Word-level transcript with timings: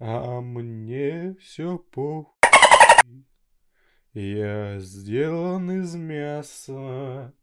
А 0.00 0.40
мне 0.40 1.34
все 1.40 1.78
по... 1.78 2.32
Я 4.12 4.78
сделан 4.78 5.70
из 5.82 5.94
мяса. 5.96 7.34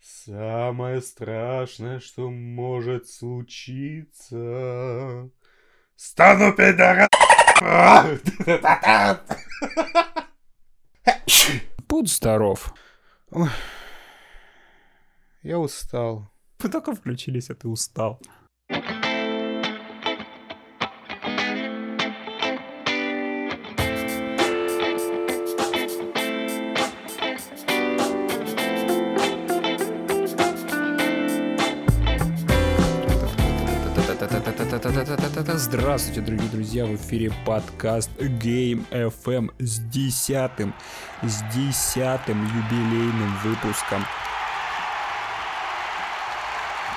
Самое 0.00 1.00
страшное, 1.00 2.00
что 2.00 2.30
может 2.30 3.08
случиться. 3.08 4.30
Стану 5.96 6.52
пидором! 6.52 7.08
Будь 11.88 12.10
здоров. 12.10 12.74
Я 15.42 15.58
устал. 15.58 16.30
Вы 16.58 16.68
только 16.68 16.94
включились, 16.94 17.50
а 17.50 17.54
ты 17.54 17.68
устал. 17.68 18.20
Здравствуйте, 35.66 36.20
дорогие 36.20 36.50
друзья, 36.50 36.84
в 36.84 36.94
эфире 36.94 37.32
подкаст 37.46 38.10
Game 38.18 38.86
FM 38.90 39.50
с 39.58 39.78
десятым, 39.78 40.74
с 41.22 41.42
десятым 41.54 42.44
юбилейным 42.44 43.34
выпуском. 43.42 44.04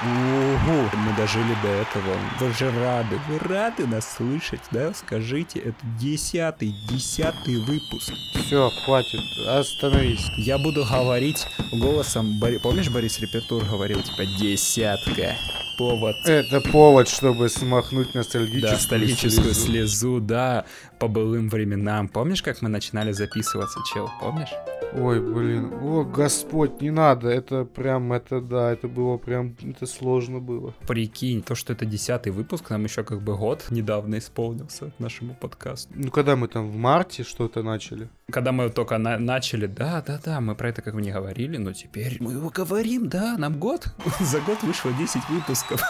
Ого, 0.04 0.90
мы 0.98 1.16
дожили 1.16 1.56
до 1.64 1.70
этого. 1.70 2.18
Вы 2.42 2.54
же 2.54 2.70
рады, 2.84 3.18
вы 3.30 3.40
рады 3.40 3.88
нас 3.88 4.16
слышать, 4.18 4.62
да? 4.72 4.94
Скажите, 4.94 5.60
это 5.60 5.78
десятый, 5.98 6.76
десятый 6.90 7.56
выпуск. 7.62 8.12
Все, 8.36 8.70
хватит, 8.84 9.22
остановись. 9.48 10.30
Я 10.36 10.58
буду 10.58 10.84
говорить 10.84 11.48
голосом, 11.72 12.38
Бори... 12.38 12.58
помнишь, 12.58 12.90
Борис 12.90 13.18
Репетур 13.22 13.64
говорил, 13.64 14.02
типа, 14.04 14.26
десятка 14.38 15.38
повод. 15.78 16.16
Это 16.26 16.62
повод, 16.62 17.08
чтобы 17.08 17.50
смахнуть 17.50 18.14
ностальгическую, 18.16 18.62
да, 18.62 18.74
ностальгическую 18.74 19.54
слезу. 19.54 19.66
слезу, 19.66 20.20
да, 20.20 20.66
по 21.00 21.08
былым 21.08 21.50
временам. 21.50 22.08
Помнишь, 22.08 22.42
как 22.42 22.62
мы 22.62 22.70
начинали 22.70 23.12
записываться, 23.12 23.80
чел? 23.94 24.10
Помнишь? 24.20 24.50
Ой, 24.94 25.20
блин, 25.20 25.74
о, 25.82 26.04
Господь, 26.04 26.82
не 26.82 26.92
надо, 26.92 27.30
это 27.30 27.66
прям, 27.66 28.14
это, 28.14 28.42
да, 28.42 28.72
это 28.72 28.88
было 28.88 29.18
прям, 29.18 29.56
это 29.62 29.86
сложно 29.86 30.40
было. 30.40 30.74
Прикинь, 30.88 31.44
то, 31.44 31.56
что 31.56 31.74
это 31.74 31.86
десятый 31.86 32.32
выпуск, 32.32 32.70
нам 32.70 32.84
еще 32.84 33.04
как 33.04 33.22
бы 33.22 33.36
год 33.36 33.66
недавно 33.70 34.18
исполнился 34.18 34.92
нашему 34.98 35.36
подкасту. 35.36 35.92
Ну, 35.94 36.10
когда 36.10 36.36
мы 36.36 36.48
там 36.48 36.70
в 36.70 36.76
марте 36.76 37.24
что-то 37.24 37.64
начали? 37.64 38.10
Когда 38.32 38.52
мы 38.52 38.70
только 38.70 38.98
на 38.98 39.20
начали, 39.20 39.68
да, 39.68 40.02
да, 40.06 40.20
да, 40.24 40.42
мы 40.42 40.56
про 40.56 40.70
это 40.70 40.82
как 40.82 40.96
бы 40.96 41.02
не 41.02 41.12
говорили, 41.12 41.58
но 41.58 41.74
теперь 41.74 42.18
мы 42.20 42.34
его 42.34 42.50
говорим, 42.50 43.10
да, 43.10 43.38
нам 43.38 43.60
год, 43.60 43.88
за 44.20 44.40
год 44.42 44.64
вышло 44.64 44.92
10 44.94 45.30
выпусков. 45.30 45.82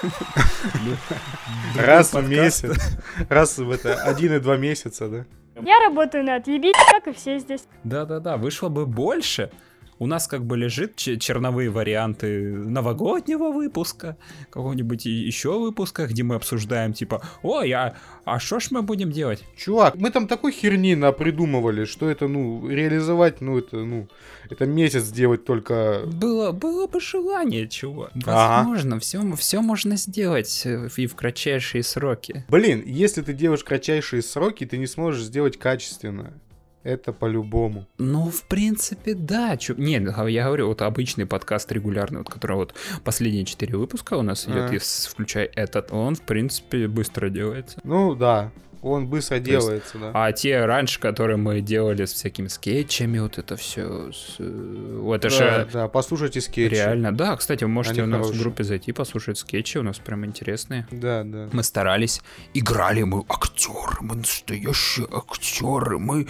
Раз 1.76 2.14
в 2.14 2.28
месяц, 2.28 2.98
раз 3.30 3.58
в 3.58 3.70
это, 3.70 3.96
один 4.04 4.34
и 4.34 4.40
два 4.40 4.58
месяца, 4.58 5.08
да? 5.08 5.26
Я 5.64 5.80
работаю 5.80 6.24
на 6.24 6.36
отъебить, 6.36 6.76
как 6.92 7.08
и 7.08 7.14
все 7.14 7.40
здесь. 7.40 7.68
Да-да-да, 7.84 8.38
вышло 8.38 8.70
бы 8.70 8.86
больше. 8.86 9.52
У 10.00 10.06
нас 10.06 10.28
как 10.28 10.46
бы 10.46 10.58
лежит 10.58 10.96
черновые 10.96 11.70
варианты 11.70 12.52
новогоднего 12.52 13.52
выпуска, 13.52 14.18
какого-нибудь 14.50 15.06
еще 15.06 15.60
выпуска, 15.60 16.08
где 16.08 16.24
мы 16.24 16.36
обсуждаем, 16.36 16.94
типа, 16.94 17.22
ой, 17.42 17.72
а, 17.72 17.96
а 18.26 18.40
что 18.40 18.60
ж 18.60 18.68
мы 18.72 18.82
будем 18.82 19.12
делать? 19.12 19.44
Чувак, 19.56 19.96
мы 19.96 20.12
там 20.12 20.28
такой 20.28 20.52
херни 20.52 20.96
напридумывали, 20.96 21.86
что 21.86 22.10
это, 22.10 22.28
ну, 22.28 22.68
реализовать, 22.68 23.42
ну, 23.42 23.58
это, 23.58 23.78
ну, 23.78 24.08
это 24.50 24.66
месяц 24.66 25.04
сделать 25.04 25.46
только... 25.46 26.04
Было, 26.06 26.52
было 26.52 26.88
бы 26.88 27.00
желание, 27.00 27.68
чего. 27.68 28.10
Возможно, 28.14 28.96
ага. 28.96 29.00
все, 29.00 29.36
все 29.36 29.62
можно 29.62 29.98
сделать 29.98 30.62
э, 30.66 30.90
и 30.96 31.08
в 31.08 31.16
кратчайшие 31.16 31.84
сроки. 31.84 32.46
Блин, 32.50 32.84
если 32.86 33.22
ты 33.22 33.34
делаешь 33.34 33.64
кратчайшие 33.64 34.22
сроки, 34.22 34.66
ты 34.66 34.78
не 34.78 34.88
сможешь 34.88 35.24
сделать 35.24 35.58
качественно. 35.58 36.34
Это 36.88 37.12
по-любому. 37.12 37.86
Ну, 37.98 38.32
в 38.32 38.44
принципе, 38.44 39.14
да. 39.14 39.58
Чё... 39.58 39.74
Не, 39.76 40.02
я 40.32 40.46
говорю, 40.46 40.70
вот 40.70 40.82
обычный 40.82 41.26
подкаст 41.26 41.70
регулярный, 41.74 42.20
вот, 42.20 42.30
который 42.30 42.56
вот 42.56 42.74
последние 43.04 43.44
четыре 43.44 43.76
выпуска 43.76 44.14
у 44.14 44.22
нас 44.22 44.46
идет, 44.46 44.70
а. 44.70 44.74
если 44.74 45.10
включая 45.10 45.50
этот, 45.54 45.92
он, 45.92 46.16
в 46.16 46.22
принципе, 46.22 46.88
быстро 46.88 47.28
делается. 47.28 47.78
Ну, 47.84 48.16
да. 48.16 48.54
Он 48.88 49.08
быстро 49.08 49.40
делается, 49.40 49.98
да. 49.98 50.12
А 50.14 50.32
те 50.32 50.66
раньше, 50.66 51.00
которые 51.00 51.38
мы 51.38 51.62
делали 51.62 52.06
с 52.06 52.14
всякими 52.14 52.48
скетчами, 52.48 53.20
вот 53.20 53.38
это 53.38 53.56
все. 53.56 54.12
С, 54.12 54.36
э, 54.40 55.00
вот 55.02 55.26
это 55.26 55.38
да, 55.38 55.60
же... 55.60 55.70
да, 55.74 55.88
послушайте 55.88 56.42
скетчи. 56.42 56.76
Реально, 56.76 57.12
да. 57.12 57.36
Кстати, 57.36 57.64
вы 57.64 57.70
можете 57.70 58.02
Они 58.02 58.10
у 58.10 58.12
нас 58.12 58.22
хорошие. 58.22 58.40
в 58.40 58.42
группе 58.42 58.64
зайти, 58.64 58.92
послушать 58.92 59.38
скетчи, 59.38 59.78
у 59.78 59.84
нас 59.84 60.00
прям 60.00 60.26
интересные. 60.26 60.88
Да, 60.92 61.24
да. 61.24 61.50
Мы 61.52 61.64
старались, 61.64 62.22
играли 62.54 63.04
мы 63.04 63.24
актеры, 63.28 63.98
мы 64.02 64.16
настоящие 64.16 65.08
актеры, 65.12 66.00
мы... 66.00 66.28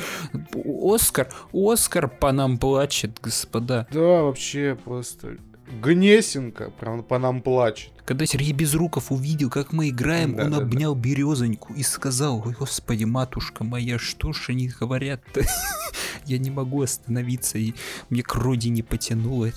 Оскар, 0.84 1.30
Оскар 1.54 2.08
по 2.08 2.32
нам 2.32 2.58
плачет, 2.58 3.20
господа. 3.22 3.88
Да, 3.92 4.24
вообще 4.24 4.78
просто 4.84 5.38
Гнесинка 5.82 6.72
по 6.72 7.20
нам 7.20 7.42
плачет. 7.42 7.92
Когда 8.06 8.26
Сергей 8.26 8.54
Безруков 8.54 9.12
увидел, 9.12 9.50
как 9.50 9.74
мы 9.74 9.90
играем, 9.90 10.36
да, 10.36 10.46
он 10.46 10.52
да, 10.52 10.58
обнял 10.60 10.96
да. 10.96 11.02
березоньку 11.02 11.74
и 11.74 11.84
сказал, 11.84 12.42
Ой, 12.46 12.56
господи, 12.58 13.04
матушка 13.04 13.66
моя, 13.66 14.00
что 14.00 14.32
ж 14.32 14.50
они 14.50 14.70
говорят-то? 14.70 15.42
Я 16.26 16.38
не 16.38 16.50
могу 16.50 16.82
остановиться, 16.82 17.58
и 17.58 17.74
мне 18.10 18.24
к 18.24 18.34
родине 18.36 18.82
потянуло. 18.82 19.52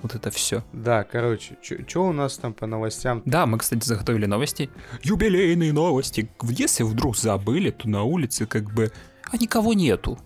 Вот 0.00 0.14
это 0.14 0.30
все. 0.30 0.64
Да, 0.72 1.04
короче, 1.04 1.58
что 1.86 2.06
у 2.06 2.12
нас 2.12 2.38
там 2.38 2.54
по 2.54 2.66
новостям? 2.66 3.22
Да, 3.26 3.44
мы, 3.44 3.58
кстати, 3.58 3.84
заготовили 3.84 4.24
новости. 4.24 4.70
Юбилейные 5.02 5.74
новости. 5.74 6.30
Если 6.42 6.84
вдруг 6.84 7.18
забыли, 7.18 7.70
то 7.70 7.86
на 7.86 8.02
улице 8.02 8.46
как 8.46 8.72
бы... 8.72 8.90
А 9.30 9.36
никого 9.36 9.74
нету 9.74 10.18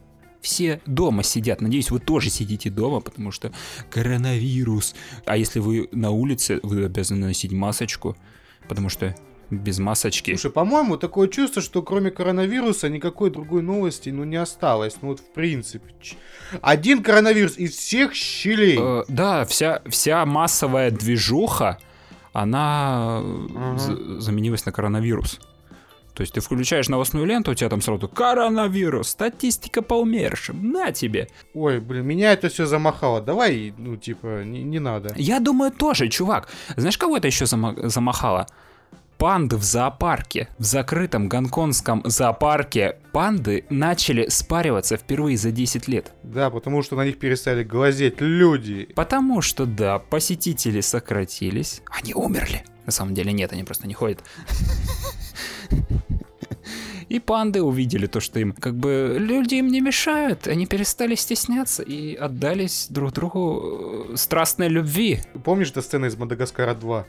все 0.42 0.80
дома 0.84 1.22
сидят. 1.22 1.60
Надеюсь, 1.60 1.90
вы 1.90 2.00
тоже 2.00 2.28
сидите 2.28 2.68
дома, 2.68 3.00
потому 3.00 3.30
что 3.30 3.52
коронавирус. 3.90 4.94
А 5.24 5.36
если 5.36 5.60
вы 5.60 5.88
на 5.92 6.10
улице, 6.10 6.60
вы 6.62 6.84
обязаны 6.84 7.26
носить 7.26 7.52
масочку, 7.52 8.16
потому 8.68 8.88
что 8.88 9.14
без 9.50 9.78
масочки. 9.78 10.30
Слушай, 10.30 10.50
по-моему, 10.50 10.96
такое 10.96 11.28
чувство, 11.28 11.62
что 11.62 11.82
кроме 11.82 12.10
коронавируса 12.10 12.88
никакой 12.88 13.30
другой 13.30 13.62
новости, 13.62 14.08
ну, 14.08 14.24
не 14.24 14.36
осталось. 14.36 14.96
Ну, 15.02 15.08
вот, 15.08 15.20
в 15.20 15.32
принципе. 15.32 15.94
Один 16.60 17.02
коронавирус 17.02 17.58
из 17.58 17.76
всех 17.76 18.14
щелей. 18.14 18.78
Э, 18.80 19.04
да, 19.08 19.44
вся, 19.44 19.82
вся 19.86 20.24
массовая 20.26 20.90
движуха, 20.90 21.78
она 22.32 23.20
uh 23.22 24.18
заменилась 24.20 24.64
на 24.64 24.72
коронавирус. 24.72 25.38
То 26.14 26.20
есть 26.20 26.34
ты 26.34 26.40
включаешь 26.40 26.88
новостную 26.88 27.24
ленту, 27.26 27.52
у 27.52 27.54
тебя 27.54 27.70
там 27.70 27.80
сразу 27.80 28.08
коронавирус, 28.08 29.08
статистика 29.08 29.82
по 29.82 29.94
умершим, 29.94 30.70
на 30.70 30.92
тебе. 30.92 31.28
Ой, 31.54 31.80
блин, 31.80 32.06
меня 32.06 32.32
это 32.32 32.48
все 32.48 32.66
замахало. 32.66 33.20
Давай, 33.20 33.72
ну, 33.78 33.96
типа, 33.96 34.44
не, 34.44 34.62
не 34.62 34.78
надо. 34.78 35.14
Я 35.16 35.40
думаю, 35.40 35.70
тоже, 35.72 36.08
чувак. 36.08 36.48
Знаешь, 36.76 36.98
кого 36.98 37.16
это 37.16 37.26
еще 37.28 37.46
зама- 37.46 37.88
замахало? 37.88 38.46
Панды 39.16 39.56
в 39.56 39.62
зоопарке. 39.62 40.48
В 40.58 40.64
закрытом 40.64 41.28
гонконгском 41.28 42.02
зоопарке 42.04 42.96
панды 43.12 43.64
начали 43.70 44.26
спариваться 44.28 44.96
впервые 44.96 45.36
за 45.36 45.52
10 45.52 45.86
лет. 45.86 46.12
Да, 46.24 46.50
потому 46.50 46.82
что 46.82 46.96
на 46.96 47.04
них 47.04 47.18
перестали 47.20 47.62
глазеть 47.62 48.20
люди. 48.20 48.88
Потому 48.96 49.40
что, 49.40 49.64
да, 49.64 50.00
посетители 50.00 50.80
сократились. 50.80 51.82
Они 51.86 52.14
умерли. 52.14 52.64
На 52.86 52.92
самом 52.92 53.14
деле 53.14 53.32
нет, 53.32 53.52
они 53.52 53.64
просто 53.64 53.86
не 53.86 53.94
ходят. 53.94 54.22
И 57.08 57.18
панды 57.18 57.62
увидели 57.62 58.06
то, 58.06 58.20
что 58.20 58.40
им 58.40 58.52
как 58.52 58.74
бы 58.74 59.16
люди 59.18 59.56
им 59.56 59.68
не 59.68 59.82
мешают, 59.82 60.46
они 60.46 60.66
перестали 60.66 61.14
стесняться 61.14 61.82
и 61.82 62.14
отдались 62.14 62.86
друг 62.88 63.12
другу 63.12 64.08
э, 64.12 64.16
страстной 64.16 64.68
любви. 64.68 65.20
Помнишь 65.44 65.70
эта 65.70 65.82
сцена 65.82 66.06
из 66.06 66.16
Мадагаскара 66.16 66.74
2? 66.74 67.06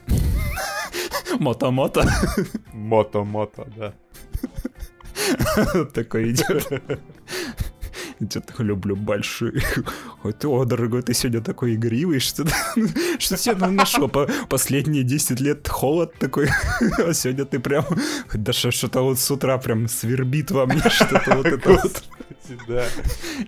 Мото-мото. 1.38 2.06
Мото-мото, 2.74 3.66
да. 3.76 3.94
Такой 5.94 6.32
идет. 6.32 6.82
Что-то 8.20 8.62
люблю 8.62 8.96
больших. 8.96 9.78
О, 10.22 10.64
дорогой, 10.64 11.02
ты 11.02 11.14
сегодня 11.14 11.40
такой 11.40 11.74
игривый, 11.74 12.20
что 12.20 12.44
что 13.18 13.36
тебе 13.36 13.66
нашел 13.66 14.08
по 14.08 14.28
последние 14.48 15.02
10 15.02 15.40
лет 15.40 15.68
холод 15.68 16.14
такой, 16.18 16.48
а 16.98 17.12
сегодня 17.12 17.44
ты 17.44 17.58
прям, 17.58 17.84
да 18.32 18.52
что-то 18.52 19.02
вот 19.02 19.18
с 19.18 19.30
утра 19.30 19.58
прям 19.58 19.88
свербит 19.88 20.50
во 20.50 20.66
мне 20.66 20.82
что-то 20.88 21.36
вот 21.36 21.46
это 21.46 21.70
вот. 21.70 22.04
Да. 22.68 22.84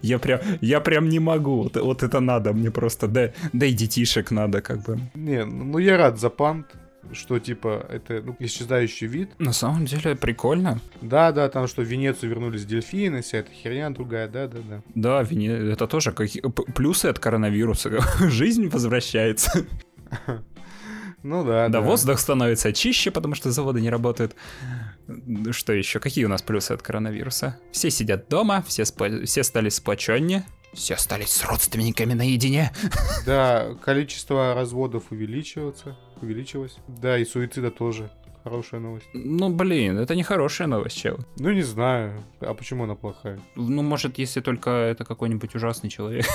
Я 0.03 0.19
прям, 0.19 0.41
я 0.61 0.81
прям 0.81 1.09
не 1.09 1.19
могу, 1.19 1.63
вот, 1.63 1.77
вот 1.77 2.03
это 2.03 2.21
надо 2.21 2.53
мне 2.53 2.71
просто, 2.71 3.07
да, 3.09 3.31
да 3.53 3.67
и 3.67 3.73
детишек 3.73 4.31
надо 4.31 4.63
как 4.63 4.83
бы. 4.83 4.99
Не, 5.15 5.45
ну 5.45 5.79
я 5.79 5.97
рад 5.97 6.19
за 6.19 6.31
пант, 6.31 6.67
что 7.13 7.39
типа 7.39 7.87
это 7.89 8.23
ну, 8.25 8.37
исчезающий 8.39 9.07
вид. 9.07 9.31
На 9.39 9.53
самом 9.53 9.85
деле 9.87 10.15
прикольно. 10.17 10.81
Да, 11.01 11.33
да, 11.33 11.49
там 11.49 11.67
что 11.67 11.83
в 11.83 11.85
Венецию 11.87 12.31
вернулись 12.31 12.65
дельфины, 12.65 13.23
вся 13.23 13.39
эта 13.39 13.53
херня 13.53 13.91
другая, 13.91 14.29
да, 14.29 14.47
да, 14.49 14.59
да. 14.69 14.83
Да, 14.95 15.23
Вене- 15.23 15.73
это 15.73 15.87
тоже 15.87 16.13
п- 16.13 16.63
плюсы 16.75 17.07
от 17.07 17.19
коронавируса. 17.19 17.91
Жизнь 18.29 18.69
возвращается. 18.69 19.67
Ну 21.23 21.45
да, 21.45 21.69
Да, 21.69 21.81
воздух 21.81 22.21
становится 22.21 22.73
чище, 22.73 23.11
потому 23.11 23.35
что 23.35 23.51
заводы 23.51 23.81
не 23.81 23.91
работают. 23.91 24.37
Что 25.51 25.73
еще? 25.73 25.99
Какие 25.99 26.25
у 26.25 26.29
нас 26.29 26.41
плюсы 26.43 26.71
от 26.73 26.83
коронавируса? 26.83 27.59
Все 27.73 27.91
сидят 27.91 28.29
дома, 28.29 28.63
все, 28.67 28.83
спа- 28.83 29.25
все 29.25 29.43
стали 29.43 29.69
сплоченнее. 29.69 30.45
Все 30.73 30.95
остались 30.95 31.31
с 31.33 31.45
родственниками 31.45 32.13
наедине. 32.13 32.71
Да, 33.25 33.75
количество 33.83 34.55
разводов 34.55 35.05
увеличивается, 35.11 35.97
увеличилось. 36.23 36.77
Да, 36.89 37.19
и 37.19 37.25
суицида 37.25 37.71
тоже. 37.71 38.11
Хорошая 38.47 38.81
новость. 38.81 39.07
Ну, 39.13 39.49
блин, 39.51 39.99
это 39.99 40.15
не 40.15 40.23
хорошая 40.23 40.69
новость, 40.69 40.97
чел. 40.97 41.19
Ну, 41.37 41.51
не 41.51 41.63
знаю. 41.63 42.23
А 42.39 42.55
почему 42.55 42.85
она 42.85 42.95
плохая? 42.95 43.41
Ну, 43.57 43.83
может, 43.83 44.19
если 44.19 44.41
только 44.41 44.71
это 44.71 45.05
какой-нибудь 45.05 45.57
ужасный 45.57 45.91
человек. 45.91 46.27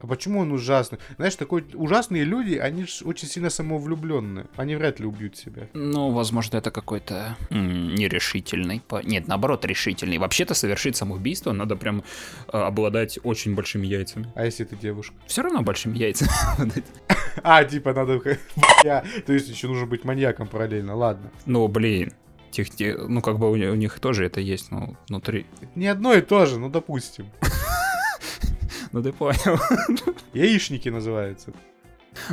А 0.00 0.06
почему 0.06 0.38
он 0.38 0.52
ужасный? 0.52 1.00
Знаешь, 1.16 1.34
такой 1.34 1.64
ужасные 1.74 2.22
люди, 2.22 2.54
они 2.54 2.84
же 2.84 3.04
очень 3.04 3.26
сильно 3.26 3.50
самовлюбленные. 3.50 4.46
Они 4.54 4.76
вряд 4.76 5.00
ли 5.00 5.06
убьют 5.06 5.36
себя. 5.36 5.66
Ну, 5.74 6.12
возможно, 6.12 6.58
это 6.58 6.70
какой-то 6.70 7.36
нерешительный. 7.50 8.80
по- 8.86 9.02
Нет, 9.02 9.26
наоборот, 9.26 9.64
решительный. 9.64 10.18
Вообще-то 10.18 10.54
совершить 10.54 10.94
самоубийство 10.96 11.50
надо 11.50 11.74
прям 11.74 12.04
э, 12.52 12.56
обладать 12.56 13.18
очень 13.24 13.56
большими 13.56 13.84
яйцами. 13.88 14.30
А 14.36 14.44
если 14.44 14.62
ты 14.62 14.76
девушка? 14.76 15.16
Все 15.26 15.42
равно 15.42 15.62
большими 15.62 15.98
яйцами. 15.98 16.30
А, 17.44 17.62
типа 17.64 17.94
надо... 17.94 18.18
То 18.82 19.32
есть 19.32 19.48
еще 19.48 19.68
нужно 19.68 19.86
быть 19.86 20.04
маньяком 20.04 20.48
параллельно, 20.48 20.96
ладно. 20.96 21.30
Ну, 21.48 21.66
блин. 21.66 22.12
Тех, 22.52 22.70
те- 22.70 22.96
ну, 22.96 23.20
как 23.20 23.38
бы 23.38 23.48
у, 23.48 23.54
у 23.54 23.74
них 23.74 23.98
тоже 24.00 24.24
это 24.26 24.40
есть, 24.40 24.70
ну, 24.70 24.96
внутри. 25.08 25.46
Не 25.74 25.88
одно 25.88 26.14
и 26.14 26.20
то 26.20 26.46
же, 26.46 26.58
ну, 26.60 26.68
допустим. 26.68 27.26
Ну, 28.90 29.02
ты 29.02 29.12
понял. 29.12 29.58
Яичники 30.32 30.88
называются. 30.88 31.52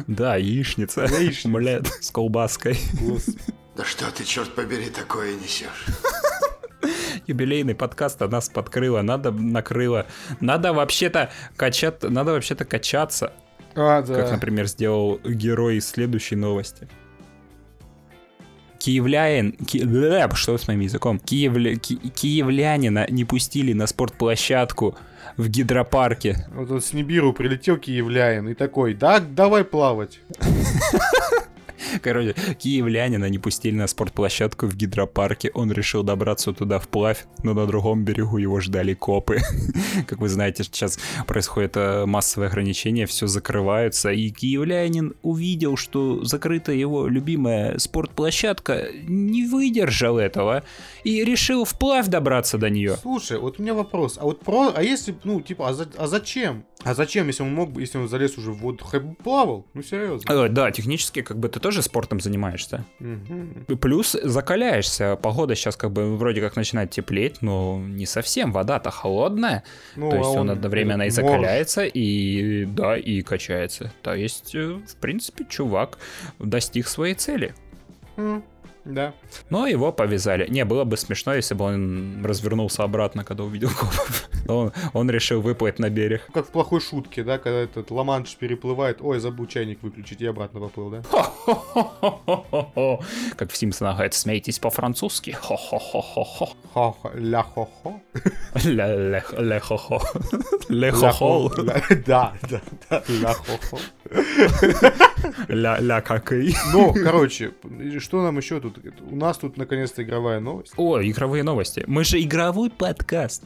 Да, 0.07 0.37
яичница. 0.37 1.01
Яичница. 1.03 1.47
Омлет 1.49 1.87
с 2.01 2.11
колбаской. 2.11 2.79
Да 3.75 3.83
что 3.83 4.09
ты, 4.09 4.23
черт 4.23 4.55
побери, 4.55 4.89
такое 4.89 5.35
несешь? 5.35 5.85
Юбилейный 7.27 7.75
подкаст, 7.75 8.21
а 8.21 8.29
нас 8.29 8.47
подкрыло, 8.47 9.01
надо 9.01 9.31
накрыло. 9.31 10.05
Надо 10.39 10.71
вообще-то 10.71 11.29
качать, 11.57 12.03
надо 12.03 12.31
вообще-то 12.31 12.63
качаться, 12.63 13.33
А, 13.75 14.01
да. 14.01 14.15
как, 14.21 14.31
например, 14.31 14.67
сделал 14.67 15.19
герой 15.25 15.77
из 15.77 15.89
следующей 15.89 16.35
новости. 16.37 16.87
Киевляин, 18.85 19.53
ки- 19.53 19.83
бля, 19.83 20.29
что 20.35 20.55
с 20.59 20.67
моим 20.67 20.81
языком? 20.81 21.17
Киевля- 21.17 21.75
ки- 21.75 21.95
киевлянина 21.95 23.07
не 23.09 23.25
пустили 23.25 23.73
на 23.73 23.87
спортплощадку 23.87 24.95
в 25.37 25.49
гидропарке. 25.49 26.45
Вот 26.53 26.69
он 26.69 26.81
с 26.83 26.93
Нибиру 26.93 27.33
прилетел 27.33 27.77
киевляин 27.77 28.47
и 28.47 28.53
такой, 28.53 28.93
да, 28.93 29.19
давай 29.19 29.63
плавать. 29.63 30.19
Короче, 32.01 32.35
киевлянина 32.59 33.29
не 33.29 33.39
пустили 33.39 33.75
на 33.75 33.87
спортплощадку 33.87 34.67
в 34.67 34.75
гидропарке. 34.75 35.51
Он 35.53 35.71
решил 35.71 36.03
добраться 36.03 36.53
туда 36.53 36.79
вплавь, 36.79 37.25
но 37.43 37.53
на 37.53 37.65
другом 37.65 38.03
берегу 38.03 38.37
его 38.37 38.59
ждали 38.59 38.93
копы. 38.93 39.39
Как 40.07 40.19
вы 40.19 40.29
знаете, 40.29 40.63
сейчас 40.63 40.99
происходит 41.27 41.77
э, 41.77 42.05
массовое 42.05 42.47
ограничение, 42.49 43.05
все 43.05 43.27
закрываются, 43.27 44.11
и 44.11 44.29
киевлянин 44.29 45.13
увидел, 45.21 45.77
что 45.77 46.23
закрыта 46.23 46.71
его 46.71 47.07
любимая 47.07 47.77
спортплощадка, 47.79 48.87
не 49.07 49.45
выдержал 49.45 50.17
этого 50.17 50.63
и 51.03 51.23
решил 51.23 51.65
вплавь 51.65 52.07
добраться 52.07 52.57
до 52.57 52.69
нее. 52.69 52.97
Слушай, 53.01 53.39
вот 53.39 53.59
у 53.59 53.61
меня 53.63 53.73
вопрос. 53.73 54.17
А 54.19 54.23
вот 54.25 54.41
про... 54.41 54.71
А 54.75 54.81
если, 54.83 55.15
ну, 55.23 55.41
типа, 55.41 55.69
а, 55.69 55.73
за- 55.73 55.89
а 55.97 56.07
зачем? 56.07 56.65
А 56.83 56.93
зачем, 56.93 57.27
если 57.27 57.41
он 57.43 57.53
мог 57.53 57.71
бы, 57.71 57.81
если 57.81 57.97
он 57.97 58.07
залез 58.07 58.37
уже 58.37 58.51
в 58.51 58.57
воду, 58.57 58.83
хоть 58.83 59.01
бы 59.01 59.15
плавал? 59.15 59.65
Ну, 59.73 59.81
серьезно. 59.81 60.31
Э, 60.31 60.49
Да, 60.49 60.71
технически 60.71 61.21
как 61.21 61.39
бы 61.39 61.49
ты 61.49 61.59
тоже 61.59 61.74
спортом 61.81 62.19
занимаешься. 62.19 62.85
Мгм. 62.99 63.65
Плюс 63.79 64.17
закаляешься. 64.21 65.15
Погода 65.15 65.55
сейчас 65.55 65.75
как 65.75 65.91
бы 65.91 66.15
вроде 66.15 66.41
как 66.41 66.55
начинает 66.55 66.91
теплеть, 66.91 67.41
но 67.41 67.79
не 67.79 68.05
совсем. 68.05 68.51
Вода-то 68.51 68.91
холодная. 68.91 69.63
Ну, 69.95 70.09
то 70.09 70.17
есть 70.17 70.29
а 70.29 70.39
он, 70.39 70.49
одновременно 70.49 71.03
и 71.03 71.07
этот 71.07 71.15
закаляется, 71.25 71.85
и 71.85 72.65
да, 72.65 72.97
и 72.97 73.21
качается. 73.21 73.91
То 74.01 74.13
есть, 74.13 74.55
э, 74.55 74.79
в 74.87 74.95
принципе, 74.97 75.45
чувак 75.49 75.97
достиг 76.39 76.87
своей 76.87 77.15
цели. 77.15 77.53
морж. 78.17 78.43
Да. 78.85 79.13
Но 79.49 79.65
его 79.67 79.91
повязали. 79.91 80.47
Не, 80.49 80.63
было 80.65 80.83
бы 80.83 80.95
смешно, 80.97 81.33
если 81.33 81.55
бы 81.55 81.65
он 81.65 82.23
развернулся 82.23 82.83
обратно, 82.83 83.23
когда 83.23 83.43
увидел 83.43 83.69
копов. 83.69 84.29
Но 84.47 84.59
Он, 84.59 84.71
он 84.93 85.09
решил 85.09 85.41
выплыть 85.41 85.79
на 85.79 85.89
берег. 85.89 86.27
Как 86.31 86.45
в 86.47 86.51
плохой 86.51 86.79
шутке, 86.79 87.23
да, 87.23 87.39
когда 87.39 87.61
этот 87.61 87.89
Ламанш 87.89 88.35
переплывает, 88.35 88.99
ой, 89.01 89.19
забыл 89.19 89.47
чайник 89.47 89.81
выключить, 89.81 90.21
и 90.21 90.27
обратно 90.27 90.59
поплыл, 90.59 90.91
да? 90.91 91.01
Как 93.35 93.51
в 93.51 93.57
Симпсонах 93.57 93.95
говорят, 93.95 94.13
смейтесь 94.13 94.59
по-французски. 94.59 95.31
Хо-хо-хо-хо-хо. 95.31 97.09
Ля-хо-хо. 97.15 98.01
Ля-ле-хо-хо. 98.63 100.01
Ле-хо-хо. 100.69 101.51
Ля-хо, 101.55 101.61
ля- 101.61 102.03
Да, 102.05 102.33
да, 102.49 102.61
да, 102.89 103.03
ля-хо-хо. 103.07 103.79
Ля-ля-какай. 105.47 106.53
Ну, 106.71 106.93
короче, 106.93 107.51
что 107.99 108.21
нам 108.23 108.37
еще 108.37 108.59
тут? 108.59 108.74
У 109.09 109.15
нас 109.15 109.37
тут 109.37 109.57
наконец-то 109.57 110.03
игровая 110.03 110.39
новость. 110.39 110.73
О, 110.77 111.01
игровые 111.01 111.43
новости. 111.43 111.83
Мы 111.87 112.03
же 112.03 112.21
игровой 112.21 112.69
подкаст. 112.69 113.43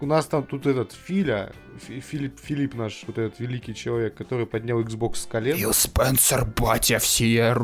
У 0.00 0.06
нас 0.06 0.26
там 0.26 0.42
тут 0.44 0.66
этот 0.66 0.92
Филя, 0.92 1.52
Фи- 1.73 1.73
Филипп, 1.78 2.38
Филипп 2.40 2.74
наш, 2.74 3.04
вот 3.06 3.18
этот 3.18 3.38
великий 3.40 3.74
человек, 3.74 4.14
который 4.14 4.46
поднял 4.46 4.80
Xbox 4.80 5.16
с 5.16 5.26
колен. 5.26 5.56
Фил 5.56 5.72
Спенсер, 5.72 6.44
батя, 6.44 6.98
всея, 6.98 7.56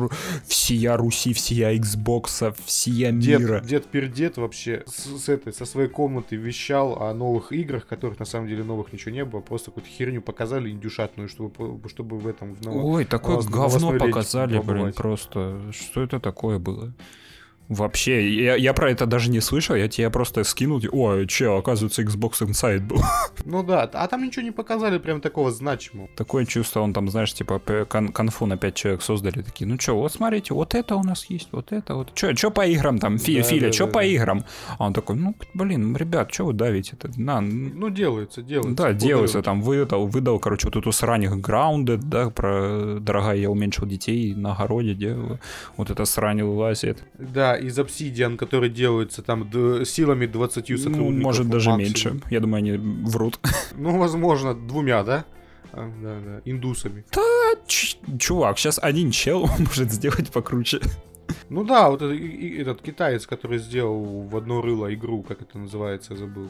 всея 0.45 0.97
Руси, 0.97 1.33
всея 1.33 1.73
Xboxa, 1.77 2.55
всея 2.65 3.11
мира. 3.11 3.59
Дед, 3.59 3.65
дед 3.67 3.85
пердед 3.87 4.37
вообще 4.37 4.83
с, 4.87 5.05
с 5.23 5.29
этой, 5.29 5.53
со 5.53 5.65
своей 5.65 5.89
комнаты 5.89 6.35
вещал 6.35 7.01
о 7.01 7.13
новых 7.13 7.51
играх, 7.51 7.87
которых 7.87 8.19
на 8.19 8.25
самом 8.25 8.47
деле 8.47 8.63
новых 8.63 8.93
ничего 8.93 9.11
не 9.13 9.25
было, 9.25 9.41
просто 9.41 9.71
какую-то 9.71 9.89
херню 9.89 10.21
показали 10.21 10.69
индюшатную, 10.69 11.29
чтобы, 11.29 11.89
чтобы 11.89 12.17
в 12.19 12.27
этом 12.27 12.53
в 12.55 12.61
новом- 12.61 12.85
Ой, 12.85 13.05
такое 13.05 13.41
говно 13.41 13.97
показали, 13.97 14.51
блин, 14.53 14.61
побывать. 14.67 14.95
просто. 14.95 15.71
Что 15.71 16.01
это 16.03 16.19
такое 16.19 16.59
было? 16.59 16.93
Вообще, 17.71 18.29
я, 18.29 18.55
я 18.55 18.73
про 18.73 18.91
это 18.91 19.05
даже 19.05 19.29
не 19.31 19.39
слышал, 19.39 19.77
я 19.77 19.87
тебе 19.87 20.09
просто 20.09 20.43
скинул, 20.43 20.81
типа, 20.81 20.93
ой, 20.93 21.25
че, 21.27 21.57
оказывается, 21.57 22.01
Xbox 22.03 22.41
Inside 22.41 22.81
был. 22.81 22.97
Ну 23.45 23.63
да, 23.63 23.83
а 23.93 24.07
там 24.07 24.23
ничего 24.23 24.43
не 24.43 24.51
показали 24.51 24.97
прям 24.99 25.21
такого 25.21 25.51
значимого. 25.51 26.09
Такое 26.17 26.45
чувство, 26.45 26.81
он 26.81 26.93
там, 26.93 27.09
знаешь, 27.09 27.33
типа, 27.33 27.59
кон- 27.89 28.09
конфу 28.09 28.45
на 28.45 28.57
5 28.57 28.75
человек 28.75 29.01
создали, 29.01 29.41
такие, 29.41 29.65
ну 29.67 29.79
что, 29.79 29.93
вот 29.97 30.11
смотрите, 30.11 30.53
вот 30.53 30.75
это 30.75 30.95
у 30.95 31.03
нас 31.03 31.25
есть, 31.29 31.47
вот 31.53 31.71
это 31.71 31.95
вот. 31.95 32.13
Че, 32.13 32.35
че 32.35 32.51
по 32.51 32.65
играм 32.67 32.99
там, 32.99 33.17
Фи, 33.17 33.37
Да, 33.37 33.43
Филя, 33.43 33.67
да, 33.67 33.71
че 33.71 33.85
да, 33.85 33.91
по 33.91 33.99
да. 33.99 34.05
играм? 34.05 34.43
А 34.77 34.85
он 34.87 34.93
такой, 34.93 35.15
ну, 35.15 35.33
блин, 35.53 35.95
ребят, 35.95 36.33
что 36.33 36.45
вы 36.47 36.53
давите 36.53 36.97
это? 36.99 37.09
На, 37.19 37.39
Ну 37.39 37.89
делается, 37.89 38.41
делается. 38.41 38.75
да, 38.75 38.83
Благодарю. 38.83 39.07
делается, 39.07 39.41
там 39.41 39.61
выдал, 39.61 40.07
выдал, 40.07 40.39
короче, 40.39 40.67
вот 40.67 40.75
эту 40.75 40.91
срань 40.91 41.25
Grounded, 41.39 42.01
да, 42.03 42.29
про 42.29 42.99
дорогая, 42.99 43.37
я 43.37 43.49
уменьшил 43.49 43.87
детей 43.87 44.35
на 44.35 44.53
огороде, 44.55 44.93
делаю. 44.93 45.39
Вот 45.77 45.89
это 45.89 46.03
срань 46.05 46.43
вылазит. 46.43 47.03
Да, 47.17 47.57
из 47.61 47.77
Obsidian, 47.79 48.37
который 48.37 48.69
делается 48.69 49.21
там 49.21 49.49
силами 49.85 50.25
20 50.25 50.69
Ну, 50.69 50.77
сотрудников. 50.77 51.23
может, 51.23 51.49
даже 51.49 51.69
максимум. 51.69 52.15
меньше. 52.15 52.21
Я 52.29 52.39
думаю, 52.39 52.57
они 52.57 52.71
врут. 53.07 53.39
Ну, 53.77 53.97
возможно, 53.97 54.53
двумя, 54.53 55.03
да? 55.03 55.25
А, 55.73 55.89
да, 56.01 56.19
да, 56.25 56.41
индусами. 56.45 57.05
Ч- 57.67 57.97
Чувак, 58.19 58.57
сейчас 58.59 58.79
один 58.81 59.11
чел 59.11 59.47
может 59.59 59.91
сделать 59.91 60.29
покруче. 60.31 60.79
Ну 61.49 61.63
да, 61.63 61.89
вот 61.89 62.01
это- 62.01 62.13
и- 62.13 62.27
и- 62.27 62.57
этот 62.61 62.81
китаец, 62.81 63.25
который 63.25 63.57
сделал 63.59 64.27
в 64.27 64.35
одно 64.35 64.61
рыло 64.61 64.93
игру, 64.93 65.23
как 65.23 65.41
это 65.41 65.57
называется, 65.57 66.15
забыл. 66.15 66.49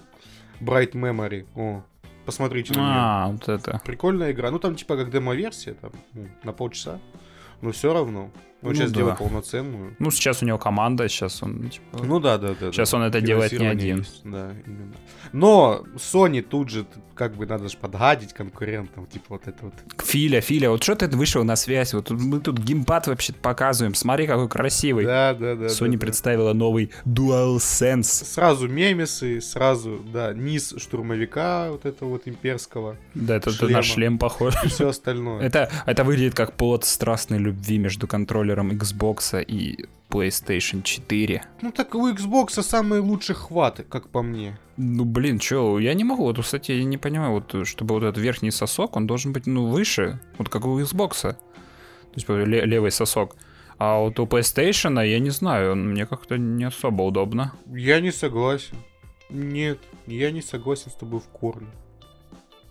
Bright 0.59 0.93
Memory. 0.93 1.45
О, 1.55 1.83
посмотрите 2.25 2.73
на 2.73 2.77
нее. 2.79 2.87
А, 2.95 3.27
вот 3.31 3.47
это. 3.49 3.79
Прикольная 3.85 4.31
игра. 4.31 4.49
Ну 4.51 4.57
там 4.59 4.75
типа 4.75 4.97
как 4.97 5.11
демо-версия, 5.11 5.73
там, 5.73 5.91
ну, 6.13 6.27
на 6.43 6.51
полчаса. 6.53 6.99
Но 7.61 7.71
все 7.71 7.93
равно. 7.93 8.31
Он 8.61 8.69
Ну 8.69 8.75
сейчас 8.75 8.91
да. 8.91 8.97
делает 8.97 9.17
полноценную. 9.17 9.95
Ну, 9.97 10.11
сейчас 10.11 10.43
у 10.43 10.45
него 10.45 10.57
команда, 10.57 11.09
сейчас 11.09 11.41
он, 11.41 11.69
типа... 11.69 12.03
Ну 12.03 12.19
да, 12.19 12.37
да, 12.37 12.53
да. 12.59 12.71
Сейчас 12.71 12.91
да. 12.91 12.97
он 12.97 13.03
это 13.03 13.19
делает 13.19 13.51
не 13.53 13.65
один. 13.65 13.99
есть, 13.99 14.21
Да, 14.23 14.51
именно. 14.65 14.93
Но 15.31 15.83
Sony 15.95 16.41
тут 16.41 16.69
же, 16.69 16.85
как 17.15 17.35
бы 17.35 17.45
надо 17.45 17.69
же 17.69 17.77
подгадить 17.77 18.33
конкурентам, 18.33 19.07
типа 19.07 19.25
вот 19.29 19.47
это 19.47 19.57
вот. 19.65 19.73
Филя, 20.03 20.41
Филя, 20.41 20.69
вот 20.69 20.83
что 20.83 20.95
ты 20.95 21.07
вышел 21.07 21.43
на 21.43 21.55
связь? 21.55 21.93
Вот 21.93 22.09
мы 22.11 22.39
тут 22.39 22.59
геймпад 22.59 23.07
вообще 23.07 23.33
показываем. 23.33 23.95
Смотри, 23.95 24.27
какой 24.27 24.49
красивый. 24.49 25.05
Да, 25.05 25.33
да, 25.33 25.55
да. 25.55 25.67
Sony 25.67 25.87
да, 25.87 25.93
да. 25.93 25.99
представила 25.99 26.53
новый 26.53 26.91
DualSense. 27.05 28.03
Сразу 28.03 28.67
мемесы, 28.67 29.39
сразу, 29.41 29.99
да, 30.13 30.33
низ 30.33 30.73
штурмовика 30.77 31.71
вот 31.71 31.85
этого 31.85 32.09
вот 32.09 32.23
имперского 32.25 32.97
Да, 33.15 33.37
это, 33.37 33.51
это 33.51 33.69
наш 33.69 33.85
шлем 33.85 34.17
похож. 34.17 34.53
и 34.65 34.67
все 34.67 34.89
остальное. 34.89 35.41
Это, 35.41 35.71
это 35.85 36.03
выглядит 36.03 36.35
как 36.35 36.53
плод 36.53 36.83
страстной 36.83 37.39
любви 37.39 37.77
между 37.77 38.07
контроллером 38.07 38.50
контроллером 38.51 38.71
Xbox 38.71 39.43
и 39.43 39.85
PlayStation 40.09 40.81
4. 40.83 41.43
Ну 41.61 41.71
так 41.71 41.95
у 41.95 42.09
Xbox 42.09 42.61
самый 42.61 42.99
лучший 42.99 43.35
хват, 43.35 43.85
как 43.89 44.09
по 44.09 44.21
мне. 44.21 44.57
Ну, 44.77 45.05
блин, 45.05 45.39
чё, 45.39 45.79
я 45.79 45.93
не 45.93 46.03
могу, 46.03 46.23
вот, 46.23 46.39
кстати, 46.39 46.71
я 46.73 46.83
не 46.83 46.97
понимаю, 46.97 47.31
вот, 47.31 47.67
чтобы 47.67 47.93
вот 47.95 48.03
этот 48.03 48.17
верхний 48.23 48.51
сосок, 48.51 48.95
он 48.95 49.07
должен 49.07 49.31
быть, 49.33 49.47
ну, 49.47 49.67
выше, 49.67 50.19
вот 50.37 50.49
как 50.49 50.65
у 50.65 50.79
Xbox. 50.79 51.21
То 51.21 51.35
есть 52.15 52.27
ле- 52.29 52.65
левый 52.65 52.91
сосок. 52.91 53.35
А 53.77 53.99
вот 53.99 54.19
у 54.19 54.25
PlayStation, 54.25 55.07
я 55.07 55.19
не 55.19 55.29
знаю, 55.31 55.71
он 55.71 55.89
мне 55.91 56.05
как-то 56.05 56.37
не 56.37 56.65
особо 56.65 57.03
удобно. 57.03 57.53
Я 57.67 57.99
не 58.01 58.11
согласен. 58.11 58.77
Нет, 59.29 59.79
я 60.07 60.31
не 60.31 60.41
согласен 60.41 60.91
с 60.91 60.95
тобой 60.95 61.19
в 61.19 61.27
корне. 61.39 61.67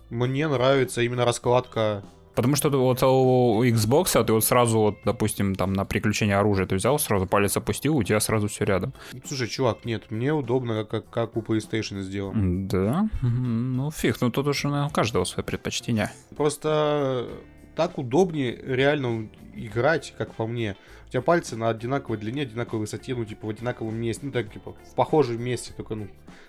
Мне 0.09 0.47
нравится 0.47 1.01
именно 1.01 1.25
раскладка. 1.25 2.03
Потому 2.35 2.55
что 2.55 2.69
вот 2.69 3.03
у 3.03 3.63
Xbox 3.63 4.23
ты 4.23 4.33
вот 4.33 4.43
сразу, 4.43 4.79
вот, 4.79 4.97
допустим, 5.05 5.55
там 5.55 5.73
на 5.73 5.85
приключение 5.85 6.37
оружия 6.37 6.65
ты 6.65 6.75
взял, 6.75 6.97
сразу 6.99 7.27
палец 7.27 7.57
опустил, 7.57 7.97
у 7.97 8.03
тебя 8.03 8.19
сразу 8.19 8.47
все 8.47 8.65
рядом. 8.65 8.93
Слушай, 9.25 9.47
чувак, 9.47 9.85
нет, 9.85 10.11
мне 10.11 10.33
удобно, 10.33 10.85
как, 10.85 11.09
как 11.09 11.35
у 11.37 11.41
PlayStation 11.41 12.01
сделано. 12.01 12.67
Да? 12.67 13.09
Ну, 13.21 13.91
фиг, 13.91 14.21
ну 14.21 14.31
тут 14.31 14.47
уже 14.47 14.67
наверное, 14.67 14.89
у 14.89 14.93
каждого 14.93 15.23
свое 15.25 15.45
предпочтение. 15.45 16.11
Просто 16.35 17.27
так 17.75 17.97
удобнее 17.97 18.59
реально 18.65 19.29
играть, 19.55 20.13
как 20.17 20.33
по 20.33 20.47
мне. 20.47 20.75
У 21.07 21.11
тебя 21.11 21.21
пальцы 21.21 21.57
на 21.57 21.69
одинаковой 21.69 22.17
длине, 22.17 22.43
одинаковой 22.43 22.81
высоте, 22.81 23.13
ну, 23.15 23.25
типа, 23.25 23.47
в 23.47 23.49
одинаковом 23.49 23.95
месте, 23.95 24.25
ну, 24.25 24.31
так, 24.31 24.51
типа, 24.51 24.75
в 24.89 24.95
похожем 24.95 25.43
месте, 25.43 25.73
только, 25.75 25.95
ну, 25.95 26.07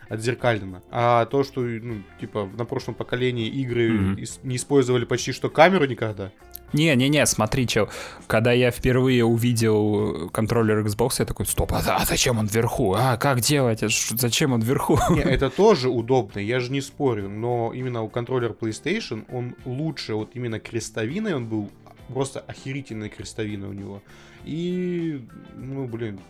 отзеркалено. 0.08 0.82
А 0.90 1.24
то, 1.26 1.44
что, 1.44 1.60
ну, 1.60 2.02
типа, 2.20 2.48
на 2.56 2.64
прошлом 2.64 2.94
поколении 2.94 3.48
игры 3.48 4.14
ис- 4.16 4.40
не 4.42 4.56
использовали 4.56 5.04
почти 5.04 5.32
что 5.32 5.48
камеру 5.50 5.86
никогда, 5.86 6.30
Не-не-не, 6.74 7.26
смотри, 7.26 7.66
чел, 7.66 7.90
когда 8.26 8.52
я 8.52 8.70
впервые 8.70 9.24
увидел 9.24 10.30
контроллер 10.30 10.78
Xbox, 10.86 11.16
я 11.18 11.26
такой, 11.26 11.44
стоп, 11.46 11.72
а, 11.74 11.78
а 12.00 12.04
зачем 12.06 12.38
он 12.38 12.46
вверху? 12.46 12.94
А, 12.96 13.16
как 13.18 13.40
делать? 13.40 13.82
А 13.82 13.88
ш- 13.90 14.16
Зачем 14.16 14.52
он 14.52 14.60
вверху? 14.62 14.98
Не, 15.10 15.20
это 15.36 15.50
тоже 15.50 15.90
удобно, 15.90 16.38
я 16.40 16.60
же 16.60 16.72
не 16.72 16.80
спорю, 16.80 17.28
но 17.28 17.72
именно 17.74 18.02
у 18.02 18.08
контроллера 18.08 18.54
PlayStation 18.54 19.24
он 19.30 19.54
лучше, 19.66 20.14
вот 20.14 20.30
именно 20.34 20.60
крестовиной 20.60 21.34
он 21.34 21.46
был, 21.46 21.70
просто 22.08 22.40
охерительная 22.40 23.10
крестовина 23.10 23.68
у 23.68 23.72
него. 23.74 24.02
И, 24.46 25.22
ну, 25.56 25.86
блин, 25.86 26.20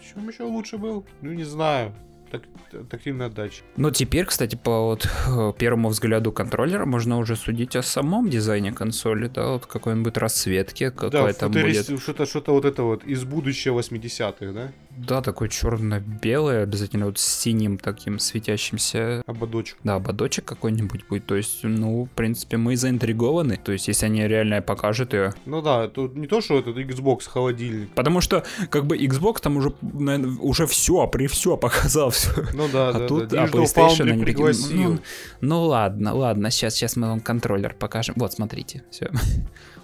чем 0.00 0.28
еще 0.28 0.44
лучше 0.44 0.78
был? 0.78 1.04
Ну, 1.22 1.32
не 1.32 1.44
знаю. 1.44 1.92
Так, 2.30 2.42
тактильная 2.88 3.26
отдача. 3.26 3.62
Но 3.76 3.90
теперь, 3.90 4.24
кстати, 4.24 4.54
по 4.56 4.82
вот 4.82 5.08
э, 5.28 5.52
первому 5.58 5.88
взгляду 5.88 6.30
контроллера 6.32 6.86
можно 6.86 7.18
уже 7.18 7.34
судить 7.36 7.74
о 7.76 7.82
самом 7.82 8.30
дизайне 8.30 8.72
консоли, 8.72 9.26
да, 9.28 9.48
вот 9.48 9.66
какой 9.66 9.94
он 9.94 10.02
будет 10.04 10.16
расцветки, 10.18 10.84
Да, 10.84 10.90
какой 11.10 11.32
там 11.32 11.50
будет... 11.50 11.64
футурист- 11.88 12.00
что-то, 12.02 12.26
что-то 12.26 12.52
вот 12.52 12.64
это 12.64 12.82
вот 12.84 13.04
из 13.04 13.24
будущего 13.24 13.80
80-х, 13.80 14.52
да? 14.52 14.72
Да, 14.96 15.22
такой 15.22 15.48
черно-белый, 15.48 16.62
обязательно 16.62 17.06
вот 17.06 17.18
с 17.18 17.24
синим 17.24 17.78
таким 17.78 18.18
светящимся 18.18 19.22
Ободочек. 19.26 19.78
Да, 19.84 19.94
ободочек 19.96 20.44
какой-нибудь 20.44 21.06
будет. 21.08 21.26
То 21.26 21.36
есть, 21.36 21.60
ну, 21.62 22.04
в 22.04 22.10
принципе, 22.10 22.56
мы 22.56 22.76
заинтригованы. 22.76 23.56
То 23.56 23.72
есть, 23.72 23.88
если 23.88 24.06
они 24.06 24.26
реально 24.26 24.60
покажут 24.62 25.14
ее. 25.14 25.32
Ну 25.46 25.62
да, 25.62 25.88
тут 25.88 26.16
не 26.16 26.26
то, 26.26 26.40
что 26.40 26.58
этот 26.58 26.76
Xbox 26.76 27.28
холодильник. 27.28 27.90
Потому 27.94 28.20
что, 28.20 28.44
как 28.68 28.86
бы, 28.86 28.98
Xbox 28.98 29.40
там 29.40 29.56
уже, 29.56 29.72
наверное, 29.80 30.36
уже 30.38 30.66
все, 30.66 31.06
при 31.06 31.26
все 31.28 31.56
показал 31.56 32.10
все. 32.20 32.46
Ну 32.52 32.68
да, 32.72 32.88
А 32.90 32.92
да, 32.92 33.06
тут, 33.06 33.28
да. 33.28 33.44
а 33.44 33.46
PlayStation 33.46 34.10
они 34.10 34.24
такие, 34.24 34.52
ну, 34.72 34.98
ну 35.40 35.64
ладно, 35.64 36.14
ладно, 36.14 36.50
сейчас, 36.50 36.74
сейчас 36.74 36.96
мы 36.96 37.08
вам 37.08 37.20
контроллер 37.20 37.74
покажем. 37.74 38.14
Вот, 38.18 38.32
смотрите, 38.32 38.84
все. 38.90 39.10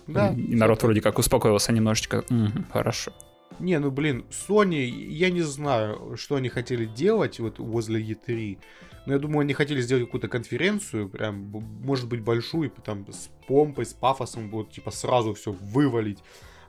да. 0.07 0.33
И 0.33 0.55
народ 0.55 0.83
вроде 0.83 1.01
как 1.01 1.19
успокоился 1.19 1.73
немножечко. 1.73 2.25
Мгм, 2.29 2.67
хорошо. 2.73 3.13
Не, 3.59 3.79
ну 3.79 3.91
блин, 3.91 4.25
Sony, 4.31 4.85
я 4.87 5.31
не 5.31 5.43
знаю, 5.43 6.17
что 6.17 6.37
они 6.37 6.49
хотели 6.49 6.85
делать 6.85 7.41
вот 7.41 7.59
возле 7.59 8.01
E3. 8.03 8.59
Но 9.07 9.13
я 9.13 9.19
думаю, 9.21 9.41
они 9.43 9.55
хотели 9.55 9.81
сделать 9.81 10.05
какую-то 10.05 10.27
конференцию, 10.27 11.09
прям, 11.09 11.53
может 11.85 12.09
быть, 12.09 12.23
большую, 12.23 12.71
там, 12.85 13.07
с 13.09 13.31
помпой, 13.47 13.87
с 13.87 13.95
пафосом, 13.95 14.51
вот, 14.51 14.73
типа, 14.73 14.91
сразу 14.91 15.33
все 15.35 15.53
вывалить. 15.53 16.19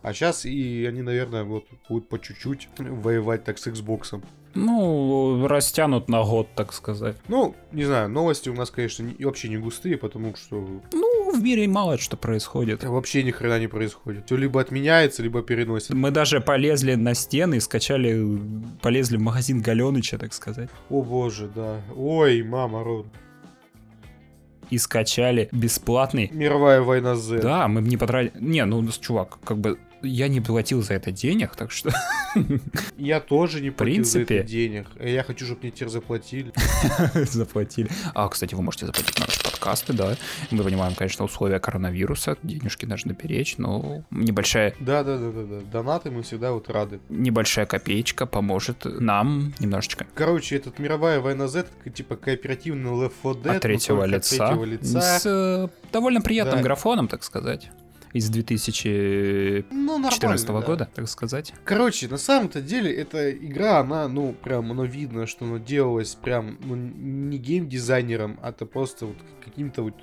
А 0.08 0.14
сейчас 0.14 0.46
и 0.46 0.86
они, 0.86 1.02
наверное, 1.02 1.44
вот 1.44 1.66
будут 1.90 2.08
по 2.08 2.18
чуть-чуть 2.18 2.70
воевать 2.78 3.44
так 3.44 3.58
с 3.58 3.68
Xbox. 3.68 4.24
Ну, 4.56 5.46
растянут 5.48 6.08
на 6.08 6.24
год, 6.24 6.48
так 6.56 6.72
сказать. 6.72 7.18
Ну, 7.28 7.56
не 7.74 7.84
знаю, 7.84 8.08
новости 8.10 8.48
у 8.48 8.54
нас, 8.54 8.72
конечно, 8.72 9.04
не- 9.04 9.26
вообще 9.26 9.50
не 9.50 9.58
густые, 9.58 9.98
потому 9.98 10.34
что 10.38 10.66
Ну, 10.94 11.32
в 11.38 11.44
мире 11.44 11.68
мало 11.68 11.98
что 11.98 12.16
происходит. 12.16 12.86
вообще 12.86 13.22
ни 13.24 13.32
хрена 13.32 13.60
не 13.60 13.68
происходит. 13.68 14.26
Все 14.28 14.38
либо 14.38 14.62
отменяется, 14.62 15.22
либо 15.24 15.42
переносится. 15.42 15.94
Мы 15.94 16.12
даже 16.12 16.40
полезли 16.40 16.96
на 16.96 17.14
стены, 17.14 17.60
скачали, 17.60 18.40
полезли 18.82 19.18
в 19.18 19.22
магазин 19.22 19.62
Галеныча, 19.62 20.18
так 20.18 20.34
сказать. 20.34 20.70
О 20.90 21.02
боже, 21.04 21.50
да. 21.54 21.82
Ой, 21.98 22.44
мама, 22.44 22.82
род. 22.82 23.08
И 24.70 24.78
скачали 24.78 25.50
бесплатный. 25.52 26.30
Мировая 26.34 26.82
война 26.82 27.16
Z. 27.16 27.42
Да, 27.42 27.68
мы 27.68 27.82
не 27.82 27.98
потратили... 27.98 28.32
Не, 28.42 28.66
ну, 28.66 28.86
чувак, 29.00 29.38
как 29.44 29.58
бы 29.60 29.78
я 30.02 30.28
не 30.28 30.42
платил 30.42 30.82
за 30.82 30.96
это 30.96 31.12
денег, 31.12 31.56
так 31.56 31.72
что... 31.72 31.92
Я 32.98 33.20
тоже 33.20 33.62
не 33.62 33.72
платил 33.72 34.04
за 34.04 34.12
принципе. 34.14 34.38
это 34.40 34.48
денег. 34.48 34.88
Я 35.00 35.24
хочу, 35.24 35.46
чтобы 35.46 35.62
мне 35.64 35.72
теперь 35.72 35.90
заплатили. 35.90 36.54
заплатили. 37.14 37.90
А, 38.14 38.28
кстати, 38.30 38.54
вы 38.56 38.62
можете 38.62 38.86
заплатить 38.86 39.18
на 39.20 39.26
наши 39.26 39.42
подкасты, 39.44 39.94
да. 39.94 40.16
Мы 40.52 40.64
понимаем, 40.64 40.94
конечно, 40.96 41.26
условия 41.26 41.60
коронавируса, 41.60 42.38
денежки 42.44 42.86
нужно 42.86 43.14
беречь, 43.14 43.58
но 43.58 44.04
небольшая, 44.12 44.74
Да, 44.80 45.04
да, 45.04 45.18
да, 45.18 45.32
да, 45.32 45.44
да. 45.44 45.62
Донаты 45.72 46.12
мы 46.12 46.24
всегда 46.24 46.52
вот 46.52 46.70
рады. 46.70 47.00
небольшая 47.10 47.66
копеечка 47.66 48.26
поможет 48.26 48.86
нам 48.86 49.54
немножечко 49.60 50.06
Короче, 50.14 50.56
этот 50.58 50.80
мировая 50.80 51.20
война 51.20 51.48
Z, 51.48 51.68
типа 51.94 52.16
кооперативный 52.16 52.92
Left 52.92 53.14
4 53.24 53.36
Dead. 53.36 53.48
от 53.48 53.54
но 53.54 53.60
третьего 53.60 54.04
лица, 54.04 55.20
с 55.20 55.26
э, 55.26 55.68
довольно 55.92 56.22
приятным 56.22 56.62
графоном, 56.62 57.08
так 57.08 57.24
сказать, 57.24 57.70
из 58.14 58.30
2014 58.30 59.72
Ну, 59.72 59.98
нормально, 59.98 60.46
да. 60.48 60.62
года, 60.62 60.90
так 60.94 61.08
сказать. 61.08 61.54
Короче, 61.64 62.08
на 62.08 62.18
самом-то 62.18 62.62
деле, 62.62 62.94
эта 62.94 63.32
игра, 63.32 63.80
она, 63.80 64.08
ну, 64.08 64.34
прям, 64.34 64.72
оно 64.72 64.86
видно, 64.86 65.28
что 65.28 65.46
она 65.46 65.60
делалась 65.60 66.16
прям, 66.16 66.58
ну, 66.64 66.76
не 66.76 67.38
геймдизайнером, 67.38 68.40
а 68.42 68.52
то 68.52 68.66
просто 68.66 69.06
вот 69.08 69.18
каким-то 69.44 69.84
вот 69.84 69.96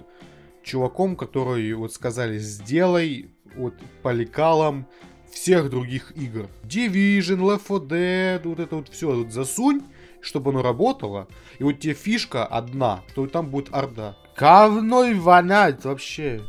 чуваком, 0.62 1.16
который 1.16 1.72
вот 1.74 1.92
сказали, 1.92 2.38
сделай 2.38 3.30
вот 3.56 3.74
по 4.02 4.12
лекалам 4.12 4.86
всех 5.30 5.70
других 5.70 6.12
игр. 6.16 6.48
Division, 6.64 7.40
Left 7.40 7.66
4 7.66 8.38
Dead, 8.38 8.48
вот 8.48 8.60
это 8.60 8.76
вот 8.76 8.88
все, 8.88 9.14
вот 9.14 9.32
засунь, 9.32 9.82
чтобы 10.20 10.50
оно 10.50 10.62
работало, 10.62 11.28
и 11.58 11.64
вот 11.64 11.80
тебе 11.80 11.94
фишка 11.94 12.44
одна, 12.46 13.02
что 13.10 13.26
там 13.26 13.50
будет 13.50 13.74
орда. 13.74 14.16
Говной 14.36 15.14
воняет 15.14 15.84
вообще. 15.84 16.42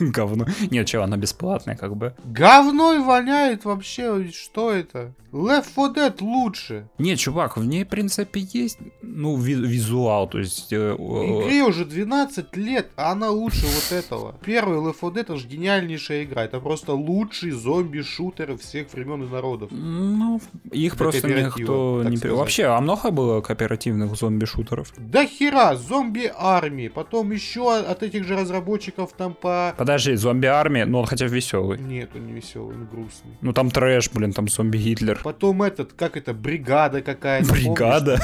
Говно. 0.00 0.46
Нет, 0.70 0.86
чего, 0.86 1.02
она 1.02 1.16
бесплатная, 1.16 1.76
как 1.76 1.96
бы. 1.96 2.14
Говной 2.24 3.00
воняет 3.00 3.64
вообще, 3.64 4.30
что 4.30 4.72
это? 4.72 5.12
Left 5.32 5.66
4 5.74 5.92
Dead 5.94 6.14
лучше. 6.20 6.88
Не, 6.98 7.16
чувак, 7.16 7.56
в 7.56 7.64
ней, 7.64 7.84
в 7.84 7.88
принципе, 7.88 8.40
есть, 8.40 8.78
ну, 9.02 9.36
ви- 9.36 9.54
визуал, 9.66 10.28
то 10.28 10.38
есть... 10.38 10.72
э, 10.72 10.94
Игре 10.96 11.62
уже 11.62 11.84
12 11.84 12.56
лет, 12.56 12.90
а 12.96 13.12
она 13.12 13.30
лучше 13.30 13.64
вот 13.66 13.92
этого. 13.98 14.34
Первый 14.44 14.78
Left 14.78 15.00
4 15.00 15.12
Dead 15.12 15.20
это 15.22 15.36
же 15.36 15.48
гениальнейшая 15.48 16.24
игра. 16.24 16.44
Это 16.44 16.60
просто 16.60 16.92
лучший 16.92 17.50
зомби-шутер 17.50 18.56
всех 18.58 18.92
времен 18.92 19.22
и 19.22 19.28
народов. 19.28 19.70
Ну, 19.72 20.40
их 20.70 20.96
Для 20.96 20.98
просто 20.98 21.28
никто 21.28 22.02
не... 22.08 22.16
сказать. 22.16 22.36
Вообще, 22.36 22.64
а 22.64 22.80
много 22.80 23.10
было 23.10 23.40
кооперативных 23.40 24.14
зомби-шутеров? 24.16 24.92
Да 24.98 25.24
хера, 25.26 25.76
зомби-армии. 25.76 26.88
Потом 26.88 27.32
еще 27.32 27.74
от 27.76 28.02
этих 28.02 28.24
же 28.24 28.36
разработчиков 28.36 29.12
там 29.16 29.34
по... 29.34 29.74
Подожди, 29.78 30.14
зомби-армия, 30.14 30.84
ну, 30.86 30.98
он 30.98 31.06
хотя 31.06 31.26
бы 31.26 31.32
веселый. 31.34 31.78
Нет, 31.78 32.10
он 32.14 32.26
не 32.26 32.32
веселый, 32.32 32.76
он 32.76 32.86
грустный. 32.86 33.32
Ну, 33.40 33.52
там 33.52 33.70
трэш, 33.70 34.10
блин, 34.12 34.32
там 34.32 34.48
зомби-Гитлер. 34.48 35.21
Потом 35.22 35.62
этот, 35.62 35.92
как 35.92 36.16
это, 36.16 36.34
бригада 36.34 37.00
какая-то. 37.02 37.52
Бригада? 37.52 38.18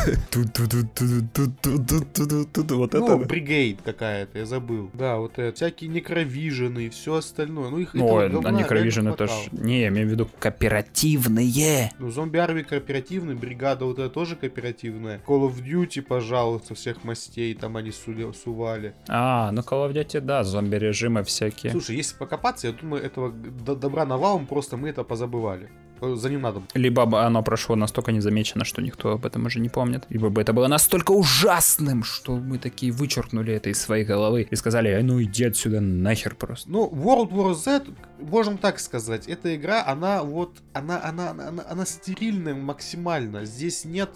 Вот 2.68 2.94
это. 2.94 2.98
Ну, 2.98 3.18
бригейд 3.24 3.82
какая-то, 3.82 4.38
я 4.38 4.46
забыл. 4.46 4.90
Да, 4.94 5.18
вот 5.18 5.38
это. 5.38 5.54
Всякие 5.54 5.90
некровижены 5.90 6.86
и 6.86 6.88
все 6.88 7.16
остальное. 7.16 7.70
Ну, 7.70 7.78
их 7.78 7.94
Ну, 7.94 8.18
а 8.18 8.50
некровижены 8.50 9.10
это 9.10 9.26
ж... 9.26 9.30
Не, 9.52 9.80
я 9.82 9.88
имею 9.88 10.08
в 10.08 10.10
виду 10.10 10.28
кооперативные. 10.38 11.92
Ну, 11.98 12.10
зомби 12.10 12.38
армии 12.38 12.62
кооперативный, 12.62 13.34
бригада 13.34 13.84
вот 13.84 13.98
это 13.98 14.10
тоже 14.10 14.36
кооперативная. 14.36 15.20
Call 15.26 15.48
of 15.48 15.62
Duty, 15.64 16.02
пожалуйста, 16.02 16.74
всех 16.74 17.04
мастей, 17.04 17.54
там 17.54 17.76
они 17.76 17.92
сували. 17.92 18.94
А, 19.08 19.50
ну 19.52 19.60
Call 19.62 19.88
of 19.88 19.92
Duty, 19.92 20.20
да, 20.20 20.42
зомби-режимы 20.44 21.22
всякие. 21.22 21.72
Слушай, 21.72 21.96
если 21.96 22.16
покопаться, 22.16 22.66
я 22.66 22.72
думаю, 22.72 23.02
этого 23.04 23.30
добра 23.30 24.04
навалом, 24.04 24.46
просто 24.46 24.76
мы 24.76 24.88
это 24.88 25.04
позабывали 25.04 25.68
э, 26.00 26.14
за 26.14 26.30
ним 26.30 26.42
надо. 26.42 26.62
Либо 26.74 27.06
бы 27.06 27.20
оно 27.20 27.42
прошло 27.42 27.76
настолько 27.76 28.12
незамечено, 28.12 28.64
что 28.64 28.82
никто 28.82 29.12
об 29.12 29.26
этом 29.26 29.46
уже 29.46 29.60
не 29.60 29.68
помнит. 29.68 30.04
Либо 30.08 30.28
бы 30.28 30.40
это 30.40 30.52
было 30.52 30.66
настолько 30.66 31.12
ужасным, 31.12 32.04
что 32.04 32.36
мы 32.36 32.58
такие 32.58 32.92
вычеркнули 32.92 33.52
это 33.54 33.70
из 33.70 33.80
своей 33.80 34.04
головы 34.04 34.46
и 34.50 34.56
сказали, 34.56 34.90
«Э, 34.90 35.02
ну 35.02 35.22
иди 35.22 35.44
отсюда 35.44 35.80
нахер 35.80 36.34
просто. 36.34 36.70
Ну, 36.70 36.88
World 36.88 37.30
War 37.30 37.54
Z, 37.54 37.84
можем 38.18 38.58
так 38.58 38.80
сказать, 38.80 39.28
эта 39.28 39.54
игра, 39.56 39.84
она 39.84 40.22
вот, 40.22 40.58
она, 40.72 41.02
она, 41.02 41.30
она, 41.30 41.64
она 41.68 41.86
стерильная 41.86 42.54
максимально. 42.54 43.44
Здесь 43.44 43.84
нет 43.84 44.10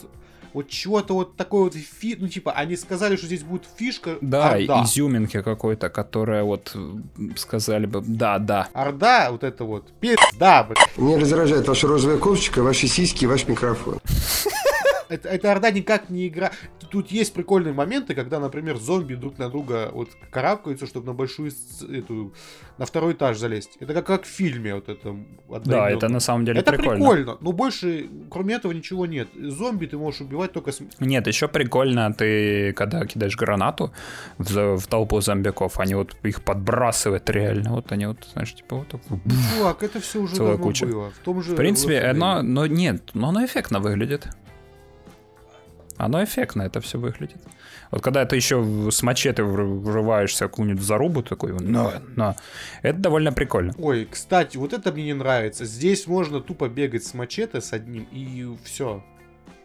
вот 0.54 0.68
чего-то 0.68 1.14
вот 1.14 1.36
такой 1.36 1.64
вот 1.64 1.74
фи... 1.74 2.16
Ну, 2.18 2.28
типа, 2.28 2.52
они 2.52 2.76
сказали, 2.76 3.16
что 3.16 3.26
здесь 3.26 3.42
будет 3.42 3.66
фишка 3.76 4.16
Да, 4.20 4.50
Орда. 4.50 4.84
изюминки 4.84 5.40
какой-то, 5.42 5.88
которая 5.88 6.44
вот 6.44 6.76
сказали 7.36 7.86
бы, 7.86 8.02
да, 8.06 8.38
да. 8.38 8.68
Орда, 8.72 9.30
вот 9.30 9.44
это 9.44 9.64
вот, 9.64 9.88
да, 10.38 10.64
блядь. 10.64 10.96
Меня 10.96 11.18
раздражает 11.18 11.66
ваша 11.68 11.86
розовая 11.86 12.18
кофточка, 12.18 12.62
ваши 12.62 12.86
сиськи 12.88 13.24
и 13.24 13.26
ваш 13.26 13.46
микрофон. 13.48 13.98
Это, 15.12 15.28
эта 15.28 15.52
Орда 15.52 15.70
никак 15.70 16.10
не 16.10 16.28
игра. 16.28 16.50
Тут 16.90 17.12
есть 17.12 17.34
прикольные 17.34 17.74
моменты, 17.74 18.14
когда, 18.14 18.40
например, 18.40 18.76
зомби 18.78 19.14
друг 19.14 19.38
на 19.38 19.48
друга 19.48 19.90
вот 19.92 20.08
карабкаются, 20.30 20.86
чтобы 20.86 21.06
на 21.06 21.12
большую 21.14 21.52
эту, 21.90 22.32
на 22.78 22.86
второй 22.86 23.12
этаж 23.12 23.38
залезть. 23.38 23.76
Это 23.80 23.94
как, 23.94 24.06
как 24.06 24.24
в 24.24 24.28
фильме 24.28 24.74
вот 24.74 24.88
это. 24.88 25.16
Да, 25.64 25.90
это 25.90 26.08
на 26.08 26.20
самом 26.20 26.44
деле 26.44 26.60
Это 26.60 26.72
прикольно. 26.72 26.96
прикольно, 26.96 27.38
но 27.40 27.52
больше, 27.52 28.08
кроме 28.30 28.54
этого, 28.54 28.72
ничего 28.72 29.06
нет. 29.06 29.28
Зомби 29.34 29.86
ты 29.86 29.98
можешь 29.98 30.20
убивать 30.22 30.52
только 30.52 30.72
с... 30.72 30.80
Нет, 31.00 31.26
еще 31.26 31.48
прикольно, 31.48 32.12
ты 32.12 32.72
когда 32.72 33.04
кидаешь 33.06 33.36
гранату 33.36 33.92
в, 34.38 34.78
в 34.78 34.86
толпу 34.86 35.20
зомбиков, 35.20 35.78
они 35.78 35.94
вот 35.94 36.16
их 36.22 36.42
подбрасывают 36.42 37.28
реально, 37.30 37.72
вот 37.72 37.92
они 37.92 38.06
вот, 38.06 38.28
знаешь, 38.32 38.54
типа 38.54 38.76
вот. 38.76 39.00
Чувак, 39.56 39.82
это 39.82 40.00
все 40.00 40.20
уже 40.20 40.36
Целая 40.36 40.52
давно 40.52 40.64
куча. 40.64 40.86
было. 40.86 41.10
В 41.10 41.18
том 41.18 41.42
же... 41.42 41.52
В 41.52 41.56
принципе, 41.56 41.94
Left 41.94 42.00
4 42.00 42.12
Dead. 42.12 42.22
оно, 42.22 42.42
но 42.42 42.66
нет, 42.66 43.10
но 43.14 43.28
оно 43.28 43.44
эффектно 43.44 43.80
выглядит. 43.80 44.28
Оно 45.96 46.22
эффектно 46.24 46.62
это 46.62 46.80
все 46.80 46.98
выглядит. 46.98 47.40
Вот 47.90 48.02
когда 48.02 48.24
ты 48.24 48.36
еще 48.36 48.88
с 48.90 49.02
мачете 49.02 49.42
вры- 49.42 49.80
врываешься 49.80 50.46
какую-нибудь 50.46 50.82
зарубу 50.82 51.22
такой, 51.22 51.52
на, 51.52 52.02
на, 52.16 52.36
это 52.82 52.98
довольно 52.98 53.32
прикольно. 53.32 53.74
Ой, 53.78 54.08
кстати, 54.10 54.56
вот 54.56 54.72
это 54.72 54.92
мне 54.92 55.04
не 55.04 55.14
нравится. 55.14 55.64
Здесь 55.64 56.06
можно 56.06 56.40
тупо 56.40 56.68
бегать 56.68 57.04
с 57.04 57.14
мачете 57.14 57.60
с 57.60 57.72
одним 57.72 58.08
и 58.10 58.56
все. 58.64 59.04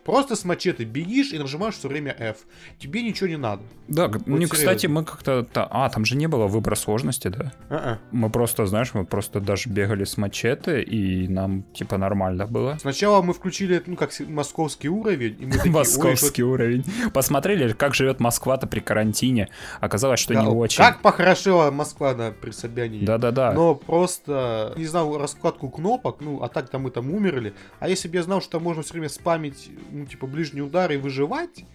Просто 0.08 0.38
с 0.38 0.46
мачете 0.46 0.86
бегишь 0.86 1.34
и 1.34 1.38
нажимаешь 1.38 1.76
все 1.76 1.90
время 1.90 2.16
F. 2.18 2.38
Тебе 2.80 3.04
ничего 3.04 3.28
не 3.28 3.36
надо. 3.38 3.62
Да, 3.90 4.08
г- 4.08 4.20
ну, 4.26 4.36
серьезно. 4.38 4.56
кстати, 4.56 4.88
мы 4.88 5.04
как-то... 5.04 5.44
та- 5.44 5.68
А, 5.70 5.90
там 5.90 6.06
же 6.06 6.16
не 6.16 6.28
было 6.28 6.48
выбора 6.48 6.76
сложности, 6.76 7.28
да? 7.28 7.52
А-а. 7.70 8.00
Мы 8.12 8.30
просто, 8.30 8.66
знаешь, 8.68 8.94
мы 8.94 9.06
просто 9.06 9.42
даже 9.42 9.70
бегали 9.70 10.06
с 10.06 10.16
мачете, 10.18 10.82
и 10.82 11.28
нам, 11.28 11.64
типа, 11.74 11.98
нормально 11.98 12.48
было. 12.48 12.78
Сначала 12.80 13.22
мы 13.22 13.34
включили, 13.34 13.84
ну, 13.86 13.98
как 13.98 14.12
московский 14.30 14.88
уровень, 14.88 15.36
и 15.40 15.46
мы 15.46 15.52
такие, 15.52 15.72
Московский 15.74 16.44
уровень. 16.44 16.86
Посмотрели, 17.14 17.74
как 17.74 17.94
живет 17.94 18.22
Москва-то 18.22 18.66
при 18.66 18.80
карантине. 18.80 19.50
Оказалось, 19.82 20.22
что 20.22 20.34
да, 20.34 20.42
не 20.42 20.48
очень. 20.48 20.78
Как 20.78 21.02
похорошела 21.02 21.70
Москва 21.70 22.16
на 22.16 22.32
при 22.32 22.52
Собянине. 22.52 23.06
Да-да-да. 23.06 23.52
Но 23.52 23.76
просто 23.76 24.74
не 24.78 24.86
знал 24.86 25.18
раскладку 25.18 25.70
кнопок, 25.70 26.22
ну, 26.22 26.42
а 26.44 26.48
так 26.48 26.70
там 26.70 26.84
мы 26.84 26.92
там 26.92 27.14
умерли. 27.14 27.54
А 27.82 27.90
если 27.90 28.08
бы 28.08 28.16
я 28.16 28.24
знал, 28.24 28.40
что 28.42 28.52
там 28.52 28.64
можно 28.64 28.84
все 28.84 28.94
время 28.94 29.10
спамить, 29.10 29.70
ну, 29.98 30.06
типа, 30.06 30.28
ближний 30.28 30.62
удар 30.62 30.92
и 30.92 30.98
выживать, 30.98 31.66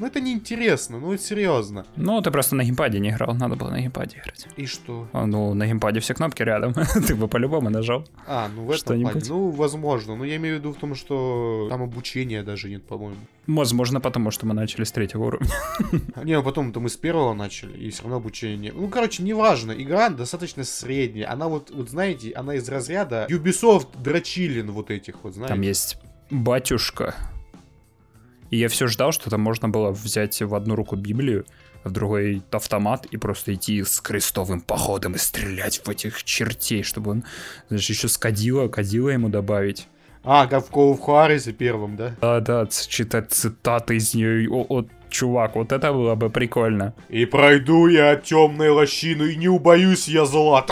ну, 0.00 0.06
это 0.06 0.18
неинтересно, 0.18 0.98
ну, 0.98 1.12
это 1.12 1.22
серьезно. 1.22 1.84
Ну, 1.94 2.22
ты 2.22 2.30
просто 2.30 2.56
на 2.56 2.64
геймпаде 2.64 3.00
не 3.00 3.10
играл, 3.10 3.34
надо 3.34 3.54
было 3.54 3.68
на 3.68 3.80
геймпаде 3.80 4.16
играть. 4.16 4.48
И 4.56 4.64
что? 4.64 5.06
А, 5.12 5.26
Ну, 5.26 5.52
на 5.52 5.66
геймпаде 5.66 6.00
все 6.00 6.14
кнопки 6.14 6.42
рядом. 6.42 6.72
Ты 7.06 7.14
бы 7.14 7.28
по-любому 7.28 7.68
нажал. 7.68 8.08
А, 8.26 8.48
ну, 8.48 8.64
в 8.64 8.70
этом 8.70 8.98
плане. 9.02 9.20
Ну, 9.28 9.50
возможно. 9.50 10.16
Но 10.16 10.24
я 10.24 10.36
имею 10.36 10.56
в 10.56 10.58
виду 10.60 10.72
в 10.72 10.78
том, 10.78 10.94
что 10.94 11.66
там 11.68 11.82
обучения 11.82 12.42
даже 12.42 12.70
нет, 12.70 12.82
по-моему. 12.86 13.16
Возможно, 13.46 14.00
потому 14.00 14.30
что 14.30 14.46
мы 14.46 14.54
начали 14.54 14.84
с 14.84 14.92
третьего 14.92 15.24
уровня. 15.24 15.50
Не, 16.24 16.36
ну 16.38 16.42
потом-то 16.42 16.80
мы 16.80 16.88
с 16.88 16.96
первого 16.96 17.34
начали, 17.34 17.76
и 17.76 17.90
все 17.90 18.02
равно 18.04 18.16
обучения 18.16 18.56
нет. 18.56 18.74
Ну, 18.74 18.88
короче, 18.88 19.22
неважно. 19.22 19.72
Игра 19.72 20.08
достаточно 20.08 20.64
средняя. 20.64 21.30
Она 21.30 21.48
вот, 21.48 21.70
вот 21.70 21.90
знаете, 21.90 22.32
она 22.32 22.54
из 22.54 22.66
разряда 22.70 23.26
Ubisoft 23.28 24.00
дрочилин 24.02 24.70
вот 24.70 24.90
этих 24.90 25.24
вот, 25.24 25.34
знаете. 25.34 25.54
Там 25.54 25.60
есть 25.60 25.98
батюшка. 26.30 27.14
И 28.50 28.56
я 28.56 28.68
все 28.68 28.86
ждал, 28.86 29.12
что 29.12 29.30
там 29.30 29.40
можно 29.40 29.68
было 29.68 29.90
взять 29.90 30.42
в 30.42 30.54
одну 30.54 30.74
руку 30.74 30.96
Библию, 30.96 31.46
а 31.82 31.88
в 31.88 31.92
другой 31.92 32.42
автомат 32.50 33.06
и 33.06 33.16
просто 33.16 33.54
идти 33.54 33.82
с 33.82 34.00
крестовым 34.00 34.60
походом 34.60 35.14
и 35.14 35.18
стрелять 35.18 35.80
в 35.84 35.88
этих 35.88 36.22
чертей, 36.24 36.82
чтобы 36.82 37.12
он, 37.12 37.24
знаешь, 37.68 37.88
еще 37.88 38.08
с 38.08 38.18
кадила, 38.18 38.68
кадила 38.68 39.08
ему 39.10 39.28
добавить. 39.28 39.88
А, 40.22 40.46
как 40.46 40.66
в 40.68 40.70
Call 40.70 40.98
of 40.98 41.00
Juarez 41.06 41.50
первом, 41.52 41.96
да? 41.96 42.14
Да-да, 42.20 42.66
ц- 42.66 42.88
читать 42.88 43.32
цитаты 43.32 43.96
из 43.96 44.12
нее. 44.14 44.50
О, 44.50 44.66
о, 44.68 44.84
чувак, 45.08 45.56
вот 45.56 45.72
это 45.72 45.92
было 45.92 46.14
бы 46.14 46.28
прикольно. 46.28 46.92
И 47.08 47.24
пройду 47.24 47.86
я 47.86 48.16
темной 48.16 48.68
лощину, 48.68 49.24
и 49.24 49.36
не 49.36 49.48
убоюсь 49.48 50.08
я 50.08 50.26
зла. 50.26 50.66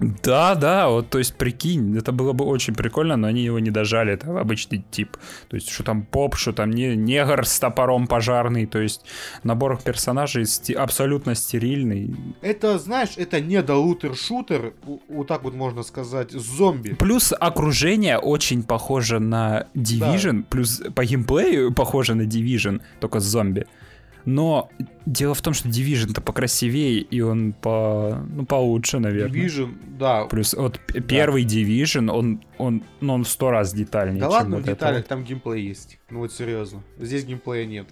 Да, 0.00 0.54
да, 0.54 0.88
вот, 0.88 1.08
то 1.10 1.18
есть, 1.18 1.34
прикинь, 1.36 1.96
это 1.96 2.10
было 2.12 2.32
бы 2.32 2.44
очень 2.44 2.74
прикольно, 2.74 3.16
но 3.16 3.28
они 3.28 3.42
его 3.42 3.58
не 3.60 3.70
дожали, 3.70 4.12
это 4.12 4.38
обычный 4.40 4.84
тип. 4.90 5.16
То 5.48 5.56
есть, 5.56 5.70
что 5.70 5.84
там 5.84 6.02
поп, 6.02 6.34
что 6.36 6.52
там 6.52 6.70
не, 6.70 6.96
негр 6.96 7.46
с 7.46 7.58
топором 7.60 8.06
пожарный, 8.06 8.66
то 8.66 8.80
есть, 8.80 9.02
набор 9.44 9.78
персонажей 9.82 10.44
сти- 10.46 10.74
абсолютно 10.74 11.34
стерильный. 11.34 12.14
Это, 12.42 12.78
знаешь, 12.78 13.10
это 13.16 13.40
не 13.40 13.60
лутер-шутер, 13.60 14.74
у- 14.86 14.98
вот 15.08 15.26
так 15.28 15.44
вот 15.44 15.54
можно 15.54 15.82
сказать, 15.82 16.32
зомби. 16.32 16.94
Плюс 16.94 17.32
окружение 17.38 18.18
очень 18.18 18.62
похоже 18.62 19.20
на 19.20 19.66
Division, 19.74 20.42
плюс 20.42 20.82
по 20.94 21.04
геймплею 21.04 21.72
похоже 21.72 22.14
на 22.14 22.22
Division, 22.22 22.80
только 23.00 23.20
с 23.20 23.24
зомби. 23.24 23.66
Но 24.24 24.70
дело 25.06 25.34
в 25.34 25.42
том, 25.42 25.52
что 25.52 25.68
Division-то 25.68 26.20
покрасивее, 26.20 27.00
и 27.00 27.20
он 27.20 27.52
по, 27.52 28.24
ну, 28.30 28.46
получше, 28.46 28.98
наверное. 28.98 29.34
Division, 29.34 29.74
да. 29.98 30.24
Плюс 30.24 30.54
вот 30.54 30.80
первый 31.06 31.44
Division, 31.44 32.10
он, 32.10 32.42
он, 32.56 32.82
ну, 33.00 33.14
он 33.14 33.24
в 33.24 33.28
сто 33.28 33.50
раз 33.50 33.74
детальнее, 33.74 34.20
Да 34.20 34.28
ладно, 34.28 34.56
вот 34.56 34.64
в 34.64 34.66
деталях 34.66 35.02
вот. 35.02 35.08
там 35.08 35.24
геймплей 35.24 35.66
есть. 35.66 35.98
Ну 36.10 36.20
вот 36.20 36.32
серьезно. 36.32 36.82
Здесь 36.98 37.24
геймплея 37.24 37.66
нет. 37.66 37.86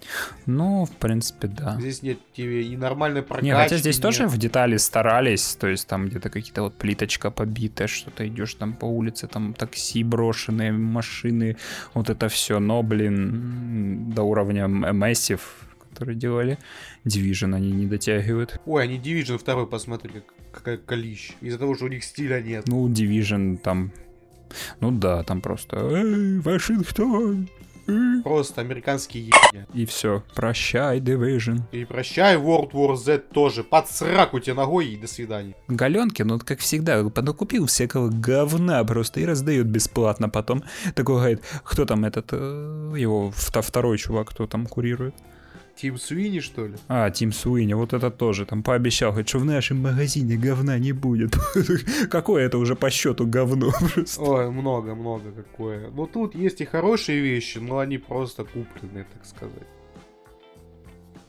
Ну, 0.45 0.85
в 0.85 0.91
принципе, 0.91 1.47
да. 1.47 1.77
Здесь 1.79 2.01
нет 2.01 2.17
тебе 2.35 2.63
и 2.63 2.75
нормальной 2.77 3.21
прокачки. 3.21 3.45
Не, 3.45 3.55
хотя 3.55 3.77
здесь 3.77 3.97
нет. 3.97 4.03
тоже 4.03 4.27
в 4.27 4.37
детали 4.37 4.77
старались, 4.77 5.55
то 5.55 5.67
есть 5.67 5.87
там 5.87 6.07
где-то 6.07 6.29
какие-то 6.29 6.63
вот 6.63 6.75
плиточка 6.75 7.29
побитая, 7.29 7.87
что-то 7.87 8.27
идешь 8.27 8.55
там 8.55 8.73
по 8.73 8.85
улице, 8.85 9.27
там 9.27 9.53
такси 9.53 10.03
брошенные, 10.03 10.71
машины, 10.71 11.57
вот 11.93 12.09
это 12.09 12.27
все, 12.29 12.59
но, 12.59 12.81
блин, 12.81 14.11
до 14.15 14.23
уровня 14.23 14.65
Massive, 14.65 15.41
которые 15.93 16.15
делали 16.15 16.57
Division, 17.05 17.55
они 17.55 17.71
не 17.71 17.85
дотягивают. 17.85 18.59
Ой, 18.65 18.83
они 18.83 18.97
Division 18.97 19.37
второй, 19.37 19.67
посмотри, 19.67 20.09
как, 20.11 20.23
какая 20.51 20.77
колищ. 20.77 21.31
Из-за 21.41 21.59
того, 21.59 21.75
что 21.75 21.85
у 21.85 21.87
них 21.89 22.03
стиля 22.03 22.41
нет. 22.41 22.67
Ну, 22.67 22.89
Division 22.89 23.57
там, 23.57 23.91
ну 24.79 24.91
да, 24.91 25.23
там 25.23 25.41
просто 25.41 25.77
«Эй, 25.77 26.39
Вашингтон!» 26.39 27.47
Просто 28.23 28.61
американские 28.61 29.25
ебня. 29.25 29.67
И 29.73 29.85
все, 29.85 30.23
прощай, 30.35 31.01
Division. 31.01 31.59
И 31.73 31.83
прощай, 31.83 32.37
World 32.37 32.71
War 32.71 32.95
Z 32.95 33.17
тоже. 33.33 33.61
Под 33.63 33.89
сраку 33.89 34.39
тебе 34.39 34.53
ногой 34.53 34.87
и 34.87 34.95
до 34.97 35.05
свидания. 35.07 35.53
Галенкин, 35.67 36.27
ну, 36.27 36.39
как 36.39 36.59
всегда, 36.59 37.03
понакупил 37.09 37.65
всякого 37.65 38.07
говна 38.09 38.81
просто 38.85 39.19
и 39.19 39.25
раздает 39.25 39.67
бесплатно 39.67 40.29
потом. 40.29 40.63
Такой 40.95 41.15
говорит, 41.15 41.41
кто 41.65 41.85
там 41.85 42.05
этот, 42.05 42.29
э, 42.31 42.93
его 42.97 43.33
вто- 43.35 43.61
второй 43.61 43.97
чувак, 43.97 44.29
кто 44.29 44.47
там 44.47 44.65
курирует? 44.65 45.15
Тим 45.75 45.97
Суини, 45.97 46.39
что 46.39 46.67
ли? 46.67 46.75
А, 46.87 47.09
Тим 47.09 47.31
Суини, 47.31 47.73
вот 47.73 47.93
это 47.93 48.11
тоже 48.11 48.45
там 48.45 48.63
пообещал, 48.63 49.11
говорит, 49.11 49.29
что 49.29 49.39
в 49.39 49.45
нашем 49.45 49.81
магазине 49.81 50.37
говна 50.37 50.77
не 50.77 50.91
будет. 50.91 51.35
Какое 52.11 52.45
это 52.45 52.57
уже 52.57 52.75
по 52.75 52.89
счету 52.89 53.25
говно 53.25 53.71
просто. 53.93 54.21
Ой, 54.21 54.51
много-много 54.51 55.31
какое. 55.31 55.89
Ну 55.89 56.05
тут 56.05 56.35
есть 56.35 56.61
и 56.61 56.65
хорошие 56.65 57.21
вещи, 57.21 57.57
но 57.57 57.79
они 57.79 57.97
просто 57.97 58.43
купленные, 58.43 59.05
так 59.05 59.25
сказать. 59.25 59.67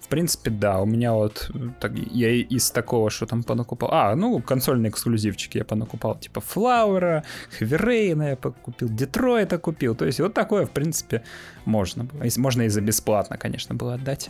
В 0.04 0.08
принципе, 0.08 0.50
да, 0.50 0.80
у 0.80 0.86
меня 0.86 1.14
вот 1.14 1.50
так, 1.80 1.92
я 1.96 2.30
из 2.30 2.70
такого, 2.70 3.08
что 3.08 3.24
там 3.26 3.42
понакупал. 3.42 3.88
А, 3.90 4.14
ну, 4.14 4.40
консольные 4.42 4.90
эксклюзивчики 4.90 5.56
я 5.58 5.64
понакупал, 5.64 6.14
типа 6.18 6.40
Флауэра, 6.42 7.24
Хеверейна 7.58 8.30
я 8.30 8.36
покупил, 8.36 8.88
Детройта 8.90 9.58
купил. 9.58 9.94
То 9.94 10.04
есть 10.04 10.20
вот 10.20 10.34
такое, 10.34 10.66
в 10.66 10.70
принципе, 10.70 11.24
можно 11.64 12.04
было. 12.04 12.22
Можно 12.36 12.62
и 12.62 12.68
за 12.68 12.82
бесплатно, 12.82 13.38
конечно, 13.38 13.74
было 13.74 13.94
отдать. 13.94 14.28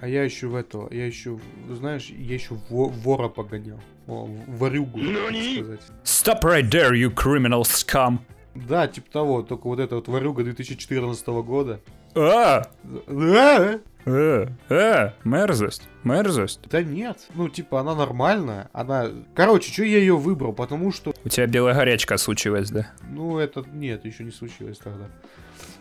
А 0.00 0.06
я 0.06 0.22
еще 0.22 0.46
в 0.46 0.54
этого, 0.54 0.92
я 0.92 1.06
еще, 1.06 1.40
знаешь, 1.70 2.10
я 2.10 2.34
еще 2.34 2.56
во- 2.68 2.88
вора 2.88 3.28
погонял. 3.28 3.80
О, 4.06 4.28
ворюгу, 4.46 5.00
так 5.00 5.34
сказать. 5.54 5.80
Stop 6.04 6.42
right 6.42 6.70
there, 6.70 6.92
you 6.92 7.12
criminal 7.12 7.62
scum! 7.62 8.18
Да, 8.54 8.86
типа 8.86 9.10
того, 9.10 9.42
только 9.42 9.66
вот 9.66 9.80
эта 9.80 9.94
вот 9.96 10.06
ворюга 10.08 10.44
2014 10.44 11.26
года. 11.42 11.80
А! 12.14 12.66
Да, 13.08 13.80
Э, 14.10 14.46
э, 14.70 15.10
мерзость, 15.24 15.88
мерзость. 16.04 16.60
Да 16.70 16.82
нет, 16.82 17.18
ну 17.34 17.48
типа 17.48 17.80
она 17.80 17.94
нормальная, 17.94 18.70
она... 18.72 19.08
Короче, 19.34 19.70
что 19.72 19.82
я 19.84 19.98
ее 19.98 20.16
выбрал? 20.16 20.52
Потому 20.52 20.92
что, 20.92 21.12
У 21.24 21.28
тебя 21.28 21.46
белая 21.46 21.74
горячка 21.74 22.16
случилась, 22.16 22.70
да? 22.70 22.86
ну 23.10 23.38
это, 23.38 23.64
нет, 23.72 24.04
еще 24.04 24.24
не 24.24 24.30
случилось 24.30 24.78
тогда. 24.78 25.06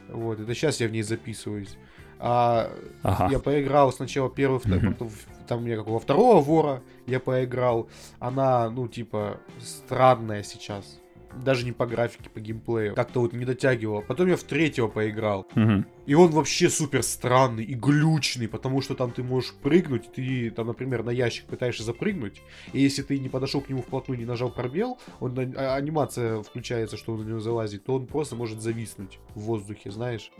Вот, 0.09 0.39
это 0.39 0.53
сейчас 0.53 0.79
я 0.81 0.87
в 0.87 0.91
ней 0.91 1.03
записываюсь. 1.03 1.77
А 2.19 2.71
Ага. 3.03 3.29
я 3.31 3.39
поиграл 3.39 3.91
сначала 3.93 4.29
первый, 4.29 4.59
второй, 4.59 4.79
Мгм. 4.79 4.93
потом 4.93 5.11
там 5.47 5.61
мне 5.63 5.77
какого 5.77 5.99
второго 5.99 6.41
вора 6.41 6.81
я 7.05 7.19
поиграл. 7.19 7.89
Она, 8.19 8.69
ну 8.69 8.87
типа, 8.87 9.37
странная 9.61 10.43
сейчас. 10.43 10.99
Даже 11.35 11.65
не 11.65 11.71
по 11.71 11.85
графике, 11.85 12.29
по 12.29 12.39
геймплею. 12.39 12.95
Как-то 12.95 13.21
вот 13.21 13.33
не 13.33 13.45
дотягивала. 13.45 14.01
Потом 14.01 14.27
я 14.27 14.35
в 14.37 14.43
третьего 14.43 14.87
поиграл. 14.87 15.45
Мгм. 15.55 15.85
И 16.05 16.13
он 16.13 16.31
вообще 16.31 16.69
супер 16.69 17.03
странный 17.03 17.63
и 17.63 17.73
глючный, 17.73 18.47
потому 18.47 18.81
что 18.81 18.95
там 18.95 19.11
ты 19.11 19.23
можешь 19.23 19.53
прыгнуть, 19.53 20.11
ты 20.13 20.49
там, 20.51 20.67
например, 20.67 21.03
на 21.03 21.09
ящик 21.09 21.45
пытаешься 21.45 21.83
запрыгнуть, 21.83 22.41
и 22.73 22.79
если 22.79 23.01
ты 23.01 23.19
не 23.19 23.29
подошел 23.29 23.61
к 23.61 23.69
нему 23.69 23.81
вплотную, 23.81 24.17
не 24.17 24.25
нажал 24.25 24.49
пробел, 24.49 24.97
он 25.19 25.37
а- 25.55 25.75
анимация 25.75 26.41
включается, 26.41 26.97
что 26.97 27.13
он 27.13 27.23
на 27.23 27.29
него 27.29 27.39
залазит, 27.39 27.83
то 27.83 27.95
он 27.95 28.07
просто 28.07 28.35
может 28.35 28.61
зависнуть 28.61 29.19
в 29.35 29.41
воздухе, 29.41 29.91
знаешь? 29.91 30.31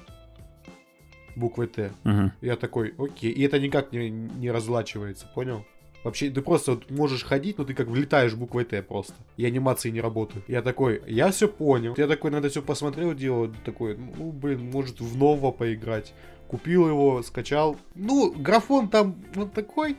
Буквой 1.35 1.67
Т. 1.67 1.91
Мгм. 2.03 2.31
Я 2.41 2.55
такой, 2.55 2.95
окей. 2.97 3.31
И 3.31 3.43
это 3.43 3.59
никак 3.59 3.91
не, 3.91 4.09
не 4.09 4.49
разлачивается, 4.49 5.27
понял? 5.35 5.65
Вообще, 6.07 6.29
ты 6.29 6.41
просто 6.41 6.71
вот 6.71 6.89
можешь 6.89 7.25
ходить, 7.25 7.57
но 7.57 7.65
ты 7.65 7.73
как 7.73 7.87
влетаешь 7.87 8.33
буквой 8.33 8.63
Т 8.63 8.81
просто. 8.81 9.13
И 9.35 9.45
анимации 9.45 9.89
не 9.89 9.99
работают. 9.99 10.47
Я 10.47 10.61
такой, 10.61 11.01
я 11.05 11.31
все 11.31 11.49
понял. 11.49 11.95
Я 11.97 12.07
такой 12.07 12.31
на 12.31 12.37
это 12.37 12.47
все 12.47 12.61
посмотрел, 12.61 13.13
дело 13.13 13.53
такой, 13.65 13.97
ну, 13.97 14.31
блин, 14.31 14.71
может 14.71 15.01
в 15.01 15.17
нового 15.17 15.51
поиграть. 15.51 16.13
Купил 16.47 16.87
его, 16.87 17.21
скачал. 17.23 17.75
Ну, 17.93 18.31
графон 18.31 18.87
там 18.87 19.21
вот 19.35 19.51
такой, 19.51 19.97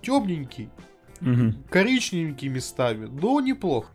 темненький, 0.00 0.70
Мгм. 1.20 1.62
коричневенький 1.68 2.48
местами, 2.48 3.06
но 3.12 3.38
неплохо. 3.40 3.90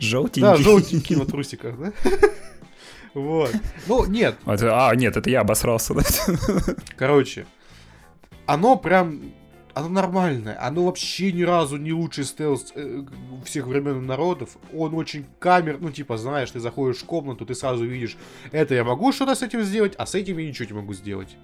Желтенький. 0.00 0.40
Да, 0.40 0.56
желтенький 0.56 1.16
на 1.16 1.26
трусиках, 1.26 1.78
да? 1.78 1.92
Вот. 3.12 3.50
Ну, 3.86 4.06
нет, 4.06 4.36
Вот, 4.44 4.62
А, 4.62 4.94
нет, 4.94 5.14
это 5.16 5.28
я 5.28 5.40
обосрался. 5.42 5.94
Короче, 6.96 7.46
оно 8.46 8.76
прям... 8.76 9.20
Оно 9.76 9.90
нормальное. 9.90 10.56
Оно 10.58 10.86
вообще 10.86 11.32
ни 11.32 11.42
разу 11.42 11.76
не 11.76 11.92
лучший 11.92 12.24
стелс 12.24 12.72
э, 12.74 13.04
всех 13.44 13.66
времен 13.66 13.98
и 13.98 14.06
народов. 14.06 14.56
Он 14.72 14.94
очень 14.94 15.26
камер... 15.38 15.76
Ну, 15.80 15.90
типа, 15.90 16.16
знаешь, 16.16 16.50
ты 16.50 16.60
заходишь 16.60 17.02
в 17.02 17.04
комнату, 17.04 17.44
ты 17.44 17.54
сразу 17.54 17.84
видишь, 17.84 18.16
это 18.52 18.74
я 18.74 18.84
могу 18.84 19.12
что-то 19.12 19.34
с 19.34 19.42
этим 19.42 19.60
сделать, 19.60 19.92
а 19.98 20.06
с 20.06 20.14
этим 20.14 20.38
я 20.38 20.48
ничего 20.48 20.66
не 20.66 20.72
могу 20.72 20.94
сделать. 20.94 21.36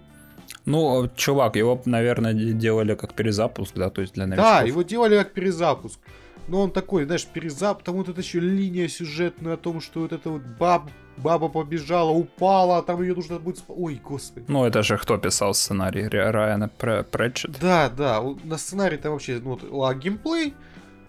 Ну, 0.64 1.10
чувак, 1.14 1.56
его, 1.56 1.82
наверное, 1.84 2.32
делали 2.32 2.94
как 2.94 3.12
перезапуск, 3.12 3.74
да, 3.74 3.90
то 3.90 4.00
есть 4.00 4.14
для 4.14 4.26
новичков. 4.26 4.50
Да, 4.50 4.62
его 4.62 4.80
делали 4.80 5.18
как 5.18 5.34
перезапуск. 5.34 6.00
Но 6.48 6.62
он 6.62 6.70
такой, 6.70 7.04
знаешь, 7.04 7.26
перезап, 7.26 7.82
там 7.82 7.96
вот 7.96 8.08
эта 8.08 8.22
еще 8.22 8.40
линия 8.40 8.88
сюжетная 8.88 9.54
о 9.54 9.56
том, 9.58 9.82
что 9.82 10.00
вот 10.00 10.12
эта 10.12 10.30
вот 10.30 10.42
баб, 10.58 10.88
баба 11.16 11.48
побежала, 11.48 12.10
упала, 12.10 12.82
там 12.82 13.02
ее 13.02 13.14
нужно 13.14 13.38
будет... 13.38 13.62
Ой, 13.68 14.00
господи. 14.02 14.46
Ну, 14.48 14.64
это 14.64 14.82
же 14.82 14.98
кто 14.98 15.18
писал 15.18 15.54
сценарий? 15.54 16.08
Ри- 16.08 16.18
Райана 16.30 16.68
Претчет? 16.68 17.58
Да, 17.60 17.88
да, 17.90 18.22
на 18.44 18.58
сценарий 18.58 18.96
там 18.96 19.12
вообще, 19.12 19.40
ну, 19.42 19.58
вот, 19.60 19.88
а 19.88 19.94
геймплей, 19.94 20.54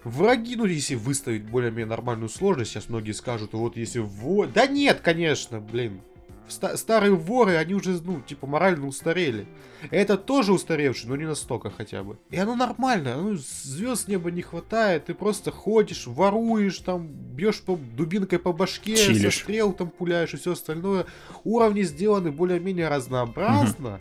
враги, 0.04 0.56
ну, 0.56 0.64
если 0.66 0.94
выставить 0.94 1.44
более-менее 1.44 1.86
нормальную 1.86 2.28
сложность, 2.28 2.72
сейчас 2.72 2.88
многие 2.88 3.12
скажут, 3.12 3.52
вот 3.52 3.76
если 3.76 4.00
во... 4.00 4.46
Да 4.46 4.66
нет, 4.66 5.00
конечно, 5.00 5.60
блин. 5.60 6.00
Ста- 6.48 6.76
старые 6.76 7.14
воры, 7.14 7.56
они 7.56 7.74
уже, 7.74 7.98
ну, 8.02 8.20
типа, 8.20 8.46
морально 8.46 8.86
устарели. 8.86 9.46
Это 9.90 10.18
тоже 10.18 10.52
устаревший, 10.52 11.08
но 11.08 11.16
не 11.16 11.24
настолько 11.24 11.70
хотя 11.70 12.02
бы. 12.02 12.18
И 12.30 12.36
оно 12.36 12.54
нормально, 12.54 13.16
ну, 13.16 13.34
звезд 13.36 14.08
неба 14.08 14.30
не 14.30 14.42
хватает, 14.42 15.06
ты 15.06 15.14
просто 15.14 15.50
ходишь, 15.50 16.06
воруешь, 16.06 16.78
там, 16.80 17.06
бьешь 17.06 17.62
по, 17.62 17.76
дубинкой 17.76 18.38
по 18.38 18.52
башке, 18.52 18.96
со 18.96 19.14
Чилишь. 19.14 19.38
стрел 19.40 19.72
там 19.72 19.88
пуляешь 19.88 20.34
и 20.34 20.36
все 20.36 20.52
остальное. 20.52 21.06
Уровни 21.44 21.82
сделаны 21.82 22.30
более-менее 22.30 22.88
разнообразно. 22.88 24.00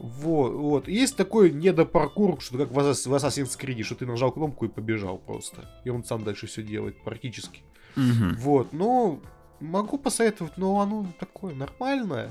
Вот, 0.00 0.50
вот. 0.52 0.88
Есть 0.88 1.16
такой 1.16 1.50
недопаркур, 1.50 2.40
что 2.40 2.56
как 2.58 2.70
в, 2.70 2.78
Assassin's- 2.78 3.58
Creed, 3.58 3.82
что 3.82 3.94
ты 3.96 4.06
нажал 4.06 4.30
кнопку 4.32 4.64
и 4.66 4.68
побежал 4.68 5.18
просто. 5.18 5.64
И 5.84 5.90
он 5.90 6.04
сам 6.04 6.22
дальше 6.22 6.46
все 6.46 6.62
делает, 6.62 7.02
практически. 7.02 7.62
Мгм. 7.96 8.36
Вот, 8.38 8.72
ну, 8.72 9.20
могу 9.60 9.98
посоветовать, 9.98 10.56
но 10.56 10.80
оно 10.80 11.06
такое 11.18 11.54
нормальное. 11.54 12.30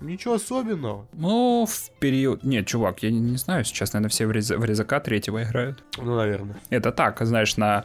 Ничего 0.00 0.34
особенного. 0.34 1.06
Ну, 1.12 1.66
в 1.68 1.90
период... 2.00 2.42
Нет, 2.42 2.66
чувак, 2.66 3.02
я 3.02 3.10
не, 3.10 3.20
не 3.20 3.36
знаю, 3.36 3.64
сейчас, 3.64 3.92
наверное, 3.92 4.10
все 4.10 4.26
в, 4.26 4.32
Реза- 4.32 4.58
в 4.58 4.64
Резака 4.64 5.00
третьего 5.00 5.42
играют. 5.42 5.82
Ну, 5.96 6.16
наверное. 6.16 6.56
Это 6.68 6.90
так, 6.92 7.20
знаешь, 7.24 7.56
на, 7.56 7.84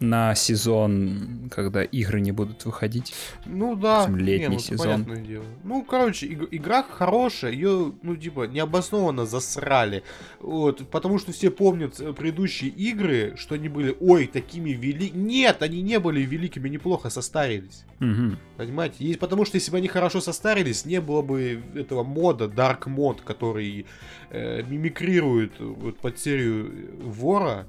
на 0.00 0.34
сезон, 0.34 1.50
когда 1.54 1.82
игры 1.82 2.20
не 2.20 2.32
будут 2.32 2.64
выходить. 2.64 3.14
Ну 3.44 3.76
да. 3.76 4.06
Допустим, 4.06 4.16
летний 4.26 4.46
Не, 4.46 4.52
ну, 4.54 4.58
сезон. 4.58 5.24
дело. 5.26 5.44
Ну, 5.62 5.84
короче, 5.84 6.26
иг- 6.26 6.48
игра 6.50 6.82
хорошая, 6.82 7.52
ее, 7.52 7.92
ну, 8.02 8.16
типа, 8.16 8.46
необоснованно 8.46 9.26
засрали. 9.26 10.02
Вот, 10.40 10.88
потому 10.90 11.18
что 11.18 11.32
все 11.32 11.50
помнят 11.50 12.00
э, 12.00 12.14
предыдущие 12.14 12.70
игры, 12.70 13.34
что 13.36 13.54
они 13.56 13.68
были, 13.68 13.94
ой, 14.00 14.26
такими 14.26 14.70
вели... 14.70 15.10
Нет, 15.10 15.62
они 15.62 15.82
не 15.82 15.98
были 15.98 16.22
великими, 16.22 16.68
они 16.68 16.78
плохо 16.78 17.10
состарились. 17.10 17.84
Мгм. 17.98 18.38
Понимаете? 18.56 19.04
И 19.04 19.16
потому 19.16 19.44
что 19.44 19.56
если 19.56 19.70
бы 19.70 19.76
они 19.76 19.88
хорошо 19.88 20.22
состарились, 20.22 20.86
не 20.86 21.00
было 21.00 21.20
бы 21.20 21.62
этого 21.74 22.02
мода, 22.04 22.46
Dark 22.46 22.88
мод, 22.88 23.20
который 23.20 23.84
э, 24.30 24.62
мимикрирует 24.62 25.60
вот 25.60 25.98
под 25.98 26.18
серию 26.18 26.90
вора 27.02 27.66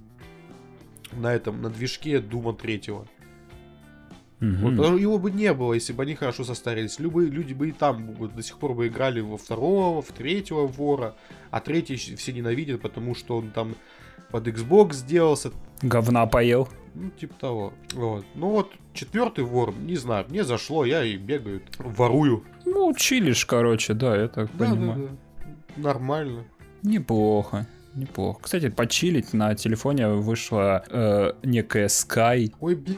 на 1.13 1.33
этом, 1.33 1.61
на 1.61 1.69
движке 1.69 2.19
Дума 2.19 2.53
третьего. 2.53 3.07
Мгм. 4.39 4.55
Вот, 4.61 4.77
потому 4.77 4.97
его 4.97 5.19
бы 5.19 5.29
не 5.29 5.53
было, 5.53 5.73
если 5.73 5.93
бы 5.93 6.01
они 6.03 6.15
хорошо 6.15 6.43
состарились. 6.43 6.99
Любые 6.99 7.29
люди 7.29 7.53
бы 7.53 7.69
и 7.69 7.71
там 7.71 8.15
до 8.35 8.41
сих 8.41 8.57
пор 8.57 8.73
бы 8.73 8.87
играли 8.87 9.19
во 9.21 9.37
второго, 9.37 10.01
в 10.01 10.07
третьего 10.11 10.65
вора, 10.65 11.15
а 11.51 11.59
третий 11.59 11.95
все 11.95 12.33
ненавидят, 12.33 12.81
потому 12.81 13.13
что 13.13 13.37
он 13.37 13.51
там 13.51 13.75
под 14.31 14.47
Xbox 14.47 14.93
сделался, 14.93 15.51
Говна 15.83 16.25
поел. 16.25 16.69
ну, 16.95 17.09
типа 17.11 17.33
того. 17.39 17.73
Вот. 17.93 18.25
Ну 18.33 18.49
вот, 18.49 18.71
четвертый 18.93 19.43
вор, 19.43 19.75
не 19.77 19.95
знаю, 19.95 20.25
мне 20.29 20.43
зашло, 20.43 20.85
я 20.85 21.03
и 21.03 21.17
бегаю, 21.17 21.61
ворую. 21.77 22.43
Ну, 22.65 22.93
чилишь, 22.95 23.45
короче, 23.45 23.93
да, 23.93 24.15
я 24.19 24.27
так 24.27 24.49
Да, 24.57 24.65
понимаю. 24.65 25.09
да, 25.09 25.43
да. 25.75 25.81
Нормально. 25.83 26.43
Неплохо. 26.81 27.67
Неплохо. 27.95 28.39
Кстати, 28.43 28.69
почилить 28.69 29.33
на 29.33 29.53
телефоне 29.55 30.07
вышла 30.07 30.83
э, 30.89 31.33
некая 31.43 31.87
Sky 31.87 32.53
Ой, 32.61 32.75
бля. 32.75 32.95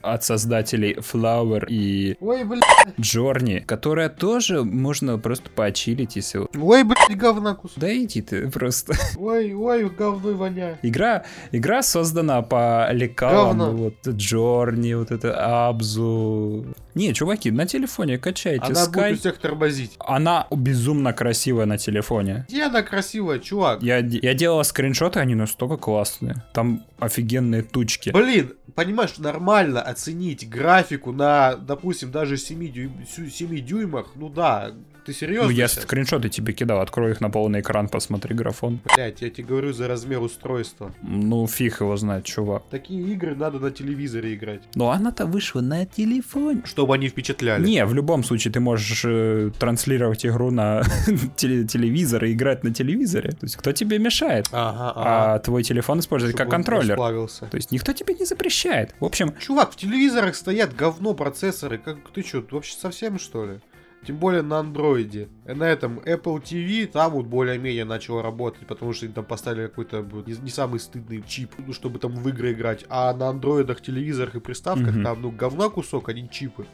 от 0.00 0.22
создателей 0.24 0.94
Flower 0.94 1.66
и 1.68 2.16
Ой, 2.20 2.44
бля. 2.44 2.60
Journey, 2.98 3.60
которая 3.64 4.08
тоже 4.08 4.62
можно 4.62 5.18
просто 5.18 5.50
почилить, 5.50 6.14
если... 6.16 6.46
Ой, 6.56 6.84
блядь, 6.84 7.18
говна 7.18 7.54
кусок. 7.54 7.78
Да 7.78 7.92
иди 7.96 8.22
ты 8.22 8.48
просто. 8.48 8.94
Ой, 9.16 9.52
ой, 9.54 9.88
говной 9.90 10.34
воняет. 10.34 10.78
Игра, 10.82 11.24
игра 11.50 11.82
создана 11.82 12.40
по 12.42 12.88
лекалам, 12.92 13.58
Говно. 13.58 13.72
вот 13.76 14.06
Джорни, 14.06 14.94
вот 14.94 15.10
это 15.10 15.66
Абзу. 15.68 16.64
Не, 16.94 17.12
чуваки, 17.14 17.50
на 17.50 17.66
телефоне 17.66 18.18
качайте 18.18 18.64
Она 18.64 18.86
будет 18.86 18.96
у 18.96 19.00
Sky. 19.00 19.14
всех 19.16 19.38
тормозить. 19.38 19.92
Она 19.98 20.46
безумно 20.50 21.12
красивая 21.12 21.66
на 21.66 21.78
телефоне. 21.78 22.46
Где 22.48 22.64
она 22.64 22.82
красивая, 22.82 23.38
чувак? 23.38 23.82
Я, 23.82 23.98
я 23.98 24.34
делала 24.34 24.62
скриншоты, 24.62 25.20
они 25.20 25.34
настолько 25.34 25.76
классные. 25.76 26.42
Там 26.54 26.84
офигенные 26.98 27.62
тучки. 27.62 28.10
Блин, 28.10 28.52
понимаешь, 28.74 29.18
нормально 29.18 29.80
оценить 29.82 30.48
графику 30.48 31.12
на, 31.12 31.54
допустим, 31.56 32.10
даже 32.10 32.36
7, 32.36 32.72
дюйм, 32.72 33.06
сю- 33.14 33.30
7 33.30 33.60
дюймах. 33.64 34.12
Ну 34.16 34.28
да, 34.28 34.72
ты 35.08 35.14
серьезно? 35.14 35.44
Ну, 35.48 35.50
я 35.50 35.68
щас? 35.68 35.82
скриншоты 35.84 36.28
тебе 36.28 36.52
кидал, 36.52 36.80
открой 36.80 37.12
их 37.12 37.20
на 37.22 37.30
полный 37.30 37.60
экран, 37.60 37.88
посмотри 37.88 38.34
графон. 38.34 38.80
Блять, 38.94 39.22
я 39.22 39.30
тебе 39.30 39.44
говорю 39.48 39.72
за 39.72 39.88
размер 39.88 40.20
устройства. 40.20 40.92
Ну, 41.02 41.46
фиг 41.46 41.80
его 41.80 41.96
знает, 41.96 42.24
чувак. 42.24 42.64
Такие 42.70 43.02
игры 43.12 43.34
надо 43.34 43.58
на 43.58 43.70
телевизоре 43.70 44.34
играть. 44.34 44.60
Но 44.74 44.90
она-то 44.90 45.24
вышла 45.24 45.62
на 45.62 45.86
телефоне. 45.86 46.62
Чтобы 46.66 46.94
они 46.94 47.08
впечатляли. 47.08 47.64
Не, 47.64 47.86
в 47.86 47.94
любом 47.94 48.22
случае 48.22 48.52
ты 48.52 48.60
можешь 48.60 49.02
э, 49.06 49.50
транслировать 49.58 50.26
игру 50.26 50.50
на 50.50 50.82
теле- 51.36 51.64
телевизор 51.66 52.24
и 52.26 52.32
играть 52.32 52.62
на 52.64 52.74
телевизоре. 52.74 53.30
То 53.30 53.44
есть 53.46 53.56
кто 53.56 53.72
тебе 53.72 53.98
мешает? 53.98 54.46
Ага, 54.52 54.90
ага. 54.90 55.34
А 55.34 55.38
твой 55.38 55.62
телефон 55.62 56.00
использовать 56.00 56.36
Чтобы 56.36 56.44
как 56.50 56.58
он 56.58 56.64
контроллер. 56.64 56.96
То 56.96 57.54
есть 57.54 57.70
никто 57.70 57.94
тебе 57.94 58.14
не 58.14 58.26
запрещает. 58.26 58.94
В 59.00 59.06
общем, 59.06 59.34
Чувак, 59.40 59.72
в 59.72 59.76
телевизорах 59.76 60.34
стоят 60.34 60.76
говно 60.76 61.14
процессоры. 61.14 61.78
Как 61.78 61.96
ты 62.12 62.22
что, 62.22 62.44
вообще 62.50 62.76
совсем 62.76 63.18
что 63.18 63.46
ли? 63.46 63.60
Тем 64.06 64.16
более 64.16 64.42
на 64.42 64.60
андроиде. 64.60 65.28
И 65.46 65.52
На 65.52 65.64
этом 65.64 65.98
Apple 65.98 66.42
TV 66.42 66.86
там 66.86 67.12
вот 67.12 67.26
более-менее 67.26 67.84
начало 67.84 68.22
работать, 68.22 68.66
потому 68.66 68.92
что 68.92 69.06
им 69.06 69.12
там 69.12 69.24
поставили 69.24 69.66
какой-то 69.66 70.02
не, 70.26 70.34
не 70.36 70.50
самый 70.50 70.78
стыдный 70.80 71.22
чип, 71.26 71.50
ну, 71.58 71.72
чтобы 71.72 71.98
там 71.98 72.12
в 72.14 72.28
игры 72.28 72.52
играть. 72.52 72.84
А 72.88 73.12
на 73.12 73.28
андроидах, 73.28 73.80
телевизорах 73.82 74.36
и 74.36 74.40
приставках 74.40 74.94
Мгм. 74.94 75.04
там, 75.04 75.22
ну, 75.22 75.30
говна 75.30 75.68
кусок, 75.68 76.08
а 76.08 76.12
не 76.12 76.28
чипы. 76.30 76.64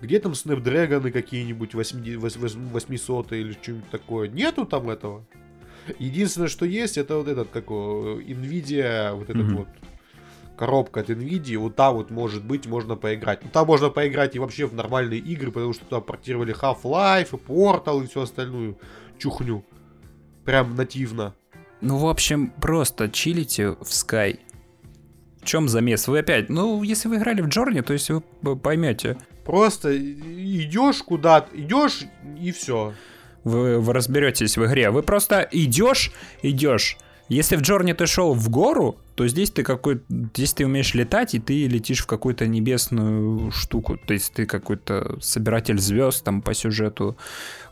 Где 0.00 0.20
там 0.20 0.32
Snapdragon 0.32 1.10
какие-нибудь 1.10 1.74
800 1.74 3.32
или 3.32 3.52
что-нибудь 3.52 3.90
такое? 3.90 4.28
Нету 4.28 4.64
там 4.64 4.90
этого. 4.90 5.24
Единственное, 5.98 6.48
что 6.48 6.64
есть, 6.66 6.98
это 6.98 7.16
вот 7.16 7.28
этот, 7.28 7.48
как 7.50 7.66
Nvidia, 7.66 9.14
вот 9.14 9.24
этот 9.30 9.46
Мгм. 9.46 9.56
вот 9.56 9.68
коробка 10.58 11.00
от 11.00 11.10
Nvidia, 11.10 11.56
вот 11.56 11.76
там 11.76 11.94
вот 11.94 12.10
может 12.10 12.44
быть 12.44 12.66
можно 12.66 12.96
поиграть. 12.96 13.42
Ну 13.42 13.50
там 13.52 13.66
можно 13.66 13.88
поиграть 13.88 14.36
и 14.36 14.38
вообще 14.38 14.66
в 14.66 14.74
нормальные 14.74 15.20
игры, 15.20 15.52
потому 15.52 15.72
что 15.72 15.84
туда 15.84 16.00
портировали 16.00 16.54
Half-Life, 16.54 17.28
и 17.32 17.36
Portal 17.36 18.04
и 18.04 18.06
всю 18.08 18.20
остальную 18.20 18.78
чухню. 19.18 19.64
Прям 20.44 20.74
нативно. 20.74 21.34
Ну, 21.80 21.98
в 21.98 22.08
общем, 22.08 22.50
просто 22.60 23.08
чилите 23.08 23.70
в 23.70 23.82
Sky. 23.82 24.40
В 25.40 25.44
чем 25.44 25.68
замес? 25.68 26.08
Вы 26.08 26.18
опять, 26.18 26.48
ну, 26.48 26.82
если 26.82 27.08
вы 27.08 27.16
играли 27.16 27.40
в 27.40 27.48
Джорни, 27.48 27.80
то 27.80 27.92
есть 27.92 28.10
вы 28.10 28.56
поймете. 28.56 29.16
Просто 29.44 29.96
идешь 29.96 31.02
куда-то, 31.02 31.56
идешь 31.58 32.02
и 32.38 32.50
все. 32.50 32.92
Вы, 33.44 33.78
вы 33.78 33.92
разберетесь 33.92 34.58
в 34.58 34.66
игре. 34.66 34.90
Вы 34.90 35.02
просто 35.02 35.48
идешь, 35.52 36.12
идешь. 36.42 36.98
Если 37.28 37.56
в 37.56 37.60
Джорни 37.60 37.92
ты 37.92 38.06
шел 38.06 38.34
в 38.34 38.48
гору, 38.50 38.98
то 39.18 39.26
здесь 39.26 39.50
ты 39.50 39.64
какой 39.64 40.00
здесь 40.08 40.52
ты 40.54 40.64
умеешь 40.64 40.94
летать, 40.94 41.34
и 41.34 41.40
ты 41.40 41.66
летишь 41.66 42.02
в 42.02 42.06
какую-то 42.06 42.46
небесную 42.46 43.50
штуку. 43.50 43.98
То 44.06 44.14
есть 44.14 44.32
ты 44.32 44.46
какой-то 44.46 45.18
собиратель 45.20 45.80
звезд 45.80 46.22
там 46.24 46.40
по 46.40 46.54
сюжету 46.54 47.18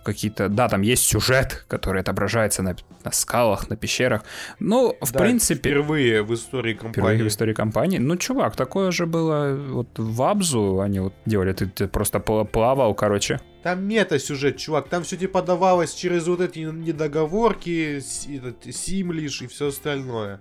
какие-то. 0.04 0.48
Да, 0.48 0.68
там 0.68 0.82
есть 0.82 1.04
сюжет, 1.04 1.64
который 1.68 2.00
отображается 2.00 2.62
на, 2.64 2.74
на 3.04 3.12
скалах, 3.12 3.70
на 3.70 3.76
пещерах. 3.76 4.24
Ну, 4.58 4.96
в 5.00 5.12
Да, 5.12 5.20
принципе, 5.20 5.70
Впервые 5.70 6.24
в 6.24 6.34
истории 6.34 6.74
Впервые 6.74 6.92
компании. 6.94 7.22
в 7.22 7.26
истории 7.28 7.54
компании. 7.54 7.98
Ну, 7.98 8.16
чувак, 8.16 8.56
такое 8.56 8.90
же 8.90 9.06
было 9.06 9.54
вот 9.54 9.88
в 9.96 10.22
Абзу, 10.22 10.80
они 10.80 10.98
вот 10.98 11.14
делали, 11.26 11.52
ты, 11.52 11.66
ты 11.66 11.86
просто 11.86 12.18
пла- 12.18 12.44
плавал, 12.44 12.92
короче. 12.94 13.40
Там 13.62 13.84
мета-сюжет, 13.86 14.56
чувак. 14.56 14.88
Там 14.88 15.04
все 15.04 15.16
типа 15.16 15.40
подавалось 15.40 15.94
через 15.94 16.26
вот 16.26 16.40
эти 16.40 16.58
недоговорки, 16.60 18.00
этот, 18.36 18.74
симлиш 18.74 19.42
и 19.42 19.46
все 19.46 19.68
остальное. 19.68 20.40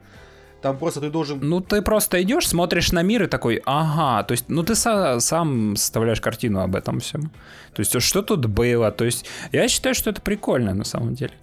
Там 0.65 0.77
просто 0.77 0.99
ты 0.99 1.11
должен... 1.11 1.39
Ну, 1.43 1.61
ты 1.61 1.83
просто 1.83 2.23
идешь, 2.23 2.47
смотришь 2.47 2.91
на 2.91 3.03
мир 3.03 3.21
и 3.23 3.27
такой, 3.27 3.61
ага, 3.67 4.23
то 4.23 4.31
есть, 4.31 4.45
ну, 4.47 4.63
ты 4.63 4.73
са- 4.73 5.19
сам 5.19 5.75
составляешь 5.75 6.19
картину 6.19 6.59
об 6.61 6.75
этом 6.75 6.99
всем. 6.99 7.29
То 7.75 7.81
есть, 7.81 8.01
что 8.01 8.23
тут 8.23 8.47
было, 8.47 8.91
то 8.91 9.05
есть, 9.05 9.27
я 9.51 9.67
считаю, 9.67 9.93
что 9.93 10.09
это 10.09 10.21
прикольно 10.21 10.73
на 10.73 10.83
самом 10.83 11.13
деле. 11.13 11.33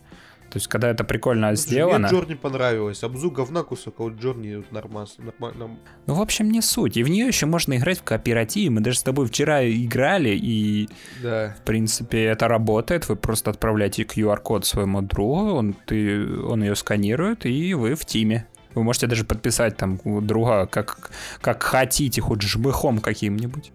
То 0.51 0.57
есть, 0.57 0.67
когда 0.67 0.91
это 0.91 1.05
прикольно 1.05 1.55
сделано... 1.55 2.09
Мне 2.09 2.19
Джорни 2.19 2.35
понравилось. 2.35 3.05
Обзу 3.05 3.31
говна 3.31 3.63
кусок, 3.63 3.95
а 3.99 4.03
вот 4.03 4.15
Джорни 4.21 4.65
нормас, 4.73 5.15
нормально. 5.19 5.79
Ну, 6.07 6.15
в 6.15 6.21
общем, 6.21 6.51
не 6.51 6.61
суть. 6.61 6.97
И 6.97 7.05
в 7.05 7.09
нее 7.09 7.29
еще 7.29 7.47
можно 7.47 7.77
играть 7.77 8.01
в 8.01 8.03
кооперативе. 8.03 8.71
Мы 8.71 8.81
даже 8.81 8.99
с 8.99 9.03
тобой 9.05 9.29
вчера 9.29 9.65
играли, 9.65 10.31
и 10.31 10.89
Да. 11.23 11.55
В 11.61 11.65
принципе, 11.65 12.25
это 12.25 12.49
работает. 12.49 13.09
Вы 13.09 13.15
просто 13.15 13.51
отправляете 13.51 14.03
QR-код 14.03 14.67
своему 14.67 15.01
другу, 15.01 15.53
он, 15.55 15.75
ты, 15.87 16.29
он 16.43 16.65
ее 16.65 16.75
сканирует, 16.75 17.47
и 17.47 17.73
вы 17.75 17.95
в 17.95 18.05
тиме. 18.05 18.49
Вы 18.75 18.83
можете 18.83 19.07
даже 19.07 19.25
подписать 19.25 19.77
там 19.77 20.01
у 20.05 20.21
друга, 20.21 20.67
как, 20.67 21.11
как 21.41 21.63
хотите, 21.63 22.21
хоть 22.21 22.43
жмыхом 22.43 22.99
каким-нибудь. 23.01 23.73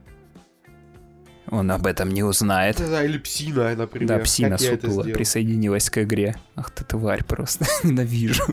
Он 1.50 1.72
об 1.72 1.86
этом 1.86 2.10
не 2.10 2.24
узнает. 2.24 2.78
Да, 2.78 3.04
или 3.04 3.18
псина, 3.18 3.74
например. 3.76 4.08
Да, 4.08 4.20
псина 4.20 4.58
сутула 4.58 5.04
присоединилась 5.04 5.90
к 5.90 6.04
игре. 6.04 6.36
Ах 6.56 6.72
ты 6.72 6.84
тварь 6.84 7.24
просто. 7.24 7.66
Ненавижу. 7.84 8.44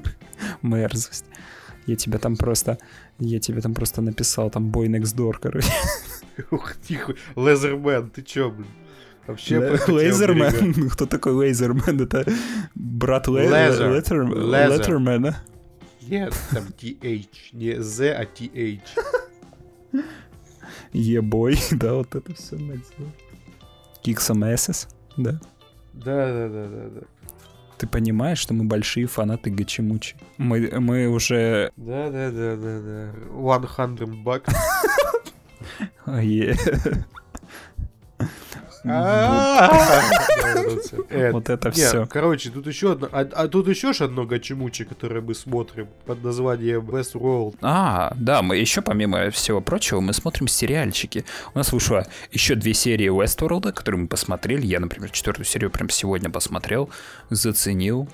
Мерзость. 0.63 1.25
Я 1.87 1.97
тебя 1.97 2.19
там 2.19 2.37
просто... 2.37 2.79
Я 3.19 3.41
тебе 3.41 3.61
там 3.61 3.75
просто 3.75 4.01
написал, 4.01 4.51
там 4.51 4.71
бой 4.71 4.89
next 4.89 5.17
door, 5.17 5.35
короче. 5.41 5.73
Ух, 6.51 6.77
тихо. 6.77 7.15
Лезермен, 7.37 8.11
ты 8.11 8.23
чё, 8.23 8.51
блин? 8.51 8.67
Вообще. 9.27 9.59
Лейзермен? 9.89 10.91
Кто 10.93 11.07
такой 11.07 11.33
Лейзермен? 11.33 12.01
Это 12.01 12.25
брат 12.75 13.27
Ле- 13.29 13.49
Нет, 16.09 16.35
там 16.53 16.65
TH. 16.65 17.29
Не 17.53 17.83
Z, 17.83 18.15
а 18.15 18.25
TH. 18.25 18.81
Ебой, 20.93 21.59
да, 21.73 21.95
вот 21.95 22.15
это 22.15 22.35
все 22.35 22.59
Киксом 24.03 24.45
Эсэс, 24.45 24.89
да. 25.17 25.41
Да, 25.93 26.33
да, 26.33 26.49
да, 26.49 26.67
да, 26.69 26.89
да. 26.91 27.01
Ты 27.79 27.87
понимаешь, 27.87 28.39
что 28.39 28.55
мы 28.55 28.65
большие 28.65 29.07
фанаты 29.07 29.51
Гачимучи. 29.51 30.17
Мы, 30.39 30.71
мы 30.79 31.09
уже... 31.09 31.73
Да, 31.77 32.11
да, 32.11 32.31
да, 32.31 32.57
да, 32.57 32.81
да. 32.81 33.67
100 33.97 34.07
бак. 34.07 34.45
Е. 36.07 36.57
Вот 41.33 41.49
это 41.49 41.71
все. 41.71 42.07
Короче, 42.07 42.51
тут 42.51 42.67
еще 42.67 42.93
одно, 42.93 43.09
а, 43.13 43.21
а 43.21 43.49
тут 43.49 43.69
еще 43.69 43.93
ж 43.93 44.03
одно 44.03 44.27
гачимучи, 44.27 44.85
которое 44.85 45.21
мы 45.21 45.35
смотрим 45.35 45.89
под 46.07 46.23
названием 46.23 46.83
Westworld. 46.83 47.57
А, 47.63 48.13
да, 48.17 48.43
мы 48.43 48.57
еще 48.59 48.83
помимо 48.83 49.31
всего 49.31 49.61
прочего, 49.61 50.01
мы 50.01 50.13
смотрим 50.13 50.49
сериальчики. 50.49 51.25
У 51.55 51.59
нас 51.59 51.73
вышло 51.73 52.07
еще 52.31 52.55
две 52.55 52.75
серии 52.75 53.11
Westworld, 53.11 53.73
которые 53.73 54.03
мы 54.03 54.09
посмотрели. 54.09 54.67
Я, 54.67 54.81
например, 54.81 55.11
четвертую 55.11 55.47
серию 55.47 55.71
прям 55.71 55.89
сегодня 55.89 56.31
посмотрел, 56.31 56.91
заценил. 57.31 58.09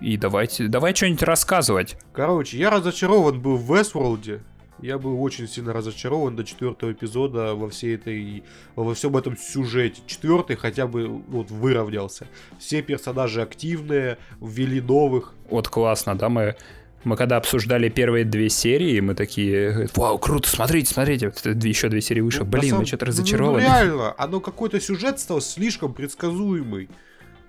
И 0.00 0.16
давайте, 0.16 0.68
давай 0.68 0.94
что-нибудь 0.94 1.22
рассказывать. 1.24 1.96
Короче, 2.12 2.56
я 2.56 2.70
разочарован 2.70 3.40
был 3.40 3.56
в 3.56 3.72
Westworld. 3.72 4.40
Я 4.80 4.98
был 4.98 5.20
очень 5.22 5.48
сильно 5.48 5.72
разочарован 5.72 6.36
до 6.36 6.44
четвертого 6.44 6.92
эпизода 6.92 7.54
во 7.54 7.68
всей 7.68 7.96
этой, 7.96 8.44
во 8.76 8.94
всем 8.94 9.16
этом 9.16 9.36
сюжете. 9.36 10.00
Четвертый 10.06 10.56
хотя 10.56 10.86
бы 10.86 11.08
вот 11.08 11.50
выровнялся. 11.50 12.26
Все 12.58 12.82
персонажи 12.82 13.42
активные, 13.42 14.18
ввели 14.40 14.80
новых. 14.80 15.34
Вот 15.50 15.68
классно, 15.68 16.16
да, 16.16 16.28
мы 16.28 16.56
мы 17.04 17.16
когда 17.16 17.36
обсуждали 17.36 17.88
первые 17.88 18.24
две 18.24 18.48
серии, 18.48 18.98
мы 19.00 19.14
такие, 19.14 19.88
вау, 19.94 20.18
круто, 20.18 20.48
смотрите, 20.48 20.92
смотрите, 20.92 21.28
вот 21.28 21.64
еще 21.64 21.88
две 21.88 22.00
серии 22.00 22.20
вышло. 22.20 22.44
Ну, 22.44 22.50
Блин, 22.50 22.74
на 22.74 22.80
мы 22.80 22.86
что-то 22.86 23.06
ну, 23.06 23.12
разочарованы. 23.12 23.60
Ну, 23.60 23.64
реально, 23.64 24.14
оно 24.18 24.40
какой-то 24.40 24.80
сюжет 24.80 25.20
стал 25.20 25.40
слишком 25.40 25.94
предсказуемый. 25.94 26.88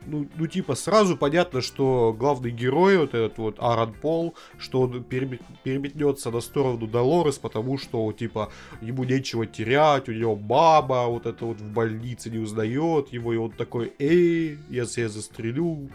Ну, 0.10 0.28
ну, 0.38 0.48
типа, 0.48 0.76
сразу 0.76 1.16
понятно, 1.18 1.62
что 1.62 2.16
главный 2.18 2.52
герой, 2.52 2.98
вот 2.98 3.14
этот 3.14 3.38
вот 3.38 3.56
Аарон 3.60 3.94
Пол, 3.94 4.36
что 4.58 4.82
он 4.82 5.04
перебе- 5.04 5.42
переметнется 5.64 6.32
на 6.32 6.42
сторону 6.42 6.88
Долорес, 6.88 7.38
потому 7.38 7.78
что, 7.78 8.12
типа, 8.12 8.52
ему 8.82 9.04
нечего 9.04 9.46
терять, 9.46 10.10
у 10.10 10.14
него 10.14 10.36
баба 10.36 11.06
вот 11.08 11.26
это 11.26 11.46
вот 11.46 11.62
в 11.62 11.74
больнице 11.74 12.30
не 12.30 12.40
узнает 12.40 13.14
его, 13.14 13.34
и 13.34 13.38
он 13.38 13.52
такой, 13.52 13.94
эй, 14.00 14.58
я 14.70 14.86
себя 14.86 15.10
застрелю. 15.10 15.90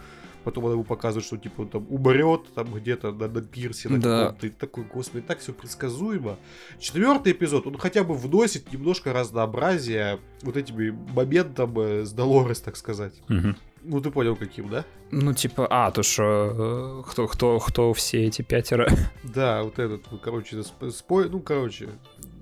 Потом 0.44 0.66
она 0.66 0.74
ему 0.74 0.85
показывает, 0.85 1.24
что, 1.27 1.38
типа, 1.38 1.62
он 1.62 1.68
там 1.68 1.87
умрет, 1.88 2.53
там 2.55 2.72
где-то 2.72 3.12
на, 3.12 3.29
на 3.29 3.40
пирсе, 3.40 3.88
на 3.88 3.98
Да. 3.98 4.37
И 4.42 4.50
такой, 4.50 4.85
господи, 4.85 5.24
так 5.27 5.38
все 5.38 5.53
предсказуемо. 5.55 6.37
Четвертый 6.79 7.33
эпизод, 7.33 7.66
он 7.66 7.79
хотя 7.79 8.05
бы 8.05 8.14
вносит 8.14 8.70
немножко 8.70 9.14
разнообразия 9.14 10.18
вот 10.42 10.57
этими 10.59 10.90
моментом 10.90 11.77
с 11.79 12.12
Долорес, 12.12 12.61
так 12.61 12.77
сказать. 12.77 13.14
Мгм. 13.29 13.57
Ну, 13.87 14.01
ты 14.01 14.11
понял, 14.11 14.35
каким, 14.35 14.70
да? 14.70 14.85
Ну, 15.11 15.35
типа, 15.35 15.66
а, 15.70 15.90
то 15.90 16.03
что, 16.03 17.03
э, 17.07 17.11
кто, 17.11 17.27
кто, 17.27 17.59
кто 17.59 17.92
все 17.92 18.25
эти 18.25 18.42
пятеро? 18.42 18.88
Да, 19.23 19.62
вот 19.62 19.79
этот, 19.79 20.03
ну, 20.11 20.18
короче, 20.18 20.57
сп- 20.57 20.90
спой... 20.90 21.29
Ну, 21.29 21.40
короче... 21.40 21.90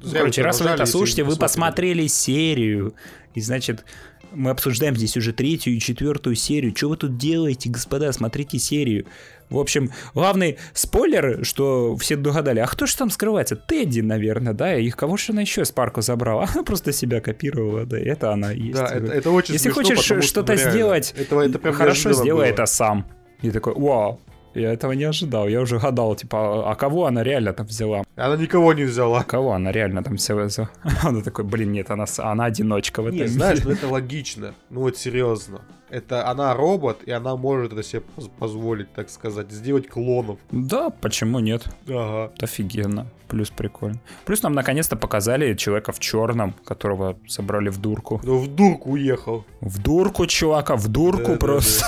Ну, 0.02 0.10
Короче, 0.12 0.42
раз 0.42 0.60
вы 0.60 0.68
это 0.68 0.86
слушаете, 0.86 1.22
вы 1.24 1.30
посмотрели. 1.36 2.00
посмотрели 2.00 2.06
серию, 2.08 2.94
и 3.34 3.40
значит, 3.40 3.84
мы 4.32 4.50
обсуждаем 4.50 4.96
здесь 4.96 5.16
уже 5.16 5.32
третью 5.32 5.74
и 5.74 5.78
четвертую 5.80 6.34
серию. 6.36 6.74
Что 6.76 6.88
вы 6.88 6.96
тут 6.96 7.16
делаете, 7.18 7.70
господа? 7.70 8.10
Смотрите 8.12 8.58
серию. 8.58 9.06
В 9.52 9.58
общем, 9.58 9.90
главный 10.14 10.58
спойлер, 10.72 11.44
что 11.44 11.96
все 11.96 12.16
догадали, 12.16 12.60
а 12.60 12.66
кто 12.66 12.86
же 12.86 12.96
там 12.96 13.10
скрывается? 13.10 13.56
Тедди, 13.56 14.00
наверное, 14.00 14.52
да? 14.52 14.76
И 14.76 14.90
кого 14.90 15.16
же 15.16 15.32
она 15.32 15.42
еще 15.42 15.62
из 15.62 15.70
парка 15.70 16.00
забрала? 16.00 16.48
Она 16.54 16.64
просто 16.64 16.92
себя 16.92 17.20
копировала, 17.20 17.84
да, 17.86 17.98
это 17.98 18.32
она 18.32 18.50
есть. 18.52 18.78
Да, 18.78 18.86
это, 18.86 19.12
это 19.12 19.30
очень 19.30 19.54
Если 19.54 19.70
смешно, 19.70 19.82
хочешь 19.82 20.02
потому 20.02 20.22
что, 20.22 20.28
что-то 20.28 20.52
ну, 20.52 20.70
сделать, 20.70 21.14
это, 21.16 21.40
это 21.40 21.72
хорошо 21.72 22.12
сделай 22.12 22.46
было. 22.46 22.52
это 22.52 22.66
сам. 22.66 23.06
И 23.42 23.50
такой, 23.50 23.74
вау, 23.74 24.20
я 24.54 24.72
этого 24.72 24.92
не 24.92 25.04
ожидал. 25.04 25.48
Я 25.48 25.60
уже 25.60 25.78
гадал, 25.78 26.14
типа, 26.16 26.70
а 26.70 26.74
кого 26.74 27.06
она 27.06 27.22
реально 27.22 27.52
там 27.52 27.66
взяла? 27.66 28.02
Она 28.16 28.36
никого 28.36 28.72
не 28.74 28.84
взяла. 28.84 29.22
Кого 29.24 29.52
она 29.52 29.72
реально 29.72 30.02
там 30.02 30.16
все 30.16 30.34
взяла? 30.34 30.70
Она 31.02 31.22
такой, 31.22 31.44
блин, 31.44 31.72
нет, 31.72 31.90
она, 31.90 32.04
она 32.18 32.44
одиночка 32.44 33.02
в 33.02 33.06
этом 33.06 33.18
Не, 33.20 33.26
знаешь, 33.26 33.58
мире». 33.58 33.70
ну 33.70 33.74
это 33.76 33.88
логично. 33.88 34.54
Ну 34.70 34.80
вот 34.80 34.96
серьезно. 34.96 35.60
Это 35.90 36.26
она 36.30 36.54
робот, 36.54 37.02
и 37.04 37.10
она 37.10 37.36
может 37.36 37.72
это 37.74 37.82
себе 37.82 38.00
поз- 38.00 38.30
позволить, 38.38 38.90
так 38.94 39.10
сказать, 39.10 39.50
сделать 39.52 39.88
клонов. 39.88 40.38
Да, 40.50 40.88
почему 40.88 41.40
нет? 41.40 41.66
Ага. 41.86 42.32
Офигенно. 42.40 43.06
Плюс 43.28 43.50
прикольно. 43.50 43.98
Плюс 44.24 44.42
нам 44.42 44.54
наконец-то 44.54 44.96
показали 44.96 45.54
человека 45.54 45.92
в 45.92 45.98
черном, 45.98 46.54
которого 46.64 47.16
собрали 47.28 47.68
в 47.68 47.78
дурку. 47.78 48.20
Ну 48.24 48.38
в 48.38 48.46
дурку 48.46 48.92
уехал. 48.92 49.44
В 49.60 49.82
дурку, 49.82 50.26
чувака, 50.26 50.76
в 50.76 50.88
дурку 50.88 51.32
да, 51.32 51.36
просто. 51.36 51.84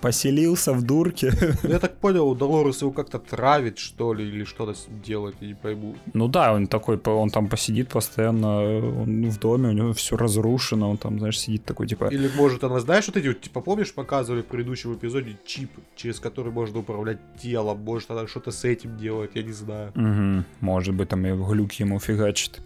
Поселился 0.00 0.72
в 0.72 0.82
дурке. 0.82 1.32
Я 1.62 1.78
так 1.78 1.96
понял, 1.98 2.34
Долорес 2.34 2.82
его 2.82 2.92
как-то 2.92 3.18
травит, 3.18 3.78
что 3.78 4.14
ли, 4.14 4.26
или 4.26 4.44
что-то 4.44 4.74
делает, 5.04 5.36
я 5.40 5.48
не 5.48 5.54
пойму. 5.54 5.94
Ну 6.14 6.28
да, 6.28 6.52
он 6.52 6.66
такой, 6.66 7.00
он 7.04 7.30
там 7.30 7.48
посидит 7.48 7.88
постоянно, 7.88 8.58
он 9.02 9.30
в 9.30 9.38
доме, 9.38 9.68
у 9.68 9.72
него 9.72 9.92
все 9.92 10.16
разрушено, 10.16 10.90
он 10.90 10.96
там, 10.96 11.18
знаешь, 11.18 11.38
сидит 11.38 11.64
такой, 11.64 11.86
типа, 11.86 12.08
Или, 12.10 12.30
может, 12.36 12.64
она, 12.64 12.80
знаешь, 12.80 13.06
вот 13.06 13.16
эти 13.16 13.28
вот, 13.28 13.40
типа, 13.40 13.60
помнишь, 13.60 13.92
показывали 13.94 14.42
в 14.42 14.46
предыдущем 14.46 14.94
эпизоде 14.94 15.36
чип, 15.46 15.70
через 15.96 16.20
который 16.20 16.52
можно 16.52 16.80
управлять 16.80 17.18
телом, 17.42 17.78
может, 17.84 18.10
она 18.10 18.26
что-то 18.26 18.50
с 18.50 18.64
этим 18.64 18.96
делает, 18.96 19.32
я 19.34 19.42
не 19.42 19.52
знаю. 19.52 19.92
Мгм. 19.94 20.44
может 20.60 20.94
быть, 20.94 21.08
там 21.08 21.26
и 21.26 21.30
глюк 21.30 21.72
ему 21.72 21.98
фигачит. 22.00 22.60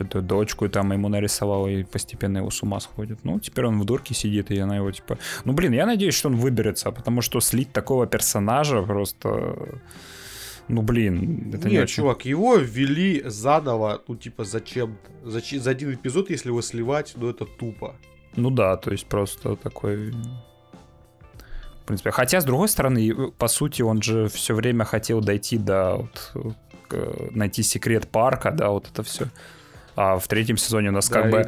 Эту 0.00 0.22
дочку 0.22 0.68
там 0.68 0.92
ему 0.92 1.08
нарисовала 1.08 1.66
и 1.68 1.84
постепенно 1.84 2.38
его 2.38 2.50
с 2.50 2.62
ума 2.62 2.80
сходит. 2.80 3.18
Ну, 3.24 3.38
теперь 3.38 3.66
он 3.66 3.80
в 3.80 3.84
дурке 3.84 4.14
сидит, 4.14 4.50
и 4.50 4.58
она 4.58 4.76
его 4.76 4.90
типа... 4.90 5.18
Ну, 5.44 5.52
блин, 5.52 5.72
я 5.72 5.86
надеюсь, 5.86 6.14
что 6.14 6.28
он 6.28 6.36
выберется, 6.36 6.90
потому 6.90 7.22
что 7.22 7.40
слить 7.40 7.72
такого 7.72 8.06
персонажа 8.06 8.82
просто... 8.82 9.80
Ну, 10.68 10.82
блин, 10.82 11.50
это 11.54 11.68
не 11.68 11.74
Нет, 11.74 11.84
очень... 11.84 11.96
чувак, 11.96 12.26
его 12.26 12.56
ввели 12.56 13.22
заново, 13.24 14.02
ну, 14.08 14.16
типа, 14.16 14.44
зачем-то. 14.44 15.28
Зач- 15.30 15.58
За 15.60 15.70
один 15.70 15.94
эпизод, 15.94 16.30
если 16.30 16.50
его 16.50 16.62
сливать, 16.62 17.14
ну, 17.16 17.30
это 17.30 17.46
тупо. 17.46 17.96
Ну 18.36 18.50
да, 18.50 18.76
то 18.76 18.90
есть 18.90 19.06
просто 19.06 19.56
такой... 19.56 20.10
В 21.82 21.86
принципе, 21.86 22.10
хотя, 22.10 22.40
с 22.40 22.44
другой 22.44 22.68
стороны, 22.68 23.32
по 23.38 23.48
сути, 23.48 23.80
он 23.80 24.02
же 24.02 24.28
все 24.28 24.54
время 24.54 24.84
хотел 24.84 25.20
дойти 25.20 25.56
до... 25.56 26.08
Вот, 26.34 26.56
найти 27.30 27.62
секрет 27.62 28.08
парка, 28.08 28.50
да, 28.50 28.68
вот 28.70 28.88
это 28.92 29.02
все. 29.02 29.28
А 30.00 30.16
в 30.20 30.28
третьем 30.28 30.56
сезоне 30.56 30.90
у 30.90 30.92
нас 30.92 31.08
Да, 31.08 31.22
как 31.22 31.30
бы... 31.32 31.38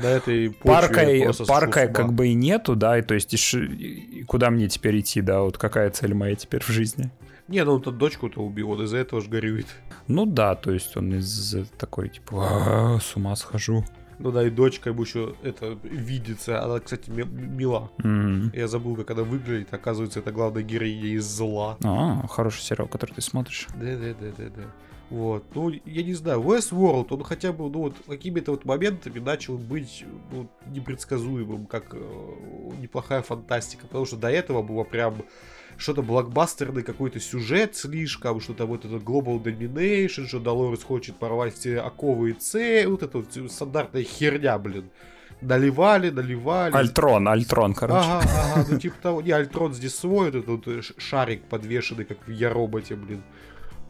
с 1.44 1.46
ума. 1.86 1.94
как 1.94 2.12
бы 2.12 2.26
и 2.26 2.34
нету, 2.34 2.74
да, 2.74 2.98
и 2.98 3.02
то 3.02 3.14
есть 3.14 3.32
и 3.54 4.24
куда 4.26 4.50
мне 4.50 4.68
теперь 4.68 4.98
идти, 4.98 5.20
да, 5.20 5.42
вот 5.42 5.56
какая 5.56 5.88
цель 5.90 6.14
моя 6.14 6.34
теперь 6.34 6.60
в 6.60 6.66
жизни? 6.66 7.12
Не, 7.46 7.62
ну 7.64 7.74
он-то 7.74 7.92
дочку-то 7.92 8.40
убил, 8.42 8.72
он 8.72 8.82
из-за 8.82 8.96
этого 8.96 9.22
же 9.22 9.28
горюет. 9.30 9.66
Ну 10.08 10.26
да, 10.26 10.56
то 10.56 10.72
есть 10.72 10.96
он 10.96 11.14
из 11.14 11.54
такой, 11.78 12.08
типа, 12.08 12.96
«А, 12.96 12.98
с 13.00 13.14
ума 13.14 13.36
схожу. 13.36 13.84
Ну 14.18 14.32
да, 14.32 14.44
и 14.44 14.50
дочка 14.50 14.90
ему 14.90 15.02
еще 15.02 15.36
это 15.44 15.78
видится. 15.84 16.60
Она, 16.60 16.80
кстати, 16.80 17.08
ми- 17.08 17.22
мила. 17.24 17.92
Мгм. 17.98 18.50
Я 18.52 18.66
забыл, 18.66 18.96
как 18.96 19.12
она 19.12 19.22
выглядит. 19.22 19.72
Оказывается, 19.72 20.18
это 20.18 20.32
главная 20.32 20.62
героиня 20.64 21.10
из 21.14 21.24
зла. 21.24 21.78
А, 21.84 22.26
хороший 22.26 22.62
сериал, 22.62 22.88
который 22.88 23.12
ты 23.12 23.20
смотришь. 23.20 23.68
Да-да-да-да-да. 23.76 24.64
Вот. 25.10 25.44
Ну, 25.54 25.70
я 25.70 26.02
не 26.04 26.14
знаю, 26.14 26.40
Westworld, 26.40 27.08
он 27.10 27.24
хотя 27.24 27.52
бы, 27.52 27.68
ну, 27.68 27.80
вот, 27.80 27.96
какими-то 28.06 28.52
вот 28.52 28.64
моментами 28.64 29.18
начал 29.18 29.58
быть 29.58 30.04
ну, 30.30 30.48
непредсказуемым, 30.66 31.66
как 31.66 31.86
э, 31.92 31.98
неплохая 32.80 33.22
фантастика. 33.22 33.88
Потому 33.88 34.06
что 34.06 34.16
до 34.16 34.30
этого 34.30 34.62
было 34.62 34.84
прям 34.84 35.24
что-то 35.76 36.02
блокбастерный 36.02 36.84
какой-то 36.84 37.18
сюжет 37.18 37.74
слишком, 37.74 38.40
что-то 38.40 38.66
вот 38.66 38.84
это 38.84 38.96
Global 38.96 39.42
Domination, 39.42 40.26
что 40.26 40.38
Долорес 40.38 40.84
хочет 40.84 41.16
порвать 41.16 41.54
все 41.54 41.80
оковы 41.80 42.30
и 42.30 42.36
С, 42.38 42.86
вот 42.86 43.02
это 43.02 43.18
вот 43.18 43.50
стандартная 43.50 44.04
херня, 44.04 44.58
блин. 44.58 44.90
Наливали, 45.40 46.10
наливали. 46.10 46.74
Альтрон, 46.74 47.26
Альтрон, 47.26 47.74
короче. 47.74 48.06
Ага, 48.06 48.52
ага, 48.54 48.66
ну 48.68 48.78
типа 48.78 48.96
того. 49.00 49.22
Не, 49.22 49.32
Альтрон 49.32 49.72
здесь 49.72 49.94
свой, 49.94 50.30
вот 50.30 50.62
этот 50.62 50.84
шарик 50.98 51.42
подвешенный, 51.44 52.04
как 52.04 52.18
в 52.26 52.30
Я 52.30 52.50
роботе, 52.50 52.94
блин. 52.94 53.22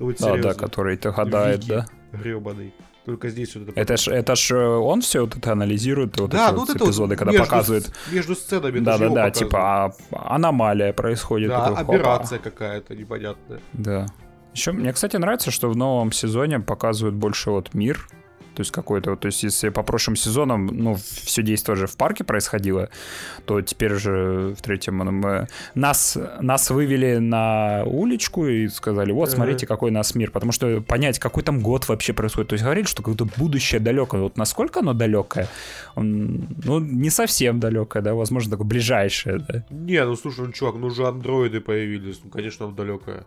Вот 0.00 0.16
Да, 0.18 0.26
да, 0.26 0.32
серьезно. 0.32 0.54
который 0.54 0.96
ты 0.96 1.10
гадает, 1.12 1.64
Вики 1.64 1.68
да. 1.68 1.86
Гребаный. 2.12 2.74
Только 3.04 3.28
здесь 3.28 3.54
вот 3.54 3.68
это... 3.68 3.80
Это 3.80 3.96
ж, 3.96 4.08
это 4.08 4.34
ж 4.34 4.50
э, 4.52 4.66
он 4.66 5.00
все 5.00 5.20
вот 5.22 5.36
это 5.36 5.52
анализирует, 5.52 6.18
вот 6.18 6.30
да, 6.30 6.46
эти 6.46 6.52
ну 6.52 6.60
вот 6.60 6.68
вот 6.68 6.76
это 6.76 6.84
вот 6.84 6.90
эпизоды, 6.90 7.16
когда 7.16 7.32
между 7.32 7.44
показывает. 7.46 7.92
Между 8.12 8.34
сценами 8.34 8.78
Да, 8.80 8.98
да, 8.98 9.08
да, 9.08 9.30
типа 9.30 9.86
а, 9.86 10.34
аномалия 10.34 10.92
происходит. 10.92 11.48
Да, 11.48 11.68
такой, 11.68 11.76
хопа. 11.76 11.94
операция 11.94 12.38
какая-то 12.38 12.94
непонятная. 12.94 13.60
Да. 13.72 14.06
Еще 14.54 14.72
мне, 14.72 14.92
кстати, 14.92 15.16
нравится, 15.16 15.50
что 15.50 15.70
в 15.70 15.76
новом 15.76 16.12
сезоне 16.12 16.60
показывают 16.60 17.14
больше 17.14 17.50
вот 17.50 17.72
мир. 17.74 18.06
То 18.54 18.60
есть 18.60 18.70
какой-то, 18.72 19.16
то 19.16 19.26
есть 19.26 19.42
если 19.42 19.68
по 19.68 19.82
прошлым 19.82 20.16
сезонам, 20.16 20.66
ну, 20.66 20.96
все 20.96 21.42
действие 21.42 21.76
же 21.76 21.86
в 21.86 21.96
парке 21.96 22.24
происходило, 22.24 22.90
то 23.44 23.60
теперь 23.62 23.94
же 23.94 24.54
в 24.58 24.62
третьем 24.62 24.96
мы... 24.96 25.48
нас, 25.74 26.18
нас 26.40 26.70
вывели 26.70 27.16
на 27.16 27.84
уличку 27.86 28.46
и 28.46 28.68
сказали, 28.68 29.12
вот, 29.12 29.30
смотрите, 29.30 29.66
какой 29.66 29.90
нас 29.90 30.14
мир. 30.14 30.30
Потому 30.30 30.52
что 30.52 30.80
понять, 30.80 31.18
какой 31.18 31.42
там 31.42 31.60
год 31.60 31.88
вообще 31.88 32.12
происходит. 32.12 32.48
То 32.48 32.54
есть 32.54 32.64
говорили, 32.64 32.86
что 32.86 33.02
какое-то 33.02 33.26
будущее 33.36 33.80
далекое. 33.80 34.20
Вот 34.20 34.36
насколько 34.36 34.80
оно 34.80 34.94
далекое? 34.94 35.48
Он, 35.94 36.48
ну, 36.64 36.80
не 36.80 37.10
совсем 37.10 37.60
далекое, 37.60 38.02
да, 38.02 38.14
возможно, 38.14 38.50
такое 38.50 38.66
ближайшее, 38.66 39.38
да. 39.38 39.64
Не, 39.70 40.04
ну 40.04 40.16
слушай, 40.16 40.44
ну 40.46 40.52
чувак, 40.52 40.74
ну 40.76 40.88
уже 40.88 41.06
андроиды 41.06 41.60
появились, 41.60 42.20
ну 42.24 42.30
конечно, 42.30 42.66
он 42.66 42.74
далекая. 42.74 43.24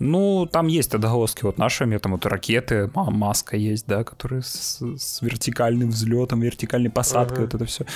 Ну, 0.00 0.46
там 0.50 0.66
есть 0.66 0.92
отголоски 0.94 1.44
вот 1.44 1.56
нашими, 1.56 1.96
там 1.98 2.12
вот 2.12 2.26
ракеты, 2.26 2.90
ма- 2.94 3.10
маска 3.12 3.56
есть, 3.56 3.86
да, 3.86 4.02
которые 4.02 4.42
с, 4.42 4.80
с 4.98 5.22
вертикальным 5.22 5.90
взлетом, 5.90 6.40
вертикальной 6.40 6.90
посадкой, 6.90 7.38
Ага. 7.38 7.44
вот 7.44 7.54
это 7.54 7.64
все. 7.64 7.86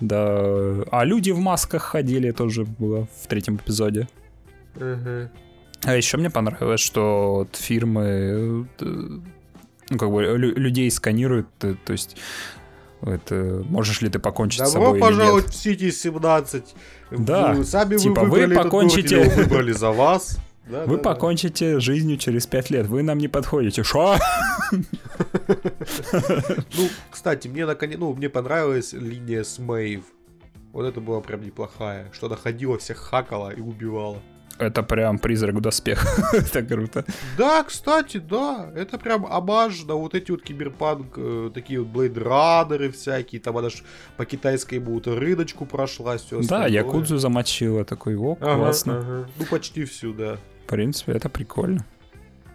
Да. 0.00 0.84
А 0.92 1.04
люди 1.04 1.30
в 1.32 1.38
масках 1.40 1.82
ходили 1.82 2.30
тоже 2.30 2.64
было 2.64 3.08
в 3.22 3.26
третьем 3.26 3.56
эпизоде. 3.56 4.08
А 4.78 5.96
еще 5.96 6.18
мне 6.18 6.30
понравилось, 6.30 6.80
что 6.80 7.34
вот 7.36 7.56
фирмы, 7.56 8.02
э, 8.04 8.64
ну, 9.90 9.98
как 9.98 10.10
бы 10.10 10.22
лю- 10.22 10.54
людей 10.56 10.90
сканируют, 10.90 11.48
э, 11.62 11.74
то 11.84 11.92
есть 11.92 12.16
это, 13.02 13.64
можешь 13.68 14.02
ли 14.02 14.10
ты 14.10 14.18
покончить 14.18 14.60
с 14.66 14.72
Добро 14.72 14.86
собой 14.88 14.98
или 14.98 15.06
пожаловать 15.06 15.46
нет. 15.46 15.54
в 15.54 15.56
Сити 15.56 15.90
17. 15.90 16.74
Да, 17.10 17.54
Вы 17.54 17.64
сами 17.64 17.96
типа, 17.96 18.20
вы 18.24 18.46
вы 18.46 18.54
покончите- 18.54 19.16
или 19.16 19.24
его 19.24 19.36
выбрали 19.42 19.72
за 19.72 19.90
вас. 19.90 20.38
Да, 20.70 20.84
Вы 20.84 20.96
да, 20.96 21.02
да. 21.02 21.10
покончите 21.10 21.80
жизнью 21.80 22.16
через 22.16 22.46
пять 22.46 22.70
лет, 22.70 22.86
вы 22.86 23.02
нам 23.02 23.18
не 23.18 23.28
подходите. 23.28 23.82
Шо? 23.82 24.16
Ну, 24.72 26.88
кстати, 27.10 27.48
мне 27.48 27.66
наконец, 27.66 27.98
ну, 27.98 28.14
мне 28.14 28.28
понравилась 28.28 28.92
линия 28.92 29.42
с 29.42 29.58
Мэйв. 29.58 30.04
Вот 30.72 30.84
это 30.84 31.00
была 31.00 31.20
прям 31.20 31.42
неплохая. 31.42 32.10
Что 32.12 32.26
она 32.26 32.36
ходила, 32.36 32.78
всех 32.78 32.98
хакала 32.98 33.50
и 33.50 33.60
убивала. 33.60 34.22
Это 34.60 34.82
прям 34.82 35.18
призрак 35.18 35.54
в 35.54 35.60
доспехах. 35.60 36.34
Это 36.34 36.62
круто. 36.62 37.04
Да, 37.38 37.64
кстати, 37.64 38.18
да. 38.18 38.70
Это 38.76 38.98
прям 38.98 39.24
амаж 39.24 39.84
на 39.84 39.94
вот 39.94 40.14
эти 40.14 40.30
вот 40.30 40.42
киберпанк, 40.42 41.14
э, 41.16 41.50
такие 41.54 41.80
вот 41.80 41.88
блейдранеры 41.88 42.90
всякие. 42.90 43.40
Там 43.40 43.56
она 43.56 43.70
ж 43.70 43.82
по 44.18 44.26
китайскому 44.26 44.92
вот 44.92 45.06
рыночку 45.06 45.64
прошла, 45.64 46.18
все 46.18 46.42
Да, 46.42 46.66
Якудзу 46.66 47.16
замочила. 47.16 47.84
Такой, 47.84 48.16
о, 48.16 48.34
классно. 48.34 49.26
Ну, 49.38 49.46
почти 49.46 49.86
всю, 49.86 50.12
да. 50.12 50.36
Принципе, 50.70 51.12
это 51.12 51.28
прикольно. 51.28 51.84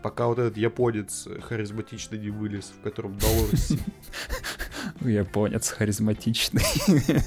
Пока 0.02 0.28
вот 0.28 0.40
этот 0.40 0.56
японец 0.56 1.28
харизматично 1.42 2.16
не 2.16 2.30
вылез, 2.30 2.72
в 2.80 2.82
котором 2.82 3.18
Долорес 3.18 3.68
сидит. 3.68 3.84
Японец 5.02 5.68
харизматичный. 5.68 6.64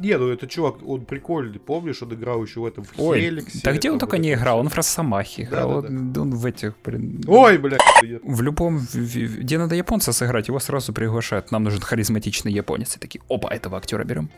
Не, 0.00 0.16
ну 0.16 0.28
это 0.28 0.48
чувак, 0.48 0.76
он 0.84 1.04
прикольный, 1.04 1.60
помнишь, 1.60 2.02
он 2.02 2.14
играл 2.14 2.42
еще 2.42 2.60
в 2.60 2.64
этом 2.64 2.84
в 2.84 2.92
Ой, 2.96 3.20
Хеликсе. 3.20 3.60
да 3.62 3.72
где 3.72 3.92
он 3.92 3.98
только 3.98 4.16
не 4.18 4.32
играл? 4.32 4.58
Он 4.58 4.68
в 4.68 4.74
Росомахе 4.74 5.42
играл. 5.42 5.82
Да, 5.82 5.88
да, 5.88 5.94
Он 5.94 6.16
он 6.16 6.34
в 6.34 6.46
этих, 6.46 6.74
блин... 6.82 7.22
Ой, 7.28 7.58
блядь. 7.58 7.80
В 8.22 8.40
любом, 8.42 8.80
где 8.92 9.58
надо 9.58 9.74
японца 9.76 10.12
сыграть, 10.12 10.48
его 10.48 10.58
сразу 10.58 10.92
приглашают. 10.92 11.52
Нам 11.52 11.64
нужен 11.64 11.80
харизматичный 11.82 12.50
японец. 12.50 12.96
И 12.96 12.98
такие, 12.98 13.20
опа, 13.28 13.54
этого 13.54 13.76
актера 13.76 14.02
берем. 14.02 14.30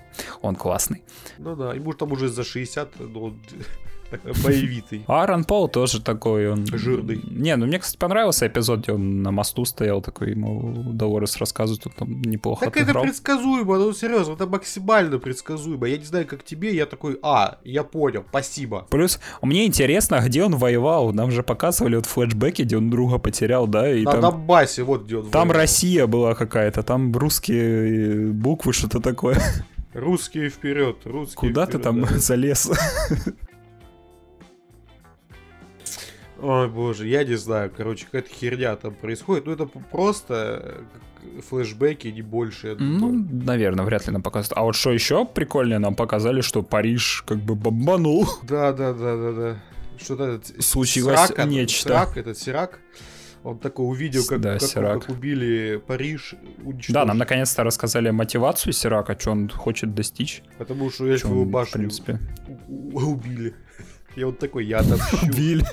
Он 0.42 0.56
классный. 0.56 1.02
Ну 1.38 1.54
да, 1.56 1.74
ему 1.74 1.92
ж 1.92 1.96
там 1.96 2.12
уже 2.12 2.28
за 2.28 2.42
60, 2.42 2.98
но 2.98 3.22
он 3.22 3.40
боевитый. 4.44 5.04
Аарон 5.06 5.44
Пол 5.44 5.68
тоже 5.68 6.00
такой, 6.00 6.48
он... 6.48 6.66
Жирный. 6.66 7.20
Не, 7.30 7.56
ну 7.56 7.66
мне, 7.66 7.78
кстати, 7.78 7.98
понравился 7.98 8.46
эпизод, 8.46 8.80
где 8.80 8.92
он 8.92 9.22
на 9.22 9.30
мосту 9.30 9.64
стоял, 9.64 10.00
такой 10.00 10.30
ему 10.30 10.92
Долорес 10.92 11.36
рассказывает, 11.36 11.86
он 11.86 11.92
там 11.92 12.22
неплохо 12.22 12.66
Так 12.66 12.76
это 12.76 12.84
отыграл. 12.84 13.04
предсказуемо, 13.04 13.78
ну 13.78 13.92
серьезно, 13.92 14.32
это 14.32 14.46
максимально 14.46 15.18
предсказуемо. 15.18 15.86
Я 15.86 15.98
не 15.98 16.04
знаю, 16.04 16.26
как 16.26 16.44
тебе, 16.44 16.74
я 16.74 16.86
такой, 16.86 17.18
а, 17.22 17.58
я 17.64 17.84
понял, 17.84 18.24
спасибо. 18.28 18.86
Плюс 18.90 19.20
мне 19.40 19.66
интересно, 19.66 20.20
где 20.24 20.44
он 20.44 20.56
воевал. 20.56 21.12
Нам 21.12 21.30
же 21.30 21.42
показывали 21.42 21.96
вот 21.96 22.06
флешбеки, 22.06 22.62
где 22.62 22.76
он 22.76 22.90
друга 22.90 23.18
потерял, 23.18 23.66
да, 23.66 23.92
и 23.92 24.04
На 24.04 24.12
там, 24.12 24.20
Донбассе, 24.20 24.82
вот 24.82 25.04
где 25.04 25.16
он 25.18 25.30
там 25.30 25.48
воевал. 25.48 25.62
Россия 25.62 26.06
была 26.06 26.34
какая-то, 26.34 26.82
там 26.82 27.12
русские 27.12 28.28
э, 28.28 28.32
буквы, 28.32 28.72
что-то 28.72 29.00
такое. 29.00 29.40
Русские 29.94 30.48
вперед, 30.48 30.98
русские 31.04 31.50
Куда 31.50 31.66
ты 31.66 31.72
вперед, 31.78 31.84
там 31.84 32.00
да. 32.02 32.18
залез? 32.18 32.70
Ой, 36.42 36.68
боже, 36.68 37.06
я 37.06 37.22
не 37.22 37.36
знаю, 37.36 37.70
короче, 37.74 38.04
какая-то 38.06 38.28
херня 38.34 38.74
там 38.74 38.94
происходит. 38.94 39.46
Ну, 39.46 39.52
это 39.52 39.66
просто 39.66 40.84
э, 41.22 41.40
флешбеки, 41.48 42.08
не 42.08 42.22
больше. 42.22 42.68
я 42.68 42.74
Ну, 42.78 43.12
наверное, 43.30 43.84
вряд 43.84 44.06
ли 44.08 44.12
нам 44.12 44.22
показывают. 44.22 44.58
А 44.58 44.62
вот 44.64 44.74
что 44.74 44.90
еще 44.90 45.24
прикольнее, 45.24 45.78
нам 45.78 45.94
показали, 45.94 46.40
что 46.40 46.62
Париж 46.62 47.22
как 47.26 47.38
бы 47.38 47.54
бомбанул. 47.54 48.26
Да, 48.42 48.72
да, 48.72 48.92
да, 48.92 49.16
да, 49.16 49.32
да. 49.32 49.56
Что-то 49.98 50.24
этот 50.24 50.64
Случилось 50.64 51.28
Сирак, 51.28 51.46
нечто. 51.46 51.88
Сирак, 51.90 52.16
этот 52.16 52.36
Сирак, 52.36 52.80
он 53.44 53.58
такой 53.60 53.86
увидел, 53.86 54.24
как, 54.26 54.40
Да, 54.40 54.54
как, 54.58 54.62
Сирак. 54.62 55.00
как 55.02 55.10
убили 55.10 55.80
Париж, 55.86 56.34
уничтожили. 56.64 56.92
Да, 56.94 57.04
нам 57.04 57.18
наконец-то 57.18 57.62
рассказали 57.62 58.10
мотивацию 58.10 58.72
Сирака, 58.72 59.16
что 59.16 59.30
он 59.30 59.48
хочет 59.48 59.94
достичь. 59.94 60.42
Потому 60.58 60.90
что 60.90 61.06
эльфовую 61.06 61.42
он, 61.42 61.48
в 61.48 61.50
башню 61.52 61.72
принципе. 61.78 62.18
убили. 62.68 63.54
И 64.16 64.24
он 64.24 64.34
такой, 64.34 64.66
я 64.66 64.80
отомщу. 64.80 65.16
Убили. 65.26 65.64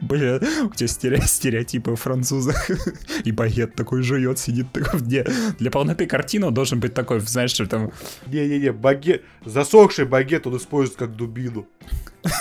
Бля, 0.00 0.36
у 0.64 0.70
тебя 0.74 0.86
стере- 0.88 1.22
стереотипы 1.26 1.92
о 1.92 1.96
французах. 1.96 2.70
И 3.24 3.32
багет 3.32 3.74
такой 3.74 4.02
жует, 4.02 4.38
сидит 4.38 4.72
такой. 4.72 5.00
Где? 5.00 5.26
Для 5.58 5.70
полноты 5.70 6.06
картины 6.06 6.46
он 6.46 6.54
должен 6.54 6.80
быть 6.80 6.94
такой, 6.94 7.20
знаешь, 7.20 7.52
что 7.52 7.66
там... 7.66 7.92
Не-не-не, 8.26 8.72
багет, 8.72 9.22
засохший 9.44 10.04
багет 10.06 10.46
он 10.46 10.56
использует 10.56 10.98
как 10.98 11.14
дубину. 11.16 11.66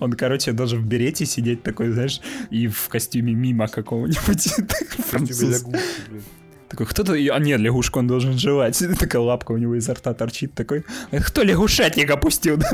Он, 0.00 0.12
короче, 0.12 0.52
должен 0.52 0.82
в 0.82 0.86
берете 0.86 1.24
сидеть 1.24 1.62
такой, 1.62 1.90
знаешь, 1.90 2.20
и 2.50 2.66
в 2.66 2.88
костюме 2.88 3.32
мимо 3.32 3.68
какого-нибудь 3.68 4.42
Тебе 4.54 4.66
француз. 5.04 5.40
лягушки, 5.40 5.80
блин. 6.10 6.22
Такой, 6.68 6.86
кто-то... 6.86 7.12
А 7.14 7.38
нет, 7.38 7.60
лягушку 7.60 7.98
он 7.98 8.06
должен 8.06 8.38
жевать. 8.38 8.78
Такая 8.98 9.22
лапка 9.22 9.52
у 9.52 9.56
него 9.56 9.74
изо 9.76 9.94
рта 9.94 10.12
торчит 10.14 10.54
такой. 10.54 10.84
«Э, 11.10 11.20
Кто 11.20 11.42
лягушатник 11.42 12.10
опустил? 12.10 12.58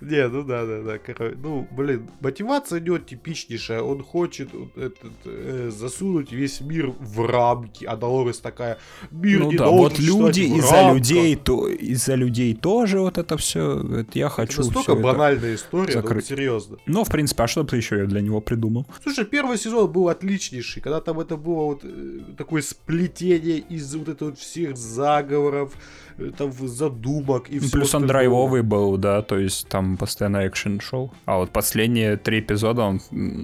Не, 0.00 0.28
ну 0.28 0.42
да, 0.44 0.64
да, 0.64 0.82
да. 0.82 0.98
Ну, 1.42 1.66
блин, 1.70 2.08
мотивация 2.20 2.80
у 2.80 2.84
него 2.84 2.98
типичнейшая. 2.98 3.82
Он 3.82 4.02
хочет 4.02 4.48
этот, 4.76 5.12
э, 5.24 5.70
засунуть 5.72 6.32
весь 6.32 6.60
мир 6.60 6.92
в 6.98 7.26
рамки. 7.26 7.84
А 7.84 7.96
Долорес 7.96 8.38
такая, 8.38 8.78
мир 9.10 9.40
Ну 9.40 9.50
не 9.52 9.56
да, 9.58 9.68
вот 9.68 9.98
люди 9.98 10.40
из-за 10.42 10.72
рамках». 10.74 10.94
людей, 10.96 11.36
то 11.36 11.68
из-за 11.68 12.14
людей 12.14 12.54
тоже 12.54 13.00
вот 13.00 13.18
это 13.18 13.36
все. 13.36 13.82
Я 14.14 14.26
Это 14.26 14.28
хочу 14.28 14.62
настолько 14.62 14.92
это. 14.92 15.00
банальная 15.00 15.54
история, 15.54 15.94
ну, 15.96 16.02
закрыть. 16.02 16.26
серьезно. 16.26 16.78
Ну, 16.86 17.04
в 17.04 17.08
принципе, 17.10 17.42
а 17.42 17.48
что 17.48 17.64
ты 17.64 17.76
еще 17.76 17.98
я 17.98 18.04
для 18.06 18.20
него 18.20 18.40
придумал? 18.40 18.86
Слушай, 19.02 19.24
первый 19.24 19.58
сезон 19.58 19.90
был 19.90 20.08
отличнейший, 20.08 20.82
когда 20.82 21.00
там 21.00 21.18
это 21.20 21.36
было 21.36 21.59
вот 21.66 21.80
э, 21.84 22.20
такое 22.36 22.62
сплетение 22.62 23.58
из 23.58 23.94
вот 23.94 24.08
этого 24.08 24.30
вот 24.30 24.38
всех 24.38 24.76
заговоров, 24.76 25.74
э, 26.18 26.30
там 26.36 26.52
задумок 26.52 27.48
и 27.48 27.58
всего 27.58 27.70
Плюс 27.72 27.94
он 27.94 28.06
драйвовый 28.06 28.62
был, 28.62 28.96
да, 28.96 29.22
то 29.22 29.38
есть 29.38 29.68
там 29.68 29.96
постоянно 29.96 30.46
экшен-шоу. 30.46 31.12
А 31.24 31.38
вот 31.38 31.50
последние 31.50 32.16
три 32.16 32.40
эпизода 32.40 32.82
он 32.82 33.00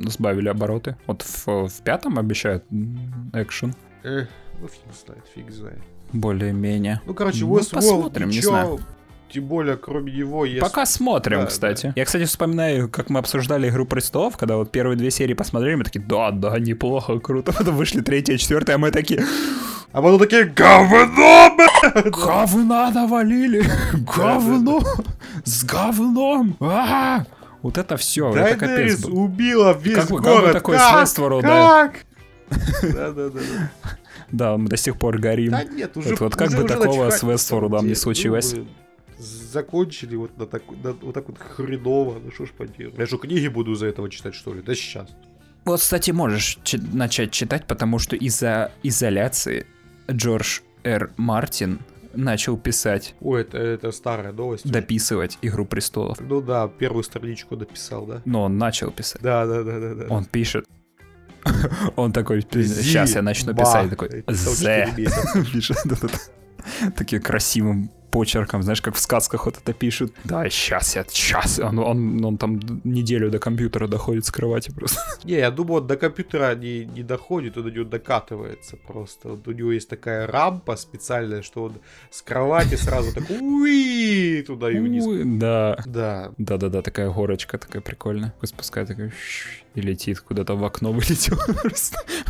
сбавили 0.08 0.48
обороты. 0.48 0.96
Вот 1.06 1.22
в, 1.22 1.68
в 1.68 1.82
пятом 1.82 2.18
обещают 2.18 2.64
экшен. 3.32 3.74
Эх, 4.02 4.28
ну 4.60 4.68
фиг 4.68 4.94
знает, 5.04 5.24
фиг 5.34 5.50
знает. 5.50 5.80
Более-менее. 6.12 7.00
Ну, 7.04 7.14
короче, 7.14 7.44
Ну, 7.44 7.58
Westworld 7.58 7.74
посмотрим, 7.74 8.28
не 8.28 8.40
знаю. 8.40 8.80
Тем 9.28 9.44
более, 9.44 9.76
кроме 9.76 10.12
него, 10.12 10.44
есть... 10.44 10.60
Пока 10.60 10.86
смотрим, 10.86 11.40
Да, 11.40 11.46
кстати. 11.46 11.86
да. 11.86 11.92
Я, 11.96 12.04
кстати, 12.04 12.24
вспоминаю, 12.24 12.88
как 12.88 13.10
мы 13.10 13.18
обсуждали 13.18 13.68
«Игру 13.68 13.84
престолов», 13.86 14.36
когда 14.36 14.56
вот 14.56 14.70
первые 14.70 14.96
две 14.96 15.10
серии 15.10 15.34
посмотрели, 15.34 15.74
мы 15.74 15.84
такие, 15.84 16.00
да, 16.04 16.30
да, 16.30 16.58
неплохо, 16.58 17.18
круто. 17.18 17.52
Потом 17.52 17.76
вышли 17.76 18.00
третья 18.00 18.36
четвертая, 18.38 18.76
а 18.76 18.78
мы 18.78 18.90
такие, 18.90 19.24
А 19.92 20.02
потом 20.02 20.18
такие, 20.18 20.44
говно, 20.44 21.50
блядь! 21.56 22.06
говна 22.12 22.90
навалили, 22.90 23.64
говно, 24.16 24.80
с 25.44 25.64
говном, 25.64 26.56
а 26.60 27.24
Вот 27.62 27.78
это 27.78 27.96
все, 27.96 28.32
это 28.34 28.56
капец 28.58 29.04
был. 29.04 29.18
убила 29.24 29.72
весь 29.76 29.94
Как 29.96 30.08
бы- 30.10 30.16
как 30.22 30.24
бы 30.34 30.40
город. 30.40 30.52
такой 30.52 30.76
как? 30.76 31.06
с 31.08 31.18
Westworld, 31.18 31.42
да. 31.46 31.88
Как? 31.88 31.94
Да-да-да. 32.94 33.40
Да, 34.30 34.56
мы 34.56 34.68
до 34.68 34.76
сих 34.76 34.98
пор 34.98 35.18
горим. 35.18 35.50
Да 35.52 35.64
нет, 35.64 35.96
уже 35.96 36.10
Вот- 36.10 36.20
вот 36.20 36.36
как 36.36 36.50
бы 36.52 36.64
такого 36.64 37.10
с 37.10 37.18
самом 37.42 37.72
не 37.72 37.80
деле. 37.82 37.94
случилось. 37.96 38.54
Закончили 39.18 40.16
вот 40.16 40.36
на 40.38 40.46
так, 40.46 40.62
на- 40.82 40.92
вот 40.92 41.14
так 41.14 41.28
вот 41.28 41.38
хреново, 41.38 42.18
ну 42.22 42.30
что 42.30 42.46
ж 42.46 42.50
поделать. 42.50 42.98
Я 42.98 43.06
что, 43.06 43.18
книги 43.18 43.48
буду 43.48 43.72
из-за 43.72 43.86
этого 43.86 44.10
читать, 44.10 44.34
что 44.34 44.52
ли? 44.54 44.62
Да 44.62 44.74
сейчас. 44.74 45.08
Вот, 45.64 45.80
кстати, 45.80 46.10
можешь 46.10 46.58
чи- 46.64 46.78
начать 46.92 47.30
читать, 47.32 47.66
потому 47.66 47.98
что 47.98 48.14
из-за 48.16 48.70
изоляции 48.82 49.66
Джордж 50.10 50.60
Р. 50.84 51.10
Мартин 51.16 51.80
начал 52.14 52.56
писать, 52.56 53.14
Ой, 53.20 53.40
это, 53.42 53.58
это 53.58 53.90
старая 53.92 54.32
новость. 54.32 54.70
дописывать 54.70 55.38
«Игру 55.42 55.66
престолов». 55.66 56.18
Ну 56.20 56.40
да, 56.40 56.68
первую 56.68 57.02
страничку 57.02 57.56
дописал, 57.56 58.06
да? 58.06 58.22
Но 58.24 58.44
он 58.44 58.58
начал 58.58 58.90
писать. 58.90 59.20
Да, 59.22 59.44
да, 59.46 59.62
да, 59.62 59.80
да, 59.80 59.94
да. 59.94 60.06
Он 60.08 60.24
пишет. 60.24 60.64
Он 61.96 62.12
такой, 62.12 62.42
сейчас 62.42 63.14
я 63.14 63.22
начну 63.22 63.54
писать, 63.54 63.90
такой, 63.90 64.24
«Зе». 64.28 64.88
Пишет 65.52 65.76
таким 66.96 67.22
красивым 67.22 67.90
почерком, 68.16 68.62
знаешь, 68.62 68.80
как 68.80 68.94
в 68.94 68.98
сказках 68.98 69.46
вот 69.46 69.58
это 69.58 69.72
пишет. 69.72 70.12
Да, 70.24 70.48
сейчас 70.48 70.96
я, 70.96 71.04
сейчас. 71.08 71.58
Он, 71.58 71.78
он, 71.78 72.24
он 72.24 72.36
там 72.38 72.60
неделю 72.84 73.30
до 73.30 73.38
компьютера 73.38 73.88
доходит 73.88 74.24
с 74.24 74.30
кровати 74.30 74.72
просто. 74.72 75.00
Не, 75.24 75.34
я 75.34 75.50
думаю, 75.50 75.82
он 75.82 75.86
до 75.86 75.96
компьютера 75.96 76.54
не, 76.54 76.86
не 76.86 77.02
доходит, 77.02 77.56
он 77.58 77.64
до 77.64 77.70
него 77.70 77.84
докатывается 77.84 78.76
просто. 78.76 79.28
Вот 79.28 79.48
у 79.48 79.52
него 79.52 79.72
есть 79.72 79.88
такая 79.90 80.26
рампа 80.26 80.76
специальная, 80.76 81.42
что 81.42 81.64
он 81.64 81.72
с 82.10 82.22
кровати 82.22 82.76
сразу 82.76 83.12
так 83.14 83.30
уи 83.30 84.42
туда 84.46 84.70
и 84.70 84.78
вниз. 84.78 85.04
Да. 85.38 85.76
Да. 85.86 86.30
Да-да-да, 86.38 86.82
такая 86.82 87.10
горочка 87.10 87.58
такая 87.58 87.82
прикольная. 87.82 88.32
Спускает, 88.44 88.88
такой 88.88 89.10
щ- 89.10 89.64
и 89.76 89.80
летит 89.82 90.20
куда-то 90.20 90.54
в 90.54 90.64
окно 90.64 90.92
вылетел. 90.92 91.38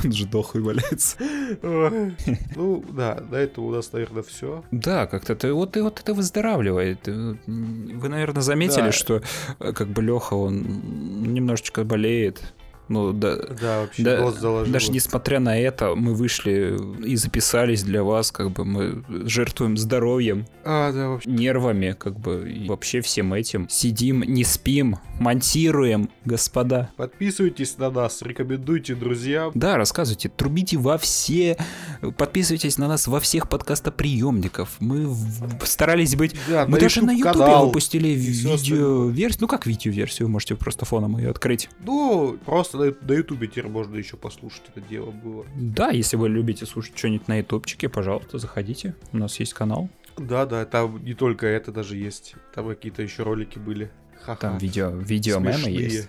Он 0.05 0.12
же 0.12 0.26
дохлый 0.26 0.62
валяется. 0.62 1.16
Ну, 1.62 2.84
да, 2.90 3.14
до 3.14 3.38
этого 3.38 3.66
у 3.66 3.70
нас, 3.70 3.92
наверное, 3.92 4.22
все. 4.22 4.64
Да, 4.70 5.07
как-то 5.07 5.32
это 5.32 5.55
вот, 5.55 5.76
и 5.76 5.80
вот 5.80 6.01
это 6.01 6.12
выздоравливает. 6.12 7.07
Вы, 7.07 8.09
наверное, 8.09 8.42
заметили, 8.42 8.90
что 8.90 9.22
э, 9.61 9.72
как 9.72 9.88
бы 9.88 10.03
Леха, 10.03 10.34
он 10.34 11.32
немножечко 11.32 11.84
болеет. 11.84 12.53
Ну, 12.89 13.12
да, 13.12 13.37
Да, 13.37 13.80
вообще, 13.80 14.03
Да, 14.03 14.18
нос 14.20 14.39
заложил. 14.39 14.72
даже 14.72 14.91
несмотря 14.93 15.41
на 15.41 15.59
это, 15.59 15.95
мы 15.95 16.14
вышли 16.14 16.78
и 17.05 17.16
записались 17.16 17.82
для 17.82 18.03
вас, 18.05 18.30
как 18.30 18.51
бы 18.51 18.64
мы 18.64 19.05
жертвуем 19.28 19.76
здоровьем, 19.76 20.47
А, 20.64 20.93
да, 20.93 21.09
вообще. 21.11 21.30
нервами, 21.30 21.97
как 21.99 22.18
бы 22.18 22.49
и 22.51 22.68
вообще 22.68 23.01
всем 23.01 23.32
этим. 23.34 23.68
Сидим, 23.68 24.22
не 24.22 24.45
спим, 24.45 24.99
монтируем, 25.18 26.11
господа. 26.24 26.91
Подписывайтесь 26.97 27.76
на 27.78 27.91
нас, 27.91 28.22
рекомендуйте 28.22 28.95
друзьям. 28.95 29.53
Да, 29.55 29.76
рассказывайте, 29.76 30.28
трубите 30.28 30.76
во 30.76 30.97
все, 30.99 31.57
подписывайтесь 32.16 32.78
на 32.78 32.89
нас 32.89 33.07
во 33.07 33.20
всех 33.20 33.49
подкастоприемников. 33.49 34.76
Мы 34.80 35.07
в- 35.07 35.64
старались 35.64 36.14
быть... 36.16 36.34
Да, 36.49 36.66
Мы 36.66 36.78
даже 36.78 37.03
на 37.05 37.12
ютубе 37.12 37.57
выпустили 37.64 38.09
видео-версию. 38.09 39.39
Ну 39.41 39.49
как 39.49 39.66
видео-версию, 39.66 40.28
можете 40.28 40.55
просто 40.55 40.84
фоном 40.84 41.18
ее 41.18 41.30
открыть. 41.30 41.68
Ну, 41.84 42.37
просто 42.45 42.75
на, 42.76 42.94
на 43.00 43.12
ютубе 43.12 43.46
теперь 43.48 43.66
можно 43.68 43.96
еще 43.96 44.16
послушать 44.16 44.62
это 44.74 44.80
дело 44.80 45.10
было. 45.10 45.44
Да, 45.56 45.90
если 45.90 46.16
вы 46.16 46.28
любите 46.28 46.66
слушать 46.66 46.96
что-нибудь 46.96 47.28
на 47.28 47.38
ютубчике, 47.38 47.88
пожалуйста, 47.88 48.38
заходите. 48.38 48.94
У 49.12 49.18
нас 49.18 49.38
есть 49.40 49.54
канал. 49.54 49.88
Да, 50.16 50.46
да, 50.46 50.64
там 50.64 51.02
не 51.04 51.14
только 51.14 51.46
это 51.46 51.72
даже 51.72 51.96
есть. 51.96 52.34
Там 52.54 52.68
какие-то 52.68 53.02
еще 53.02 53.22
ролики 53.22 53.58
были. 53.58 53.90
Ха-ха. 54.22 54.36
Там 54.36 54.58
видео, 54.58 54.90
видео 54.90 55.38
мемы 55.38 55.68
есть. 55.68 56.08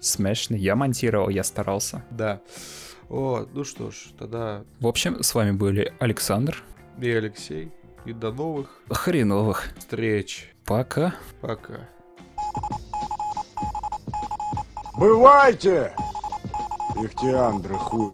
Смешные. 0.00 0.60
Я 0.60 0.76
монтировал, 0.76 1.28
я 1.30 1.42
старался. 1.44 2.04
Да. 2.10 2.40
Вот, 3.08 3.52
ну 3.52 3.64
что 3.64 3.90
ж, 3.90 3.96
тогда 4.18 4.64
В 4.78 4.86
общем, 4.86 5.22
с 5.22 5.34
вами 5.34 5.50
были 5.50 5.92
Александр. 5.98 6.62
и 7.00 7.10
Алексей. 7.10 7.70
И 8.06 8.12
до 8.12 8.32
новых 8.32 8.80
Хреновых. 8.88 9.68
встреч. 9.78 10.54
Пока. 10.64 11.14
Пока. 11.40 11.88
Бывайте! 15.00 15.94
Ихтиандры 16.94 17.74
хуй. 17.74 18.12